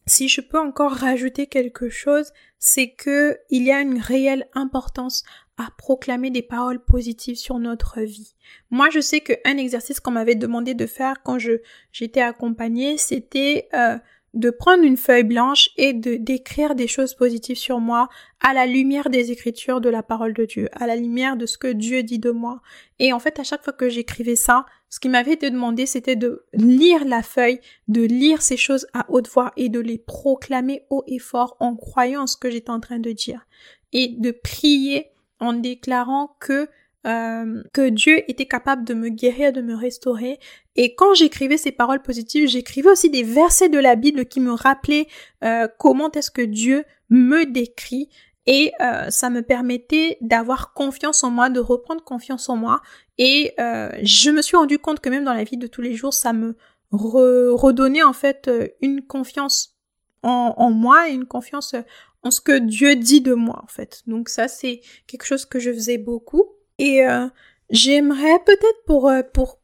si 0.06 0.28
je 0.28 0.40
peux 0.40 0.58
encore 0.58 0.92
rajouter 0.92 1.46
quelque 1.46 1.90
chose, 1.90 2.32
c'est 2.58 2.92
que 2.92 3.38
il 3.50 3.64
y 3.64 3.70
a 3.70 3.82
une 3.82 3.98
réelle 3.98 4.48
importance 4.54 5.24
à 5.58 5.68
proclamer 5.76 6.30
des 6.30 6.42
paroles 6.42 6.82
positives 6.82 7.36
sur 7.36 7.58
notre 7.58 8.00
vie. 8.00 8.34
Moi, 8.70 8.88
je 8.88 9.00
sais 9.00 9.20
qu'un 9.20 9.58
exercice 9.58 10.00
qu'on 10.00 10.10
m'avait 10.10 10.36
demandé 10.36 10.72
de 10.72 10.86
faire 10.86 11.22
quand 11.22 11.38
je 11.38 11.60
j'étais 11.92 12.22
accompagnée, 12.22 12.96
c'était 12.96 13.68
euh, 13.74 13.98
de 14.34 14.50
prendre 14.50 14.84
une 14.84 14.96
feuille 14.96 15.24
blanche 15.24 15.70
et 15.76 15.92
de 15.92 16.14
d'écrire 16.14 16.74
des 16.74 16.86
choses 16.86 17.14
positives 17.14 17.56
sur 17.56 17.80
moi 17.80 18.08
à 18.40 18.54
la 18.54 18.66
lumière 18.66 19.10
des 19.10 19.32
écritures 19.32 19.80
de 19.80 19.88
la 19.88 20.02
parole 20.02 20.34
de 20.34 20.44
Dieu, 20.44 20.68
à 20.72 20.86
la 20.86 20.96
lumière 20.96 21.36
de 21.36 21.46
ce 21.46 21.58
que 21.58 21.68
Dieu 21.68 22.02
dit 22.02 22.18
de 22.18 22.30
moi. 22.30 22.60
Et 22.98 23.12
en 23.12 23.18
fait, 23.18 23.38
à 23.40 23.44
chaque 23.44 23.64
fois 23.64 23.72
que 23.72 23.88
j'écrivais 23.88 24.36
ça, 24.36 24.66
ce 24.88 25.00
qui 25.00 25.08
m'avait 25.08 25.32
été 25.32 25.50
demandé, 25.50 25.86
c'était 25.86 26.16
de 26.16 26.44
lire 26.52 27.04
la 27.04 27.22
feuille, 27.22 27.60
de 27.88 28.02
lire 28.02 28.42
ces 28.42 28.56
choses 28.56 28.86
à 28.92 29.06
haute 29.08 29.28
voix 29.28 29.52
et 29.56 29.68
de 29.68 29.80
les 29.80 29.98
proclamer 29.98 30.84
haut 30.90 31.04
et 31.06 31.18
fort 31.18 31.56
en 31.60 31.74
croyant 31.76 32.26
ce 32.26 32.36
que 32.36 32.50
j'étais 32.50 32.70
en 32.70 32.80
train 32.80 32.98
de 32.98 33.12
dire. 33.12 33.46
Et 33.92 34.08
de 34.18 34.30
prier 34.30 35.10
en 35.40 35.54
déclarant 35.54 36.36
que 36.38 36.68
euh, 37.06 37.62
que 37.72 37.88
Dieu 37.88 38.22
était 38.30 38.46
capable 38.46 38.84
de 38.84 38.94
me 38.94 39.08
guérir, 39.08 39.52
de 39.52 39.62
me 39.62 39.74
restaurer. 39.74 40.38
Et 40.76 40.94
quand 40.94 41.14
j'écrivais 41.14 41.56
ces 41.56 41.72
paroles 41.72 42.02
positives, 42.02 42.48
j'écrivais 42.48 42.90
aussi 42.90 43.10
des 43.10 43.22
versets 43.22 43.68
de 43.68 43.78
la 43.78 43.96
Bible 43.96 44.26
qui 44.26 44.40
me 44.40 44.52
rappelaient 44.52 45.06
euh, 45.44 45.66
comment 45.78 46.10
est-ce 46.12 46.30
que 46.30 46.42
Dieu 46.42 46.84
me 47.08 47.44
décrit. 47.44 48.08
Et 48.46 48.72
euh, 48.80 49.10
ça 49.10 49.30
me 49.30 49.42
permettait 49.42 50.18
d'avoir 50.20 50.72
confiance 50.72 51.22
en 51.24 51.30
moi, 51.30 51.50
de 51.50 51.60
reprendre 51.60 52.02
confiance 52.02 52.48
en 52.48 52.56
moi 52.56 52.80
Et 53.18 53.52
euh, 53.60 53.90
je 54.02 54.30
me 54.30 54.42
suis 54.42 54.56
rendu 54.56 54.78
compte 54.78 55.00
que 55.00 55.08
même 55.08 55.24
dans 55.24 55.34
la 55.34 55.44
vie 55.44 55.56
de 55.56 55.66
tous 55.66 55.82
les 55.82 55.94
jours, 55.94 56.14
ça 56.14 56.32
me 56.32 56.56
redonnait 56.90 58.02
en 58.02 58.12
fait 58.12 58.48
euh, 58.48 58.66
une 58.80 59.06
confiance 59.06 59.76
en, 60.22 60.54
en 60.56 60.70
moi 60.70 61.08
et 61.08 61.12
une 61.12 61.26
confiance 61.26 61.74
en 62.22 62.30
ce 62.30 62.40
que 62.40 62.58
Dieu 62.58 62.96
dit 62.96 63.20
de 63.20 63.34
moi 63.34 63.60
en 63.62 63.68
fait. 63.68 64.02
Donc 64.06 64.28
ça 64.28 64.48
c'est 64.48 64.80
quelque 65.06 65.24
chose 65.24 65.44
que 65.46 65.58
je 65.58 65.72
faisais 65.72 65.98
beaucoup. 65.98 66.44
Et 66.80 67.06
euh, 67.06 67.28
j'aimerais 67.68 68.38
peut-être 68.44 68.84
pour, 68.86 69.12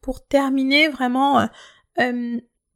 pour 0.02 0.26
terminer 0.26 0.88
vraiment 0.88 1.48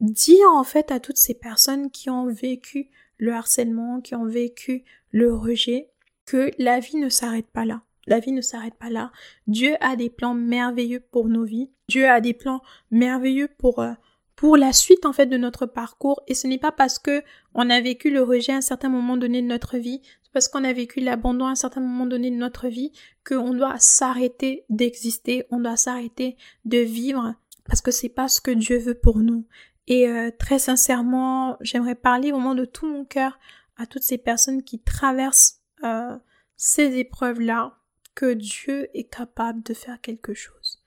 dire 0.00 0.48
en 0.50 0.64
fait 0.64 0.90
à 0.90 0.98
toutes 0.98 1.18
ces 1.18 1.34
personnes 1.34 1.90
qui 1.90 2.10
ont 2.10 2.26
vécu 2.26 2.88
le 3.18 3.34
harcèlement, 3.34 4.00
qui 4.00 4.14
ont 4.14 4.26
vécu 4.26 4.84
le 5.10 5.34
rejet, 5.34 5.90
que 6.24 6.50
la 6.58 6.80
vie 6.80 6.96
ne 6.96 7.08
s'arrête 7.08 7.50
pas 7.50 7.64
là. 7.64 7.82
La 8.06 8.18
vie 8.18 8.32
ne 8.32 8.40
s'arrête 8.40 8.74
pas 8.74 8.88
là. 8.88 9.12
Dieu 9.46 9.74
a 9.80 9.94
des 9.94 10.08
plans 10.08 10.34
merveilleux 10.34 11.00
pour 11.00 11.28
nos 11.28 11.44
vies. 11.44 11.70
Dieu 11.88 12.08
a 12.08 12.20
des 12.20 12.32
plans 12.32 12.62
merveilleux 12.90 13.48
pour 13.58 13.80
euh, 13.80 13.92
pour 14.36 14.56
la 14.56 14.72
suite 14.72 15.04
en 15.04 15.12
fait 15.12 15.26
de 15.26 15.36
notre 15.36 15.66
parcours 15.66 16.22
et 16.26 16.34
ce 16.34 16.46
n'est 16.46 16.58
pas 16.58 16.72
parce 16.72 16.98
que 16.98 17.22
on 17.52 17.68
a 17.68 17.78
vécu 17.82 18.10
le 18.10 18.22
rejet 18.22 18.52
à 18.52 18.56
un 18.56 18.62
certain 18.62 18.88
moment 18.88 19.18
donné 19.18 19.42
de 19.42 19.46
notre 19.46 19.76
vie, 19.76 20.00
parce 20.32 20.48
qu'on 20.48 20.64
a 20.64 20.72
vécu 20.72 21.00
l'abandon 21.00 21.46
à 21.46 21.50
un 21.50 21.54
certain 21.56 21.80
moment 21.80 22.06
donné 22.06 22.30
de 22.30 22.36
notre 22.36 22.68
vie 22.68 22.92
qu'on 23.26 23.54
doit 23.54 23.78
s'arrêter 23.78 24.64
d'exister, 24.68 25.46
on 25.50 25.60
doit 25.60 25.76
s'arrêter 25.76 26.36
de 26.64 26.78
vivre 26.78 27.34
parce 27.64 27.80
que 27.80 27.90
c'est 27.90 28.08
pas 28.08 28.28
ce 28.28 28.40
que 28.40 28.50
Dieu 28.50 28.78
veut 28.78 28.98
pour 28.98 29.18
nous. 29.18 29.46
Et 29.86 30.08
euh, 30.08 30.30
très 30.36 30.58
sincèrement, 30.58 31.56
j'aimerais 31.60 31.94
parler 31.94 32.32
vraiment 32.32 32.54
de 32.54 32.64
tout 32.64 32.86
mon 32.86 33.04
cœur 33.04 33.38
à 33.76 33.86
toutes 33.86 34.02
ces 34.02 34.18
personnes 34.18 34.62
qui 34.62 34.80
traversent 34.80 35.60
euh, 35.84 36.16
ces 36.56 36.98
épreuves-là, 36.98 37.76
que 38.14 38.34
Dieu 38.34 38.88
est 38.92 39.08
capable 39.08 39.62
de 39.62 39.72
faire 39.72 40.00
quelque 40.00 40.34
chose. 40.34 40.82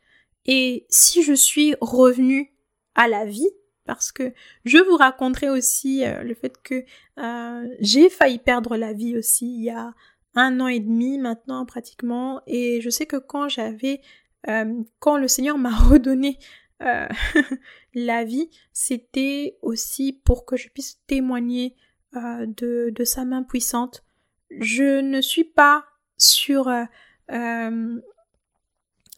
Et 0.45 0.85
si 0.89 1.23
je 1.23 1.33
suis 1.33 1.73
revenue 1.81 2.53
à 2.95 3.07
la 3.07 3.25
vie, 3.25 3.49
parce 3.85 4.11
que 4.11 4.33
je 4.65 4.77
vous 4.77 4.95
raconterai 4.95 5.49
aussi 5.49 6.05
euh, 6.05 6.23
le 6.23 6.33
fait 6.33 6.57
que 6.61 6.83
j'ai 7.79 8.09
failli 8.09 8.39
perdre 8.39 8.77
la 8.77 8.93
vie 8.93 9.17
aussi 9.17 9.45
il 9.45 9.63
y 9.63 9.69
a 9.69 9.93
un 10.35 10.59
an 10.59 10.67
et 10.67 10.79
demi 10.79 11.19
maintenant 11.19 11.63
pratiquement, 11.65 12.41
et 12.47 12.81
je 12.81 12.89
sais 12.89 13.05
que 13.05 13.17
quand 13.17 13.49
j'avais, 13.49 14.01
quand 14.99 15.17
le 15.17 15.27
Seigneur 15.27 15.59
m'a 15.59 15.75
redonné 15.89 16.39
euh, 16.83 17.07
la 17.93 18.23
vie, 18.23 18.49
c'était 18.73 19.57
aussi 19.61 20.21
pour 20.25 20.45
que 20.45 20.57
je 20.57 20.69
puisse 20.69 20.99
témoigner 21.07 21.75
euh, 22.15 22.45
de, 22.45 22.91
de, 22.93 23.03
sa 23.05 23.25
main 23.25 23.43
puissante. 23.43 24.03
Je 24.59 24.99
ne 24.99 25.21
suis 25.21 25.45
pas 25.45 25.85
sur... 26.17 26.67
Euh, 26.67 27.99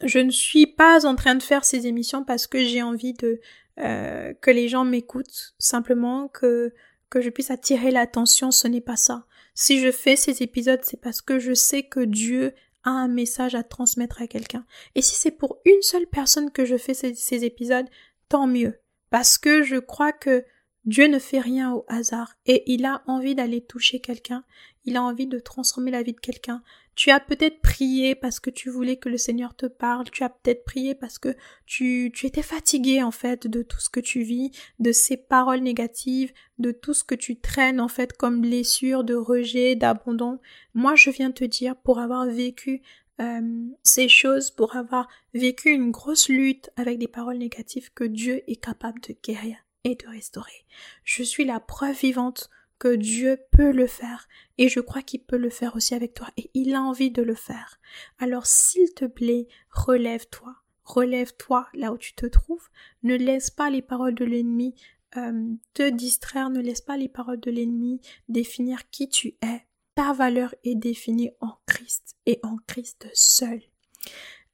je 0.03 0.19
ne 0.19 0.29
suis 0.29 0.67
pas 0.67 1.05
en 1.05 1.15
train 1.15 1.35
de 1.35 1.43
faire 1.43 1.63
ces 1.63 1.87
émissions 1.87 2.23
parce 2.23 2.47
que 2.47 2.63
j'ai 2.63 2.81
envie 2.81 3.13
de 3.13 3.39
que 3.77 4.51
les 4.51 4.67
gens 4.67 4.85
m'écoutent, 4.85 5.55
simplement 5.59 6.27
que 6.27 6.73
que 7.09 7.21
je 7.21 7.29
puisse 7.29 7.51
attirer 7.51 7.91
l'attention, 7.91 8.51
ce 8.51 8.67
n'est 8.67 8.81
pas 8.81 8.95
ça. 8.95 9.25
Si 9.53 9.79
je 9.79 9.91
fais 9.91 10.15
ces 10.15 10.43
épisodes, 10.43 10.81
c'est 10.83 10.99
parce 10.99 11.21
que 11.21 11.39
je 11.39 11.53
sais 11.53 11.83
que 11.83 12.01
Dieu 12.01 12.53
un 12.85 13.07
message 13.07 13.55
à 13.55 13.63
transmettre 13.63 14.21
à 14.21 14.27
quelqu'un. 14.27 14.65
Et 14.93 15.01
si 15.01 15.15
c'est 15.15 15.31
pour 15.31 15.59
une 15.65 15.81
seule 15.81 16.07
personne 16.07 16.51
que 16.51 16.65
je 16.65 16.77
fais 16.77 16.93
ces, 16.93 17.45
épisodes, 17.45 17.87
tant 18.29 18.47
mieux. 18.47 18.79
Parce 19.09 19.37
que 19.37 19.63
je 19.63 19.77
crois 19.77 20.13
que 20.13 20.45
Dieu 20.85 21.07
ne 21.07 21.17
fait 21.17 21.39
rien 21.39 21.73
au 21.73 21.83
hasard 21.87 22.35
et 22.45 22.63
il 22.71 22.85
a 22.85 23.01
envie 23.07 23.33
d'aller 23.33 23.61
toucher 23.61 23.99
quelqu'un, 23.99 24.43
il 24.85 24.97
a 24.97 25.03
envie 25.03 25.25
de 25.25 25.39
transformer 25.39 25.89
la 25.89 26.03
vie 26.03 26.13
de 26.13 26.19
quelqu'un. 26.19 26.61
Tu 26.93 27.09
as 27.09 27.19
peut-être 27.19 27.59
prié 27.59 28.13
parce 28.13 28.39
que 28.39 28.51
tu 28.51 28.69
voulais 28.69 28.95
que 28.95 29.09
le 29.09 29.17
Seigneur 29.17 29.55
te 29.55 29.65
parle, 29.65 30.09
tu 30.11 30.23
as 30.23 30.29
peut-être 30.29 30.63
prié 30.63 30.93
parce 30.93 31.17
que 31.17 31.35
tu, 31.65 32.11
tu 32.13 32.27
étais 32.27 32.43
fatigué 32.43 33.01
en 33.01 33.09
fait 33.09 33.47
de 33.47 33.63
tout 33.63 33.79
ce 33.79 33.89
que 33.89 33.99
tu 33.99 34.21
vis, 34.21 34.51
de 34.79 34.91
ces 34.91 35.17
paroles 35.17 35.61
négatives, 35.61 36.31
de 36.59 36.71
tout 36.71 36.93
ce 36.93 37.03
que 37.03 37.15
tu 37.15 37.39
traînes 37.39 37.81
en 37.81 37.87
fait 37.87 38.13
comme 38.13 38.41
blessure, 38.41 39.03
de 39.03 39.15
rejet, 39.15 39.75
d'abandon. 39.75 40.39
Moi 40.75 40.93
je 40.93 41.09
viens 41.09 41.31
te 41.31 41.43
dire 41.43 41.75
pour 41.75 41.97
avoir 41.97 42.27
vécu 42.27 42.83
euh, 43.19 43.65
ces 43.81 44.07
choses, 44.07 44.51
pour 44.51 44.75
avoir 44.75 45.07
vécu 45.33 45.71
une 45.71 45.89
grosse 45.89 46.29
lutte 46.29 46.69
avec 46.75 46.99
des 46.99 47.07
paroles 47.07 47.39
négatives 47.39 47.91
que 47.91 48.03
Dieu 48.03 48.43
est 48.47 48.61
capable 48.61 49.01
de 49.01 49.15
guérir 49.23 49.64
et 49.85 49.95
de 49.95 50.07
restaurer. 50.07 50.65
Je 51.05 51.23
suis 51.23 51.45
la 51.45 51.61
preuve 51.61 51.97
vivante 51.97 52.49
que 52.77 52.93
Dieu 52.93 53.39
peut 53.51 53.71
le 53.71 53.87
faire 53.87 54.27
et 54.57 54.67
je 54.67 54.81
crois 54.81 55.01
qu'il 55.01 55.23
peut 55.23 55.37
le 55.37 55.49
faire 55.49 55.75
aussi 55.77 55.95
avec 55.95 56.13
toi 56.13 56.27
et 56.35 56.49
il 56.53 56.73
a 56.73 56.81
envie 56.81 57.11
de 57.11 57.21
le 57.21 57.35
faire. 57.35 57.79
Alors 58.19 58.45
s'il 58.45 58.93
te 58.93 59.05
plaît, 59.05 59.47
relève-toi, 59.71 60.53
relève-toi 60.83 61.67
là 61.73 61.93
où 61.93 61.97
tu 61.97 62.13
te 62.15 62.25
trouves, 62.25 62.67
ne 63.03 63.15
laisse 63.15 63.49
pas 63.49 63.69
les 63.69 63.81
paroles 63.81 64.15
de 64.15 64.25
l'ennemi 64.25 64.75
euh, 65.17 65.53
te 65.73 65.89
distraire, 65.89 66.49
ne 66.49 66.59
laisse 66.59 66.81
pas 66.81 66.97
les 66.97 67.07
paroles 67.07 67.39
de 67.39 67.51
l'ennemi 67.51 68.01
définir 68.27 68.89
qui 68.89 69.07
tu 69.07 69.35
es. 69.41 69.61
Ta 69.93 70.11
valeur 70.11 70.53
est 70.65 70.75
définie 70.75 71.31
en 71.39 71.53
Christ 71.65 72.17
et 72.25 72.39
en 72.43 72.57
Christ 72.67 73.07
seul. 73.13 73.61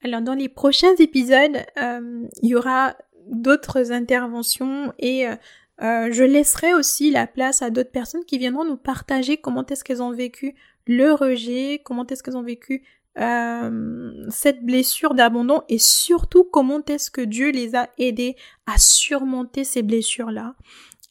Alors 0.04 0.22
dans 0.22 0.36
les 0.36 0.50
prochains 0.50 0.96
épisodes, 0.98 1.58
euh, 1.78 2.28
il 2.44 2.50
y 2.50 2.56
aura 2.56 2.96
d'autres 3.28 3.92
interventions 3.92 4.94
et 5.00 5.28
euh, 5.28 5.36
euh, 5.82 6.10
je 6.12 6.24
laisserai 6.24 6.74
aussi 6.74 7.12
la 7.12 7.28
place 7.28 7.62
à 7.62 7.70
d'autres 7.70 7.92
personnes 7.92 8.26
qui 8.26 8.38
viendront 8.38 8.66
nous 8.66 8.78
partager 8.78 9.38
comment 9.38 9.66
est-ce 9.66 9.84
qu'elles 9.84 10.04
ont 10.04 10.12
vécu 10.12 10.56
le 10.86 11.14
rejet, 11.14 11.82
comment 11.84 12.06
est-ce 12.06 12.24
qu'elles 12.24 12.38
ont 12.38 12.44
vécu 12.44 12.84
euh, 13.18 14.12
cette 14.30 14.64
blessure 14.64 15.14
d'abandon 15.14 15.62
et 15.70 15.80
surtout 15.80 16.44
comment 16.44 16.84
est-ce 16.86 17.12
que 17.12 17.22
Dieu 17.22 17.52
les 17.52 17.76
a 17.76 17.90
aidées 17.98 18.36
à 18.68 18.78
surmonter 18.78 19.64
ces 19.64 19.82
blessures-là. 19.82 20.56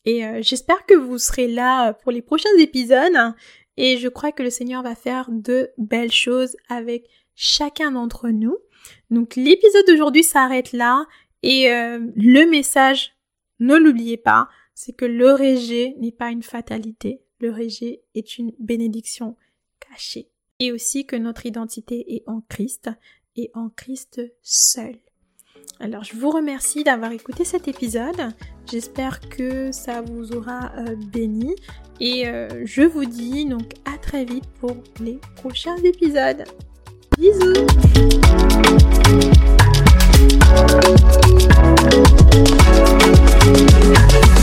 Et 0.06 0.22
j'espère 0.42 0.86
que 0.86 0.94
vous 0.94 1.18
serez 1.18 1.46
là 1.46 1.92
pour 1.92 2.10
les 2.10 2.22
prochains 2.22 2.56
épisodes 2.58 3.34
et 3.76 3.98
je 3.98 4.08
crois 4.08 4.32
que 4.32 4.42
le 4.42 4.48
Seigneur 4.48 4.82
va 4.82 4.94
faire 4.94 5.28
de 5.30 5.68
belles 5.76 6.10
choses 6.10 6.56
avec 6.70 7.06
chacun 7.34 7.92
d'entre 7.92 8.30
nous. 8.30 8.56
Donc 9.10 9.36
l'épisode 9.36 9.86
d'aujourd'hui 9.86 10.24
s'arrête 10.24 10.72
là 10.72 11.04
et 11.42 11.70
euh, 11.70 12.00
le 12.16 12.50
message, 12.50 13.12
ne 13.58 13.76
l'oubliez 13.76 14.16
pas, 14.16 14.48
c'est 14.74 14.92
que 14.92 15.04
le 15.04 15.32
régé 15.32 15.94
n'est 15.98 16.12
pas 16.12 16.30
une 16.30 16.42
fatalité. 16.42 17.22
Le 17.40 17.50
régé 17.50 18.02
est 18.14 18.38
une 18.38 18.52
bénédiction 18.58 19.36
cachée. 19.80 20.30
Et 20.58 20.72
aussi 20.72 21.06
que 21.06 21.16
notre 21.16 21.46
identité 21.46 22.14
est 22.14 22.22
en 22.26 22.42
Christ 22.48 22.90
et 23.36 23.50
en 23.54 23.70
Christ 23.70 24.20
seul. 24.42 24.96
Alors 25.78 26.04
je 26.04 26.14
vous 26.14 26.30
remercie 26.30 26.84
d'avoir 26.84 27.12
écouté 27.12 27.44
cet 27.44 27.68
épisode. 27.68 28.34
J'espère 28.70 29.20
que 29.20 29.72
ça 29.72 30.02
vous 30.02 30.32
aura 30.32 30.72
euh, 30.76 30.94
béni. 31.12 31.54
Et 32.00 32.26
euh, 32.28 32.64
je 32.66 32.82
vous 32.82 33.06
dis 33.06 33.46
donc 33.46 33.74
à 33.86 33.96
très 33.98 34.24
vite 34.24 34.46
pour 34.60 34.76
les 35.00 35.18
prochains 35.36 35.76
épisodes. 35.78 36.44
Bisous 37.18 37.66
Thank 42.32 44.24
you. 44.24 44.39